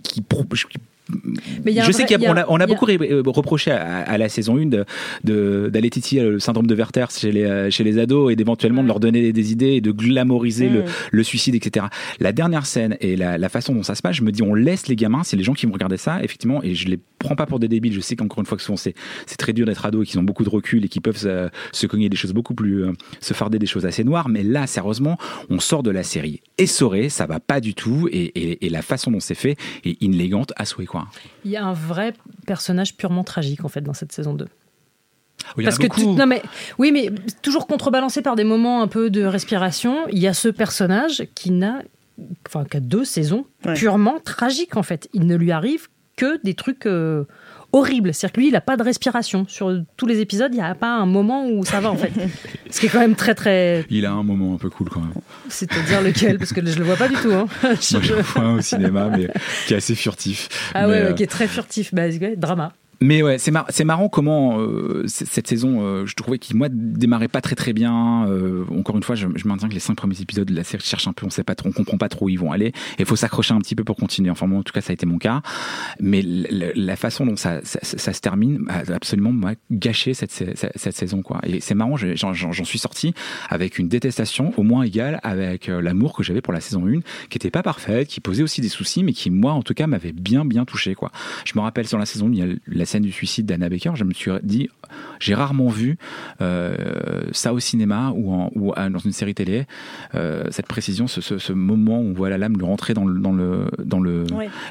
qui, 0.04 0.22
qui, 0.22 0.22
mais 1.65 1.74
je 1.74 1.91
sais 1.91 2.06
qu'on 2.06 2.36
a, 2.36 2.45
on 2.48 2.60
a, 2.60 2.63
a, 2.63 2.67
beaucoup 2.67 2.86
reproché 2.86 3.72
à, 3.72 4.02
à, 4.02 4.17
la 4.17 4.30
saison 4.30 4.58
1 4.58 4.65
d'aller 4.65 4.86
de, 5.24 5.69
de, 5.72 5.88
titiller 5.88 6.24
le 6.24 6.39
syndrome 6.39 6.67
de 6.67 6.76
Werther 6.76 7.06
chez 7.10 7.32
les, 7.32 7.72
chez 7.72 7.84
les 7.84 7.98
ados 7.98 8.32
et 8.32 8.36
d'éventuellement 8.36 8.82
ouais. 8.82 8.84
de 8.84 8.88
leur 8.88 9.00
donner 9.00 9.34
des 9.34 9.52
idées 9.52 9.74
et 9.74 9.82
de 9.82 9.91
glamoriser 9.91 10.69
mmh. 10.69 10.74
le, 10.74 10.84
le, 11.12 11.24
suicide, 11.24 11.56
etc. 11.56 11.88
La 12.19 12.32
dernière 12.32 12.65
scène 12.65 12.98
et 13.02 13.15
la, 13.15 13.38
la, 13.38 13.50
façon 13.50 13.74
dont 13.74 13.84
ça 13.84 13.95
se 13.95 14.02
passe, 14.02 14.15
je 14.15 14.24
me 14.24 14.32
dis, 14.32 14.43
on 14.43 14.54
laisse 14.54 14.88
les 14.88 14.95
gamins, 14.95 15.24
c'est 15.24 15.38
les 15.38 15.43
gens 15.43 15.54
qui 15.54 15.65
vont 15.65 15.74
regarder 15.74 15.98
ça, 15.98 16.24
effectivement, 16.24 16.62
et 16.63 16.76
je 16.76 16.88
les 16.88 17.00
prends 17.19 17.36
pas 17.36 17.45
pour 17.45 17.60
des 17.60 17.67
débiles. 17.67 17.93
Je 17.93 18.02
sais 18.02 18.15
qu'encore 18.15 18.39
une 18.39 18.45
fois, 18.45 18.58
que 18.58 18.63
souvent 18.63 18.78
c'est 18.78 18.95
très 19.38 19.54
dur 19.54 19.65
d'être 19.65 19.86
ado 19.86 20.04
et 20.04 20.06
qu'ils 20.06 20.19
ont 20.19 20.24
beaucoup 20.24 20.43
de 20.43 20.50
recul 20.50 20.86
et 20.86 20.88
qu'ils 20.88 21.02
peuvent 21.02 21.17
se, 21.17 21.50
se, 21.72 21.88
cogner 21.88 22.10
des 22.10 22.17
choses 22.17 22.34
beaucoup 22.34 22.54
plus, 22.54 22.86
euh, 22.86 22.91
se 23.19 23.34
farder 23.34 23.60
des 23.60 23.65
choses 23.65 23.86
assez 23.86 24.04
noires. 24.04 24.30
Mais 24.30 24.43
là, 24.43 24.67
sérieusement, 24.67 25.17
on 25.50 25.60
sort 25.60 25.84
de 25.84 25.91
la 25.91 26.04
série 26.04 26.41
essoré, 26.58 27.10
ça 27.10 27.26
va 27.26 27.39
pas 27.39 27.60
du 27.60 27.74
tout, 27.74 28.08
et, 28.12 28.26
et, 28.26 28.65
et 28.65 28.69
la 28.69 28.82
façon 28.82 29.12
dont 29.12 29.19
c'est 29.19 29.36
fait 29.36 29.56
est 29.84 30.02
inélégante 30.02 30.54
à 30.56 30.65
souhait, 30.65 30.86
quoi. 30.86 30.99
Il 31.46 31.52
y 31.52 31.58
a 31.58 31.66
un 31.66 31.74
vrai 31.74 32.14
personnage 32.46 32.96
purement 32.96 33.24
tragique 33.24 33.66
en 33.66 33.70
fait 33.70 33.82
dans 33.82 33.94
cette 33.94 34.12
saison 34.12 34.34
2. 34.34 34.48
Oui, 35.58 35.64
Parce 35.64 35.78
que 35.78 35.88
tu, 35.88 36.06
non 36.06 36.28
mais 36.28 36.44
oui 36.78 36.92
mais 36.92 37.10
toujours 37.42 37.66
contrebalancé 37.66 38.22
par 38.22 38.36
des 38.36 38.44
moments 38.44 38.82
un 38.82 38.88
peu 38.88 39.10
de 39.10 39.24
respiration, 39.24 40.08
il 40.10 40.20
y 40.20 40.28
a 40.28 40.34
ce 40.34 40.50
personnage 40.50 41.24
qui 41.34 41.52
n'a 41.52 41.82
enfin 42.48 42.66
qu'à 42.66 42.80
deux 42.80 43.06
saisons 43.06 43.46
ouais. 43.66 43.74
purement 43.74 44.20
tragiques 44.20 44.76
en 44.76 44.84
fait. 44.84 45.10
Il 45.14 45.26
ne 45.26 45.36
lui 45.36 45.52
arrive 45.52 45.88
que 46.18 46.40
des 46.44 46.54
trucs 46.54 46.86
euh, 46.86 47.26
horribles. 47.72 48.14
C'est-à-dire 48.14 48.34
que 48.34 48.40
lui, 48.40 48.48
il 48.48 48.52
n'a 48.54 48.62
pas 48.62 48.78
de 48.78 48.84
respiration. 48.84 49.46
Sur 49.48 49.82
tous 49.98 50.06
les 50.06 50.20
épisodes, 50.20 50.54
il 50.54 50.58
n'y 50.58 50.64
a 50.64 50.76
pas 50.76 50.92
un 50.92 51.06
moment 51.06 51.48
où 51.48 51.66
ça 51.66 51.80
va, 51.80 51.92
en 51.92 51.96
fait. 51.96 52.12
Ce 52.70 52.80
qui 52.80 52.88
est 52.88 52.90
quand 52.90 53.00
même 53.00 53.16
très, 53.16 53.36
très. 53.36 53.86
Il 53.90 54.06
a 54.06 54.12
un 54.12 54.24
moment 54.24 54.54
un 54.54 54.58
peu 54.58 54.70
cool, 54.70 54.90
quand 54.90 55.02
même. 55.02 55.14
C'est-à-dire 55.50 56.02
lequel? 56.02 56.38
Parce 56.38 56.54
que 56.54 56.66
je 56.66 56.74
ne 56.74 56.80
le 56.80 56.86
vois 56.86 56.96
pas 56.96 57.08
du 57.08 57.16
tout. 57.16 57.32
Hein. 57.32 57.48
Moi, 57.64 57.76
je 57.82 58.14
le 58.14 58.22
vois 58.22 58.52
au 58.54 58.62
cinéma, 58.62 59.10
mais 59.10 59.28
qui 59.68 59.74
est 59.74 59.78
assez 59.78 59.96
furtif. 59.96 60.50
Ah 60.74 60.88
mais 60.88 60.94
ouais, 60.94 61.02
euh... 61.02 61.14
qui 61.14 61.24
est 61.24 61.28
très 61.28 61.48
furtif. 61.48 61.94
Bah, 61.94 62.04
drama. 62.38 62.74
Mais 63.02 63.24
ouais, 63.24 63.38
c'est 63.38 63.52
mar 63.52 63.66
marrant 63.86 64.10
comment 64.10 64.60
euh, 64.60 65.06
cette 65.08 65.48
saison, 65.48 65.82
euh, 65.82 66.06
je 66.06 66.16
trouvais 66.16 66.38
qu'il 66.38 66.58
moi 66.58 66.68
démarrait 66.70 67.30
pas 67.30 67.40
très 67.40 67.56
très 67.56 67.72
bien. 67.72 68.28
Euh, 68.28 68.66
encore 68.78 68.98
une 68.98 69.04
fois, 69.04 69.16
je, 69.16 69.28
je, 69.36 69.48
maintiens 69.48 69.70
que 69.70 69.74
les 69.74 69.80
cinq 69.80 69.96
premiers 69.96 70.20
épisodes 70.22 70.48
de 70.48 70.56
la 70.56 70.66
série 70.66 70.84
cherchent 70.84 71.08
un 71.08 71.14
peu, 71.14 71.26
on 71.26 71.30
sait 71.30 71.44
pas 71.44 71.56
trop, 71.56 71.70
on 71.70 71.72
comprend 71.72 71.98
pas 71.98 72.10
trop 72.10 72.26
où 72.26 72.30
ils 72.30 72.40
vont 72.40 72.52
aller. 72.52 72.68
Et 72.68 72.74
il 73.00 73.06
faut 73.06 73.16
s'accrocher 73.16 73.54
un 73.54 73.60
petit 73.60 73.76
peu 73.76 73.86
pour 73.86 73.96
continuer. 73.96 74.30
Enfin, 74.30 74.48
moi, 74.48 74.60
en 74.60 74.64
tout 74.64 74.74
cas, 74.74 74.82
ça 74.82 74.92
a 74.92 74.94
été 74.94 75.06
mon 75.06 75.18
cas. 75.18 75.42
Mais 76.02 76.22
la, 76.22 76.96
façon 76.98 77.26
dont 77.26 77.38
ça, 77.38 77.62
ça, 77.64 77.80
ça, 77.82 78.12
se 78.12 78.20
termine 78.20 78.66
absolument 78.94 79.32
m'a 79.32 79.54
gâché 79.72 80.14
cette, 80.14 80.32
cette, 80.32 80.58
cette, 80.76 80.96
saison, 80.96 81.22
quoi. 81.22 81.40
Et 81.44 81.62
c'est 81.62 81.76
marrant, 81.76 81.96
j'en 81.96 82.66
suis 82.66 82.80
sorti 82.80 83.14
avec 83.50 83.80
une 83.80 83.88
détestation 83.88 84.54
au 84.58 84.64
moins 84.64 84.84
égale 84.84 85.22
avec 85.24 85.70
euh, 85.70 85.82
l'amour 85.82 86.14
que 86.14 86.24
j'avais 86.24 86.42
pour 86.42 86.52
la 86.52 86.60
saison 86.60 86.86
1, 86.86 87.00
qui 87.30 87.38
était 87.38 87.52
pas 87.52 87.64
parfaite, 87.64 88.10
qui 88.10 88.20
posait 88.20 88.44
aussi 88.44 88.60
des 88.60 88.68
soucis, 88.68 89.04
mais 89.04 89.14
qui 89.14 89.30
moi, 89.30 89.54
en 89.54 89.62
tout 89.62 89.74
cas, 89.74 89.88
m'avait 89.88 90.12
bien 90.12 90.44
bien 90.44 90.66
touché, 90.66 90.96
quoi. 90.96 91.12
Je 91.46 91.54
me 91.56 91.62
rappelle 91.62 91.88
sur 91.88 91.98
la 91.98 92.06
saison, 92.06 92.30
il 92.30 92.38
y 92.38 92.42
a 92.42 92.48
la 92.68 92.86
scène 92.89 93.04
du 93.04 93.12
suicide 93.12 93.45
d'Anna 93.45 93.69
Baker, 93.69 93.91
je 93.95 94.04
me 94.04 94.13
suis 94.13 94.32
dit, 94.43 94.69
j'ai 95.19 95.34
rarement 95.34 95.69
vu 95.69 95.97
euh, 96.41 96.75
ça 97.32 97.54
au 97.54 97.60
cinéma 97.60 98.12
ou, 98.15 98.34
en, 98.34 98.52
ou 98.56 98.73
dans 98.73 98.99
une 98.99 99.12
série 99.12 99.36
télé, 99.36 99.65
euh, 100.15 100.43
cette 100.52 100.67
précision, 100.67 101.08
ce, 101.08 101.21
ce, 101.21 101.38
ce, 101.38 101.54
moment 101.54 101.99
où 101.99 102.06
on 102.06 102.13
voit 102.13 102.30
la 102.30 102.38
lame 102.38 102.58
le 102.58 102.65
rentrer 102.65 102.93
dans 102.93 103.06
le, 103.06 103.19
dans 103.19 103.32
le, 103.32 103.69
dans 103.84 103.99
le, 103.99 104.25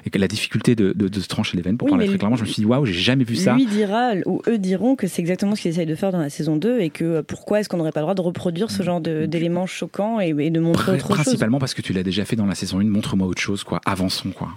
et 0.05 0.19
la 0.19 0.29
difficulté 0.29 0.75
de, 0.75 0.93
de, 0.93 1.09
de, 1.09 1.21
se 1.21 1.29
trancher 1.29 1.57
les 1.57 1.63
veines. 1.63 1.79
Pour 1.79 1.87
oui, 1.87 1.93
parler 1.93 2.07
très 2.09 2.19
clairement, 2.19 2.37
je 2.37 2.43
me 2.43 2.47
suis 2.47 2.63
dit, 2.63 2.67
waouh, 2.67 2.85
j'ai 2.85 2.93
jamais 2.93 3.25
vu 3.25 3.37
ça. 3.37 3.55
Lui 3.55 3.67
dira, 3.67 4.13
ou 4.27 4.43
eux 4.49 4.59
diront 4.59 4.97
que 4.97 5.07
c'est 5.07 5.21
exactement 5.21 5.55
ce 5.55 5.63
qu'ils 5.63 5.71
essayent 5.71 5.87
de 5.87 5.95
faire 5.95 6.13
dans 6.13 6.19
la 6.19 6.31
saison 6.31 6.57
2 6.57 6.81
et 6.81 6.91
que 6.91 7.05
euh, 7.05 7.23
pourquoi 7.23 7.61
est-ce 7.61 7.69
qu'on 7.69 7.77
n'aurait 7.77 7.93
pas 7.93 8.01
le 8.01 8.05
droit 8.05 8.15
de 8.15 8.21
reproduire 8.21 8.71
ce 8.71 8.83
genre 8.83 9.01
d'éléments 9.01 9.67
choquants 9.67 10.21
et, 10.21 10.35
et, 10.39 10.51
de 10.51 10.61
montrer 10.61 10.97
Pr 10.97 11.05
autre 11.05 11.17
chose? 11.17 11.25
Principalement 11.25 11.59
parce 11.59 11.75
que 11.75 11.83
tu 11.83 11.93
l'as 11.93 12.03
déjà 12.03 12.25
fait 12.25 12.37
dans 12.37 12.47
la 12.47 12.55
saison 12.55 12.81
1, 12.81 12.85
montre-moi 12.85 13.27
autre 13.27 13.41
chose, 13.41 13.65
quoi. 13.65 13.81
Avançons, 13.85 14.31
quoi. 14.31 14.49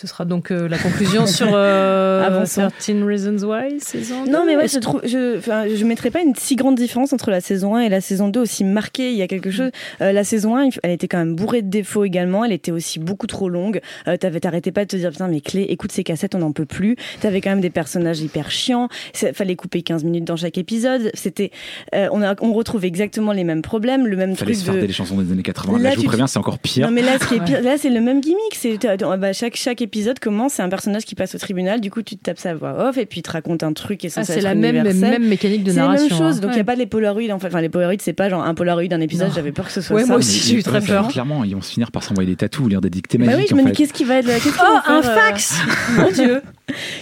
Ce 0.00 0.06
sera 0.06 0.24
donc 0.24 0.50
euh, 0.50 0.66
la 0.66 0.78
conclusion 0.78 1.26
sur 1.26 1.48
euh, 1.52 2.46
13 2.78 3.02
Reasons 3.04 3.46
Why, 3.46 3.80
saison 3.80 4.24
2. 4.24 4.30
Non, 4.30 4.44
mais 4.46 4.56
ouais, 4.56 4.66
je 4.66 4.78
trouve, 4.78 5.02
je, 5.04 5.36
enfin, 5.36 5.64
je 5.68 5.84
mettrais 5.84 6.10
pas 6.10 6.22
une 6.22 6.34
si 6.34 6.56
grande 6.56 6.76
différence 6.76 7.12
entre 7.12 7.30
la 7.30 7.42
saison 7.42 7.74
1 7.74 7.80
et 7.80 7.88
la 7.90 8.00
saison 8.00 8.28
2 8.28 8.40
aussi 8.40 8.64
marquée. 8.64 9.12
Il 9.12 9.18
y 9.18 9.20
a 9.20 9.26
quelque 9.26 9.50
chose. 9.50 9.70
Euh, 10.00 10.12
la 10.12 10.24
saison 10.24 10.56
1, 10.56 10.70
elle 10.82 10.90
était 10.92 11.06
quand 11.06 11.18
même 11.18 11.36
bourrée 11.36 11.60
de 11.60 11.68
défauts 11.68 12.04
également. 12.04 12.46
Elle 12.46 12.52
était 12.52 12.72
aussi 12.72 12.98
beaucoup 12.98 13.26
trop 13.26 13.50
longue. 13.50 13.82
Euh, 14.08 14.16
t'avais, 14.16 14.40
t'arrêtais 14.40 14.72
pas 14.72 14.84
de 14.84 14.88
te 14.88 14.96
dire, 14.96 15.10
putain, 15.10 15.28
mais 15.28 15.42
Clé, 15.42 15.66
écoute 15.68 15.92
ces 15.92 16.02
cassettes, 16.02 16.34
on 16.34 16.38
n'en 16.38 16.52
peut 16.52 16.64
plus. 16.64 16.96
T'avais 17.20 17.42
quand 17.42 17.50
même 17.50 17.60
des 17.60 17.68
personnages 17.68 18.20
hyper 18.20 18.50
chiants. 18.50 18.88
Fallait 19.12 19.56
couper 19.56 19.82
15 19.82 20.04
minutes 20.04 20.24
dans 20.24 20.36
chaque 20.36 20.56
épisode. 20.56 21.10
C'était, 21.12 21.50
euh, 21.94 22.08
on 22.12 22.22
a, 22.22 22.34
on 22.40 22.54
retrouve 22.54 22.86
exactement 22.86 23.32
les 23.32 23.44
mêmes 23.44 23.60
problèmes, 23.60 24.06
le 24.06 24.16
même 24.16 24.34
Fallait 24.34 24.54
truc 24.54 24.66
se 24.66 24.70
de. 24.70 24.78
les 24.78 24.92
chansons 24.94 25.20
des 25.20 25.30
années 25.30 25.42
80. 25.42 25.76
Là, 25.76 25.90
là 25.90 25.90
je 25.90 25.96
vous 25.96 26.04
préviens, 26.04 26.26
c'est 26.26 26.38
encore 26.38 26.58
pire. 26.58 26.86
Non, 26.86 26.92
mais 26.94 27.02
là, 27.02 27.18
ce 27.20 27.26
qui 27.26 27.34
est 27.34 27.44
pire, 27.44 27.60
là, 27.60 27.76
c'est 27.76 27.90
le 27.90 28.00
même 28.00 28.22
gimmick. 28.22 28.54
C'est, 28.54 28.78
bah, 28.80 29.32
chaque, 29.34 29.56
chaque 29.56 29.82
épisode 29.82 29.89
commence, 30.20 30.54
c'est 30.54 30.62
un 30.62 30.68
personnage 30.68 31.04
qui 31.04 31.14
passe 31.14 31.34
au 31.34 31.38
tribunal, 31.38 31.80
du 31.80 31.90
coup 31.90 32.02
tu 32.02 32.16
te 32.16 32.22
tapes 32.22 32.38
sa 32.38 32.54
voix 32.54 32.88
off 32.88 32.98
et 32.98 33.06
puis 33.06 33.20
il 33.20 33.22
te 33.22 33.30
raconte 33.30 33.62
un 33.62 33.72
truc 33.72 34.04
et 34.04 34.08
ah, 34.16 34.24
c'est 34.24 34.40
la 34.40 34.54
même, 34.54 34.82
même 34.82 35.26
mécanique 35.26 35.64
de 35.64 35.72
narration. 35.72 36.08
C'est 36.08 36.14
la 36.14 36.20
même 36.20 36.32
chose, 36.32 36.40
donc 36.40 36.50
il 36.50 36.52
ouais. 36.52 36.54
n'y 36.56 36.60
a 36.60 36.64
pas 36.64 36.74
les 36.74 36.86
polaroids. 36.86 37.22
Enfin, 37.32 37.48
enfin 37.48 37.60
les 37.60 37.68
polaroids, 37.68 37.96
c'est 38.00 38.12
pas 38.12 38.28
genre 38.28 38.42
un 38.42 38.54
polaroid 38.54 38.86
d'un 38.86 39.00
épisode, 39.00 39.30
j'avais 39.34 39.52
peur 39.52 39.66
que 39.66 39.72
ce 39.72 39.80
soit 39.80 39.96
ouais, 39.96 40.02
ça. 40.02 40.08
Moi 40.08 40.16
aussi, 40.18 40.38
j'ai 40.38 40.56
eu 40.56 40.62
très 40.62 40.80
peur. 40.80 41.08
Clairement, 41.08 41.44
ils 41.44 41.54
vont 41.54 41.62
se 41.62 41.72
finir 41.72 41.90
par 41.90 42.02
s'envoyer 42.02 42.30
des 42.30 42.36
tatous 42.36 42.64
ou 42.64 42.68
lire 42.68 42.80
des 42.80 42.90
dictées 42.90 43.18
bah 43.18 43.26
magiques. 43.26 43.40
oui, 43.42 43.46
je 43.50 43.54
me 43.54 43.70
dis 43.70 43.72
qu'est-ce 43.72 43.92
qui 43.92 44.04
va 44.04 44.16
être. 44.16 44.28
Oh, 44.60 44.78
un 44.86 45.02
fax 45.02 45.60
Mon 45.96 46.10
dieu 46.12 46.42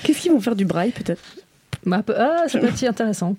Qu'est-ce 0.03 0.21
qu'ils 0.21 0.33
vont 0.33 0.41
faire 0.41 0.57
du 0.57 0.65
braille 0.65 0.93
peut-être? 0.93 1.21
Ah, 1.93 2.45
ça 2.49 2.59
peut 2.59 2.69
être 2.69 2.85
intéressant. 2.85 3.37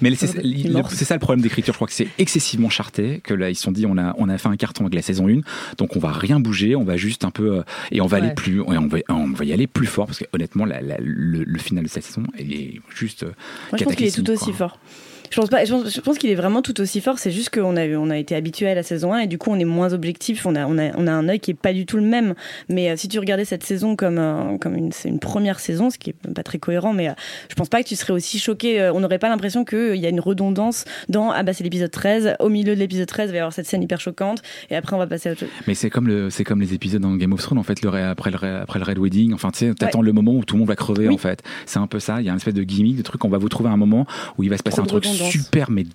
Mais 0.00 0.14
c'est 0.14 0.26
ça 0.26 1.14
le 1.14 1.20
problème 1.20 1.42
d'écriture. 1.42 1.74
Je 1.74 1.78
crois 1.78 1.88
que 1.88 1.94
c'est 1.94 2.08
excessivement 2.18 2.68
charté. 2.68 3.20
Que 3.22 3.34
là, 3.34 3.50
ils 3.50 3.54
se 3.54 3.62
sont 3.62 3.72
dit, 3.72 3.86
on 3.86 3.98
a, 3.98 4.14
on 4.18 4.28
a 4.28 4.38
fait 4.38 4.48
un 4.48 4.56
carton 4.56 4.84
avec 4.84 4.94
la 4.94 5.02
saison 5.02 5.28
1, 5.28 5.40
donc 5.76 5.96
on 5.96 5.98
va 5.98 6.12
rien 6.12 6.40
bouger, 6.40 6.76
on 6.76 6.84
va 6.84 6.96
juste 6.96 7.24
un 7.24 7.30
peu. 7.30 7.62
et 7.90 8.00
on 8.00 8.06
va 8.06 8.18
ouais. 8.18 8.24
aller 8.24 8.34
plus. 8.34 8.60
on, 8.60 8.86
va, 8.86 8.98
on 9.08 9.26
va 9.26 9.44
y 9.44 9.52
aller 9.52 9.66
plus 9.66 9.86
fort, 9.86 10.06
parce 10.06 10.18
que 10.18 10.24
honnêtement, 10.32 10.64
la, 10.64 10.80
la, 10.80 10.96
le, 11.00 11.44
le, 11.44 11.58
final 11.58 11.84
de 11.84 11.88
cette 11.88 12.04
saison, 12.04 12.22
il 12.38 12.52
est 12.52 12.80
juste. 12.94 13.24
Moi, 13.24 13.78
je 13.78 13.84
pense 13.84 13.94
qu'il 13.94 14.06
est 14.06 14.14
tout 14.14 14.30
aussi 14.30 14.52
fort. 14.52 14.78
Je 15.30 15.40
pense 15.40 15.48
pas. 15.48 15.64
Je 15.64 16.00
pense, 16.00 16.18
qu'il 16.18 16.30
est 16.30 16.34
vraiment 16.34 16.62
tout 16.62 16.80
aussi 16.80 17.00
fort. 17.00 17.18
C'est 17.18 17.30
juste 17.30 17.50
qu'on 17.50 17.76
a, 17.76 17.86
on 17.88 18.10
a 18.10 18.18
été 18.18 18.34
habitué 18.34 18.68
à 18.68 18.74
la 18.74 18.82
saison 18.82 19.12
1 19.12 19.20
et 19.20 19.26
du 19.26 19.38
coup 19.38 19.50
on 19.50 19.58
est 19.58 19.64
moins 19.64 19.92
objectif. 19.92 20.46
On 20.46 20.54
a, 20.54 20.66
on 20.66 20.78
a, 20.78 20.96
on 20.96 21.06
a 21.06 21.12
un 21.12 21.28
œil 21.28 21.40
qui 21.40 21.52
est 21.52 21.54
pas 21.54 21.72
du 21.72 21.86
tout 21.86 21.96
le 21.96 22.02
même. 22.02 22.34
Mais 22.68 22.90
euh, 22.90 22.96
si 22.96 23.08
tu 23.08 23.18
regardais 23.18 23.44
cette 23.44 23.64
saison 23.64 23.96
comme, 23.96 24.18
euh, 24.18 24.58
comme 24.58 24.74
une, 24.74 24.90
une 25.04 25.18
première 25.18 25.60
saison, 25.60 25.90
ce 25.90 25.98
qui 25.98 26.10
est 26.10 26.32
pas 26.34 26.42
très 26.42 26.58
cohérent, 26.58 26.92
mais 26.92 27.08
euh, 27.08 27.12
je 27.48 27.54
pense 27.54 27.68
pas 27.68 27.82
que 27.82 27.88
tu 27.88 27.96
serais 27.96 28.12
aussi 28.12 28.38
choqué. 28.38 28.90
on 28.94 29.00
n'aurait 29.00 29.18
pas 29.18 29.28
l'impression 29.28 29.64
qu'il 29.64 29.96
y 29.96 30.06
a 30.06 30.08
une 30.08 30.20
redondance 30.20 30.84
dans 31.08 31.30
ah 31.30 31.42
bah 31.42 31.52
c'est 31.52 31.64
l'épisode 31.64 31.90
13. 31.90 32.36
Au 32.40 32.48
milieu 32.48 32.74
de 32.74 32.80
l'épisode 32.80 33.06
13, 33.06 33.28
il 33.28 33.32
va 33.32 33.36
y 33.36 33.40
avoir 33.40 33.52
cette 33.52 33.66
scène 33.66 33.82
hyper 33.82 34.00
choquante 34.00 34.42
et 34.70 34.76
après 34.76 34.94
on 34.94 34.98
va 34.98 35.06
passer 35.06 35.28
à 35.28 35.32
autre 35.32 35.40
chose. 35.40 35.48
Mais 35.66 35.74
c'est 35.74 35.90
comme 35.90 36.08
le, 36.08 36.30
c'est 36.30 36.44
comme 36.44 36.60
les 36.60 36.74
épisodes 36.74 37.02
dans 37.02 37.14
Game 37.16 37.32
of 37.32 37.42
Thrones 37.42 37.58
en 37.58 37.62
fait. 37.62 37.82
Le, 37.82 37.88
après 37.94 38.30
le, 38.30 38.36
après 38.36 38.78
le 38.78 38.84
Red 38.84 38.98
Wedding, 38.98 39.34
enfin 39.34 39.50
tu 39.50 39.58
sais, 39.58 39.74
t'attends 39.74 40.00
ouais. 40.00 40.06
le 40.06 40.12
moment 40.12 40.32
où 40.32 40.44
tout 40.44 40.54
le 40.54 40.60
monde 40.60 40.68
va 40.68 40.76
crever 40.76 41.08
oui. 41.08 41.14
en 41.14 41.18
fait. 41.18 41.42
C'est 41.66 41.78
un 41.78 41.86
peu 41.86 42.00
ça. 42.00 42.20
Il 42.20 42.26
y 42.26 42.28
a 42.28 42.32
une 42.32 42.38
espèce 42.38 42.54
de 42.54 42.62
gimmick, 42.62 42.96
de 42.96 43.02
truc. 43.02 43.24
On 43.24 43.28
va 43.28 43.38
vous 43.38 43.48
trouver 43.48 43.70
un 43.70 43.76
moment 43.76 44.06
où 44.36 44.42
il 44.42 44.50
va 44.50 44.56
se 44.56 44.62
passer 44.62 44.76
Trop 44.76 44.96
un 44.96 45.00
truc 45.00 45.17
super 45.30 45.70
mais 45.70 45.86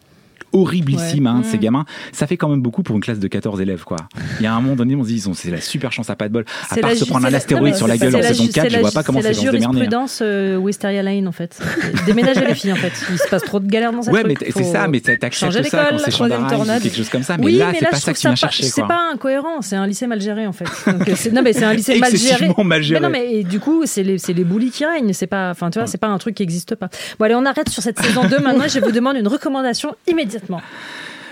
horriblissime, 0.53 1.25
Ouais. 1.25 1.31
hein, 1.31 1.41
ces 1.43 1.57
Mm. 1.57 1.61
gamins. 1.61 1.85
Ça 2.11 2.27
fait 2.27 2.37
quand 2.37 2.49
même 2.49 2.61
beaucoup 2.61 2.83
pour 2.83 2.95
une 2.95 3.01
classe 3.01 3.19
de 3.19 3.27
14 3.27 3.59
élèves, 3.61 3.83
quoi. 3.83 3.97
Il 4.39 4.43
y 4.43 4.47
a 4.47 4.53
un 4.53 4.61
moment 4.61 4.75
donné, 4.75 4.95
on 4.95 5.03
se 5.03 5.09
dit, 5.09 5.23
c'est 5.33 5.51
la 5.51 5.59
super 5.61 5.91
chance 5.91 6.09
à 6.09 6.15
pas 6.15 6.27
de 6.27 6.33
bol. 6.33 6.45
À 6.69 6.75
C'est 6.75 6.81
part 6.81 6.91
se 6.91 7.05
prendre 7.05 7.25
c'est 7.27 7.33
un 7.33 7.37
astéroïde 7.37 7.75
sur 7.75 7.87
la 7.87 7.97
gueule 7.97 8.11
c'est 8.11 8.17
en 8.19 8.21
saison 8.21 8.43
ju- 8.45 8.49
4, 8.51 8.63
c'est 8.69 8.75
je 8.75 8.79
vois 8.79 8.91
pas 8.91 9.03
comment 9.03 9.21
c'est 9.21 9.31
ils 9.31 9.33
la 9.33 9.49
hein. 9.49 9.51
jurisprudence 9.51 10.19
euh, 10.21 10.55
Wisteria 10.57 11.03
Lane 11.03 11.27
en 11.27 11.31
fait. 11.31 11.59
Déménager 12.05 12.45
les 12.45 12.55
filles 12.55 12.71
en 12.73 12.77
fait. 12.77 12.91
Il 13.11 13.17
se 13.17 13.27
passe 13.29 13.43
trop 13.43 13.59
de 13.59 13.67
galères 13.67 13.91
dans 13.91 14.01
cette 14.01 14.13
Ouais, 14.13 14.23
mais 14.23 14.35
c'est 14.39 14.63
ça, 14.63 14.87
mais 14.87 15.01
changer 15.31 15.61
t'acceptes 15.61 15.71
ça 15.71 15.89
quand 15.89 15.97
c'est 15.99 16.17
tornade. 16.55 16.81
quelque 16.81 16.95
chose 16.97 17.09
comme 17.09 17.23
ça. 17.23 17.37
Mais 17.37 17.51
là, 17.51 17.71
c'est 17.77 17.85
pas 17.89 17.95
ça 17.97 18.13
que 18.13 18.17
tu 18.17 18.27
viens 18.27 18.35
chercher, 18.35 18.63
C'est 18.63 18.81
pas 18.81 19.09
incohérent, 19.13 19.61
c'est 19.61 19.75
un 19.75 19.87
lycée 19.87 20.07
mal 20.07 20.21
géré 20.21 20.45
en 20.47 20.53
fait. 20.53 20.65
Euh, 20.87 20.93
c'est- 21.15 21.31
non, 21.31 21.41
mais 21.41 21.53
c'est 21.53 21.65
un 21.65 21.73
lycée 21.73 21.97
mal 21.99 22.11
géré. 22.11 22.23
Excessivement 22.33 22.63
mal 22.63 22.81
géré. 22.83 22.99
Mais 22.99 23.07
non, 23.07 23.11
mais 23.11 23.43
du 23.43 23.59
coup, 23.59 23.83
c'est 23.85 24.03
les, 24.03 24.17
c'est 24.17 24.33
bullies 24.43 24.71
qui 24.71 24.85
règnent. 24.85 25.13
C'est 25.13 25.27
pas, 25.27 25.49
enfin, 25.51 25.69
tu 25.69 25.79
vois, 25.79 25.87
c'est 25.87 25.97
pas 25.97 26.07
un 26.07 26.17
truc 26.17 26.35
qui 26.35 26.43
existe 26.43 26.75
pas. 26.75 26.89
Bon, 27.17 27.25
allez, 27.25 27.35
on 27.35 27.45
arrête 27.45 27.69
sur 27.69 27.81
cette 27.81 27.99
saison 27.99 28.23
2 28.27 28.39
maintenant. 28.39 28.65
Je 28.67 28.79
vous 28.79 28.91
demande 28.91 29.15
une 29.17 29.27
recommandation 29.27 29.95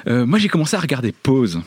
Euh, 0.07 0.25
moi, 0.25 0.39
j'ai 0.39 0.47
commencé 0.47 0.75
à 0.75 0.79
regarder 0.79 1.11
Pause. 1.11 1.61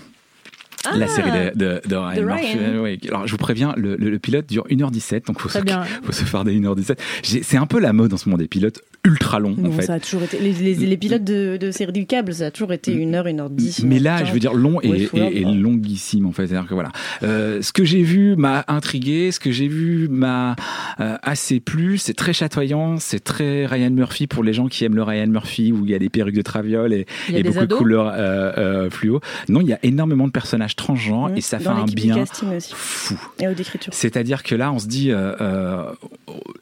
la 0.94 1.06
Ah, 1.06 1.08
série 1.08 1.30
de, 1.30 1.58
de, 1.58 1.80
de 1.88 1.96
Ryan 1.96 2.14
de. 2.22 3.08
Alors, 3.08 3.26
je 3.26 3.30
vous 3.32 3.38
préviens, 3.38 3.72
le, 3.76 3.96
le- 3.96 4.10
le 4.10 4.18
pilote 4.18 4.46
dure 4.46 4.66
1h17, 4.68 5.26
donc 5.26 5.40
faut 5.40 5.48
se, 5.48 5.58
bien. 5.60 5.84
faut 6.02 6.12
se 6.12 6.24
faire 6.24 6.44
des 6.44 6.58
1h17. 6.58 6.98
J'ai- 7.22 7.42
C'est 7.42 7.56
un 7.56 7.66
peu 7.66 7.78
la 7.78 7.92
mode 7.92 8.12
en 8.12 8.16
ce 8.16 8.28
moment 8.28 8.36
des 8.38 8.48
pilotes 8.48 8.80
ultra 9.04 9.38
longs, 9.38 9.54
en 9.58 9.62
Non, 9.68 9.72
fait. 9.72 9.82
ça 9.82 9.94
a 9.94 10.00
toujours 10.00 10.22
été. 10.22 10.38
Les, 10.38 10.52
les, 10.52 10.74
les 10.74 10.96
pilotes 10.96 11.24
de, 11.24 11.56
de 11.56 11.70
série 11.70 11.92
du 11.92 12.06
câble, 12.06 12.32
ça 12.34 12.46
a 12.46 12.50
toujours 12.50 12.72
été 12.72 12.92
1 13.02 13.12
heure, 13.14 13.26
1 13.26 13.38
heure 13.38 13.50
10. 13.50 13.84
Mais 13.84 13.98
là, 13.98 14.24
je 14.24 14.32
veux 14.32 14.38
dire 14.38 14.54
long 14.54 14.80
et, 14.82 15.08
longuissime 15.44 16.26
en 16.26 16.32
fait. 16.32 16.46
C'est-à-dire 16.46 16.68
que 16.68 16.74
voilà, 16.74 16.90
Euh, 17.22 17.60
ce 17.62 17.72
que 17.72 17.84
j'ai 17.84 18.02
vu 18.02 18.34
m'a 18.36 18.64
intrigué, 18.68 19.30
ce 19.30 19.40
que 19.40 19.50
j'ai 19.50 19.68
vu 19.68 20.08
m'a 20.08 20.56
euh, 21.00 21.16
assez 21.22 21.60
plu. 21.60 21.98
C'est 21.98 22.14
très 22.14 22.32
chatoyant, 22.32 22.96
c'est 22.98 23.20
très 23.22 23.66
Ryan 23.66 23.90
Murphy 23.90 24.26
pour 24.26 24.42
les 24.42 24.52
gens 24.52 24.68
qui 24.68 24.84
aiment 24.84 24.96
le 24.96 25.02
Ryan 25.02 25.26
Murphy 25.26 25.72
où 25.72 25.84
il 25.84 25.90
y 25.90 25.94
a 25.94 25.98
des 25.98 26.08
perruques 26.08 26.34
de 26.36 26.42
traviole 26.42 26.92
et, 26.92 27.06
et 27.32 27.42
beaucoup 27.42 27.66
de 27.66 27.74
couleurs 27.74 28.12
euh, 28.16 28.88
fluo. 28.90 29.20
Non, 29.48 29.60
il 29.60 29.68
y 29.68 29.72
a 29.72 29.78
énormément 29.82 30.26
de 30.26 30.32
personnages 30.32 30.76
transgenres 30.76 31.14
Mmh. 31.30 31.36
et 31.36 31.40
ça 31.40 31.58
fait 31.58 31.68
un 31.68 31.84
bien 31.84 32.24
fou. 32.26 33.16
C'est-à-dire 33.90 34.42
que 34.42 34.54
là, 34.54 34.72
on 34.72 34.78
se 34.78 34.86
dit, 34.86 35.10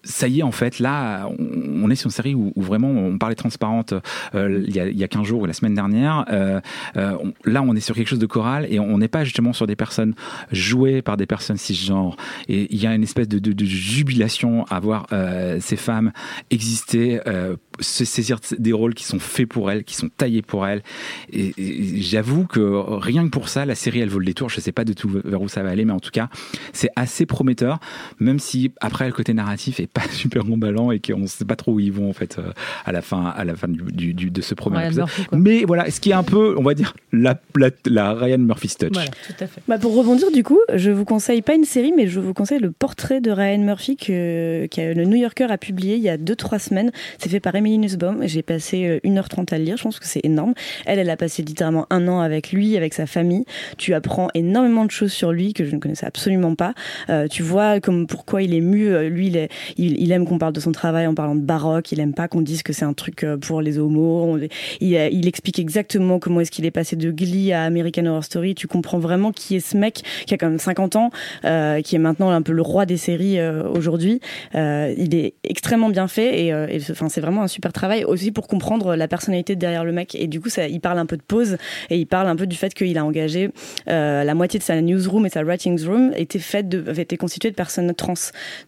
ça 0.05 0.29
y 0.29 0.41
est, 0.41 0.43
en 0.43 0.53
fait, 0.53 0.79
là, 0.79 1.27
on, 1.39 1.85
on 1.85 1.91
est 1.91 1.95
sur 1.95 2.07
une 2.09 2.13
série 2.13 2.32
où, 2.35 2.53
vraiment 2.57 2.88
on 2.88 3.18
parlait 3.18 3.35
transparente 3.35 3.95
euh, 4.35 4.64
il, 4.66 4.75
y 4.75 4.81
a, 4.81 4.88
il 4.88 4.99
y 4.99 5.05
a 5.05 5.09
15 5.09 5.25
jours 5.25 5.42
ou 5.42 5.47
la 5.47 5.53
semaine 5.53 5.75
dernière. 5.75 6.25
Euh, 6.31 6.61
euh, 6.97 7.16
là, 7.45 7.62
on 7.62 7.75
est 7.75 7.81
sur 7.81 7.95
quelque 7.95 8.09
chose 8.09 8.18
de 8.18 8.27
choral 8.27 8.66
et 8.71 8.79
on 8.81 8.99
n'est 8.99 9.09
pas 9.09 9.25
justement 9.25 9.53
sur 9.53 9.66
des 9.66 9.77
personnes 9.77 10.14
jouées 10.51 11.03
par 11.03 11.16
des 11.16 11.27
personnes 11.27 11.57
cisgenres. 11.57 12.16
Et 12.49 12.73
il 12.73 12.81
y 12.81 12.87
a 12.87 12.95
une 12.95 13.03
espèce 13.03 13.29
de, 13.29 13.64
jubilation 13.64 14.64
à 14.71 14.81
voir 14.81 15.07
ces 15.61 15.77
femmes 15.77 16.12
exister, 16.51 17.21
se 17.81 18.05
saisir 18.05 18.39
des 18.59 18.73
rôles 18.73 18.95
qui 18.95 19.05
sont 19.05 19.19
faits 19.19 19.47
pour 19.49 19.71
elles, 19.71 19.85
qui 19.85 19.95
sont 19.97 20.09
taillés 20.09 20.43
pour 20.43 20.67
elles. 20.67 20.83
Et, 21.33 21.53
et 21.59 22.01
j'avoue 22.03 22.47
que 22.47 22.61
rien 22.61 23.25
que 23.25 23.31
pour 23.31 23.49
ça, 23.49 23.65
la 23.65 23.75
série, 23.75 24.01
elle 24.01 24.09
vaut 24.09 24.19
le 24.19 24.25
détour. 24.27 24.49
Je 24.51 24.61
sais 24.61 24.73
pas 24.73 24.85
du 24.85 24.95
tout 24.95 25.09
vers 25.25 25.41
où 25.41 25.49
ça 25.49 25.63
va 25.63 25.71
aller, 25.71 25.85
mais 25.85 25.93
en 25.93 26.01
tout 26.01 26.11
cas, 26.11 26.29
c'est 26.73 26.91
assez 26.97 27.27
prometteur, 27.27 27.79
même 28.21 28.39
si 28.39 28.73
après 28.81 29.07
le 29.07 29.13
côté 29.13 29.35
narratif 29.35 29.81
est 29.81 29.87
pas 29.87 30.03
super 30.11 30.45
emballant 30.45 30.91
et 30.93 31.01
qu'on 31.01 31.27
sait 31.27 31.45
pas 31.45 31.57
trop 31.57 31.73
où 31.73 31.81
ils 31.81 31.93
vont 31.93 32.09
en 32.11 32.13
fait 32.13 32.39
euh, 32.39 32.53
à 32.85 32.93
la 32.93 33.03
fin, 33.03 33.25
à 33.25 33.45
la 33.45 33.55
fin 33.57 33.69
du, 33.69 33.81
du- 33.93 34.15
du- 34.15 34.31
de 34.31 34.41
ce 34.43 34.55
premier 34.55 34.79
Ryan 34.79 34.87
épisode. 34.87 35.05
Murphy. 35.05 35.27
Mais 35.33 35.65
voilà, 35.65 35.91
ce 35.91 36.01
qui 36.01 36.11
est 36.11 36.15
un 36.15 36.23
peu, 36.23 36.55
on 36.59 36.63
va 36.63 36.75
dire, 36.75 36.95
la, 37.13 37.41
la, 37.57 37.71
la 37.87 38.15
Ryan 38.15 38.39
Murphy's 38.39 38.77
touch. 38.77 38.91
Voilà, 38.93 39.11
tout 39.11 39.35
à 39.45 39.47
fait. 39.47 39.61
Bah 39.69 39.79
pour 39.79 39.95
rebondir 39.97 40.31
du 40.33 40.43
coup, 40.43 40.59
je 40.75 40.91
vous 40.91 41.05
conseille 41.05 41.43
pas 41.43 41.55
une 41.55 41.65
série, 41.65 41.93
mais 41.97 42.07
je 42.07 42.21
vous 42.21 42.35
conseille 42.35 42.61
le 42.61 42.71
portrait 42.73 43.21
de 43.21 43.31
Ryan 43.31 43.59
Murphy 43.59 43.97
que, 43.97 44.67
que 44.67 44.95
le 44.95 45.05
New 45.05 45.17
Yorker 45.17 45.47
a 45.51 45.59
publié 45.59 45.97
il 45.97 46.03
y 46.03 46.09
a 46.09 46.17
2-3 46.17 46.59
semaines. 46.59 46.91
C'est 47.19 47.29
fait 47.29 47.41
par 47.41 47.55
Emily 47.62 47.79
Nussbaum. 47.79 48.27
J'ai 48.27 48.42
passé 48.42 48.87
euh, 48.88 49.09
1h30 49.09 49.55
à 49.55 49.59
le 49.59 49.64
lire, 49.64 49.77
je 49.77 49.85
pense 49.85 50.01
que 50.01 50.07
c'est 50.07 50.25
énorme. 50.25 50.55
Elle, 50.85 50.98
elle 50.98 51.11
a 51.11 51.16
passé 51.16 51.42
littéralement 51.42 51.87
un 51.90 52.09
an 52.09 52.20
avec 52.20 52.51
lui, 52.51 52.77
avec 52.77 52.92
sa 52.92 53.07
famille. 53.07 53.44
Tu 53.79 53.94
apprends 53.94 54.29
énormément 54.35 54.85
de 54.85 54.90
choses 54.90 55.12
sur 55.12 55.31
lui 55.31 55.53
que 55.53 55.64
je 55.64 55.72
ne 55.72 55.79
connaissais 55.79 56.07
absolument 56.07 56.57
pas. 56.57 56.75
Euh, 57.09 57.29
tu 57.29 57.44
vois 57.44 57.79
comme 57.79 58.09
pourquoi 58.09 58.42
il 58.42 58.53
est 58.53 58.61
mu. 58.61 58.88
Euh, 58.88 59.09
Lui, 59.09 59.33
il, 59.77 60.12
aime 60.12 60.27
qu'on 60.27 60.38
parle 60.38 60.53
de 60.53 60.61
son 60.61 60.72
travail 60.72 61.07
en 61.07 61.14
parlant 61.14 61.37
de 61.37 61.40
baroque. 61.40 61.92
Il 61.92 62.01
aime 62.01 62.14
pas 62.14 62.27
qu'on 62.27 62.40
dise 62.40 62.64
que 62.64 62.72
c'est 62.72 62.85
un 62.85 62.94
truc 62.94 63.22
euh, 63.22 63.37
pour 63.37 63.61
les 63.61 63.79
homos. 63.79 64.38
Il, 64.81 64.96
euh, 64.96 65.09
explique 65.22 65.61
exactement 65.61 66.18
comment 66.18 66.40
est-ce 66.40 66.51
qu'il 66.51 66.66
est 66.66 66.72
passé 66.72 66.96
de 66.96 67.11
Glee 67.12 67.53
à 67.53 67.62
American 67.62 68.07
Horror 68.07 68.25
Story. 68.25 68.55
Tu 68.57 68.66
comprends 68.66 68.98
vraiment 68.98 69.31
qui 69.31 69.55
est 69.55 69.61
ce 69.61 69.77
mec 69.77 70.03
qui 70.27 70.35
a 70.35 70.37
quand 70.37 70.48
même 70.48 70.59
50 70.59 70.96
ans, 70.96 71.11
euh, 71.44 71.81
qui 71.81 71.94
est 71.94 72.01
maintenant 72.01 72.31
un 72.31 72.42
peu 72.42 72.53
le 72.53 72.62
roi 72.62 72.87
des 72.87 72.96
séries 72.96 73.38
euh, 73.38 73.68
aujourd'hui. 73.68 74.20
Euh, 74.55 74.94
il 74.96 75.14
est 75.14 75.35
extrêmement 75.44 75.88
bien 75.88 76.09
fait 76.09 76.44
et, 76.44 76.53
euh, 76.53 76.66
c'est 76.81 77.20
vraiment 77.20 77.42
un 77.42 77.48
super 77.53 77.73
travail 77.73 78.05
aussi 78.05 78.33
pour 78.33 78.49
comprendre 78.49 78.97
la 78.97 79.09
personnalité 79.09 79.57
derrière 79.57 79.85
le 79.85 79.93
mec. 79.93 80.15
Et 80.15 80.27
du 80.27 80.41
coup, 80.41 80.49
ça, 80.49 80.67
il 80.67 80.81
parle 80.81 80.99
un 80.99 81.07
peu 81.07 81.17
de 81.17 81.23
pause 81.23 81.57
et 81.91 81.99
il 81.99 82.07
parle 82.07 82.29
un 82.29 82.37
peu 82.37 82.47
du 82.47 82.57
fait 82.57 82.75
qu'il 82.75 82.97
a 82.99 83.05
engagé 83.05 83.51
euh, 83.88 84.25
la 84.25 84.35
moitié 84.35 84.59
de 84.59 84.65
sa 84.65 84.81
newsroom 84.81 85.27
et 85.27 85.29
sa 85.29 85.43
writings 85.43 85.85
room 85.87 86.12
était 86.17 86.38
faite 86.38 86.69
de, 86.69 86.88
avait 86.88 87.03
été 87.03 87.17
constituée 87.17 87.51
de 87.51 87.57
personnes 87.57 87.93
trans. 87.95 88.15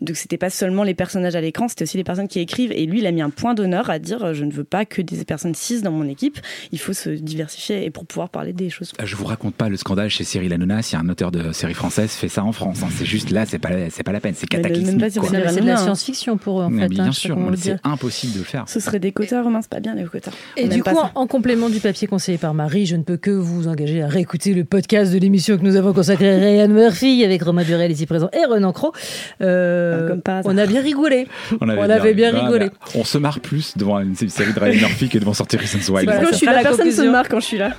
Donc 0.00 0.16
c'était 0.16 0.38
pas 0.38 0.50
seulement 0.50 0.82
les 0.82 0.94
personnages 0.94 1.36
à 1.36 1.40
l'écran, 1.40 1.68
c'était 1.68 1.84
aussi 1.84 1.96
les 1.96 2.04
personnes 2.04 2.28
qui 2.28 2.40
écrivent. 2.40 2.72
Et 2.72 2.86
lui, 2.86 2.98
il 3.00 3.06
a 3.06 3.12
mis 3.12 3.22
un 3.22 3.30
point 3.30 3.54
d'honneur 3.54 3.90
à 3.90 3.98
dire 3.98 4.34
je 4.34 4.44
ne 4.44 4.52
veux 4.52 4.64
pas 4.64 4.84
que 4.84 5.02
des 5.02 5.24
personnes 5.24 5.54
cis 5.54 5.82
dans 5.82 5.92
mon 5.92 6.08
équipe. 6.08 6.38
Il 6.72 6.78
faut 6.78 6.92
se 6.92 7.10
diversifier 7.10 7.84
et 7.84 7.90
pour 7.90 8.06
pouvoir 8.06 8.28
parler 8.28 8.52
des 8.52 8.70
choses. 8.70 8.92
Euh, 9.00 9.06
Je 9.06 9.16
vous 9.16 9.24
raconte 9.24 9.54
pas 9.54 9.68
le 9.68 9.76
scandale 9.76 10.10
chez 10.10 10.24
Cyril 10.24 10.52
Hanouna 10.52 10.82
si 10.82 10.96
un 10.96 11.08
auteur 11.08 11.30
de 11.30 11.52
série 11.52 11.74
française 11.74 12.10
fait 12.10 12.28
ça 12.28 12.44
en 12.44 12.52
France. 12.52 12.82
hein. 12.82 12.88
C'est 12.90 13.06
juste 13.06 13.30
là, 13.30 13.46
c'est 13.46 13.58
pas, 13.58 13.90
c'est 13.90 14.02
pas 14.02 14.12
la 14.12 14.20
peine, 14.20 14.34
c'est 14.36 14.46
cataclysmique. 14.46 15.02
C'est 15.10 15.20
de 15.20 15.66
la 15.66 15.74
hein. 15.74 15.76
science-fiction 15.76 16.36
pour 16.36 16.60
eux 16.60 16.64
en 16.64 16.70
fait. 16.70 16.88
bien 16.88 17.04
hein, 17.04 17.10
je 17.10 17.20
sais 17.20 17.28
sûr, 17.28 17.36
c'est 17.56 17.76
impossible 17.84 18.32
de 18.34 18.38
le 18.38 18.44
faire. 18.44 18.64
Ce 18.74 18.80
serait 18.80 18.98
des 18.98 19.12
quotas, 19.12 19.40
Romain, 19.42 19.60
c'est 19.62 19.70
pas 19.70 19.78
bien 19.80 19.94
les 19.94 20.04
quotas. 20.04 20.32
Et 20.56 20.64
On 20.64 20.68
du 20.68 20.82
coup, 20.82 20.90
en, 20.96 21.10
en 21.14 21.26
complément 21.28 21.68
du 21.68 21.78
papier 21.78 22.08
conseillé 22.08 22.38
par 22.38 22.54
Marie, 22.54 22.86
je 22.86 22.96
ne 22.96 23.02
peux 23.04 23.16
que 23.16 23.30
vous 23.30 23.68
engager 23.68 24.02
à 24.02 24.08
réécouter 24.08 24.52
le 24.52 24.64
podcast 24.64 25.12
de 25.12 25.18
l'émission 25.18 25.56
que 25.56 25.62
nous 25.62 25.76
avons 25.76 25.92
consacré 25.92 26.34
à 26.34 26.38
Ryan 26.38 26.68
Murphy 26.68 27.24
avec 27.24 27.42
Romain 27.42 27.62
Burel 27.62 27.92
ici 27.92 28.06
présent 28.06 28.28
et 28.32 28.44
Renan 28.44 28.72
Cro. 28.72 28.92
Euh, 29.40 30.08
Ah, 30.26 30.42
comme 30.42 30.52
on 30.52 30.58
a 30.58 30.66
bien 30.66 30.80
rigolé. 30.82 31.28
On 31.60 31.68
avait, 31.68 31.80
On 31.80 31.90
avait 31.90 32.14
bien 32.14 32.30
rigolé. 32.32 32.66
bah, 32.66 32.72
on 32.96 33.04
se 33.04 33.18
marre 33.18 33.38
plus 33.40 33.76
devant 33.76 34.00
une 34.00 34.16
série 34.16 34.52
de 34.52 34.58
Ryan 34.58 34.80
Murphy 34.88 35.08
que 35.08 35.18
devant 35.18 35.34
sortir 35.34 35.60
Reasons. 35.60 35.78
Voilà, 35.92 36.20
ça 36.20 36.26
je 36.32 36.36
suis 36.36 36.46
fera 36.46 36.56
là, 36.56 36.62
la 36.62 36.68
personne 36.68 36.86
se 36.86 36.90
conclusion. 36.96 37.12
marre 37.12 37.28
quand 37.28 37.40
je 37.40 37.46
suis 37.46 37.58
là. 37.58 37.76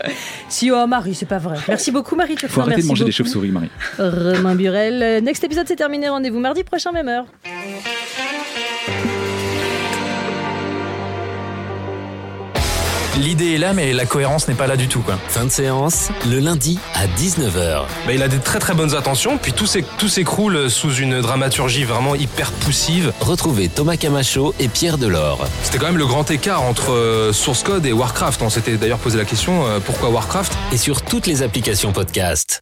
Si, 0.47 0.71
oh 0.71 0.87
Marie, 0.87 1.13
c'est 1.15 1.25
pas 1.25 1.39
vrai. 1.39 1.57
Merci 1.67 1.91
beaucoup 1.91 2.15
Marie 2.15 2.35
Faut 2.47 2.61
arrêter 2.61 2.81
de 2.83 2.87
manger 2.87 3.03
des 3.03 3.11
chauves-souris, 3.11 3.49
Marie. 3.51 3.69
Romain 3.99 4.55
Burel. 4.55 5.23
Next 5.23 5.43
épisode, 5.43 5.67
c'est 5.67 5.75
terminé. 5.75 6.07
Rendez-vous 6.09 6.39
mardi 6.39 6.63
prochain, 6.63 6.91
même 6.91 7.09
heure. 7.09 7.25
L'idée 13.21 13.53
est 13.53 13.57
là, 13.57 13.73
mais 13.73 13.93
la 13.93 14.05
cohérence 14.05 14.47
n'est 14.47 14.55
pas 14.55 14.67
là 14.67 14.75
du 14.75 14.87
tout. 14.87 15.01
Quoi. 15.01 15.17
Fin 15.29 15.45
de 15.45 15.49
séance, 15.49 16.09
le 16.29 16.39
lundi 16.39 16.77
à 16.93 17.07
19h. 17.07 17.83
Bah, 18.05 18.13
il 18.13 18.21
a 18.21 18.27
des 18.27 18.39
très 18.39 18.59
très 18.59 18.73
bonnes 18.73 18.93
intentions, 18.93 19.37
puis 19.37 19.53
tout 19.53 19.65
s'éc- 19.65 19.85
tout 19.97 20.09
s'écroule 20.09 20.69
sous 20.69 20.93
une 20.93 21.21
dramaturgie 21.21 21.85
vraiment 21.85 22.15
hyper 22.15 22.51
poussive. 22.51 23.13
Retrouvez 23.21 23.69
Thomas 23.69 23.95
Camacho 23.95 24.53
et 24.59 24.67
Pierre 24.67 24.97
Delors. 24.97 25.47
C'était 25.63 25.77
quand 25.77 25.85
même 25.87 25.97
le 25.97 26.05
grand 26.07 26.29
écart 26.29 26.61
entre 26.63 26.91
euh, 26.91 27.31
Source 27.31 27.63
Code 27.63 27.85
et 27.85 27.93
Warcraft. 27.93 28.41
On 28.41 28.49
s'était 28.49 28.75
d'ailleurs 28.75 28.99
posé 28.99 29.17
la 29.17 29.25
question 29.25 29.65
euh, 29.65 29.79
pourquoi 29.79 30.09
Warcraft? 30.09 30.53
Et 30.73 30.77
sur 30.77 31.01
toutes 31.01 31.25
les 31.25 31.41
applications 31.41 31.93
podcast. 31.93 32.61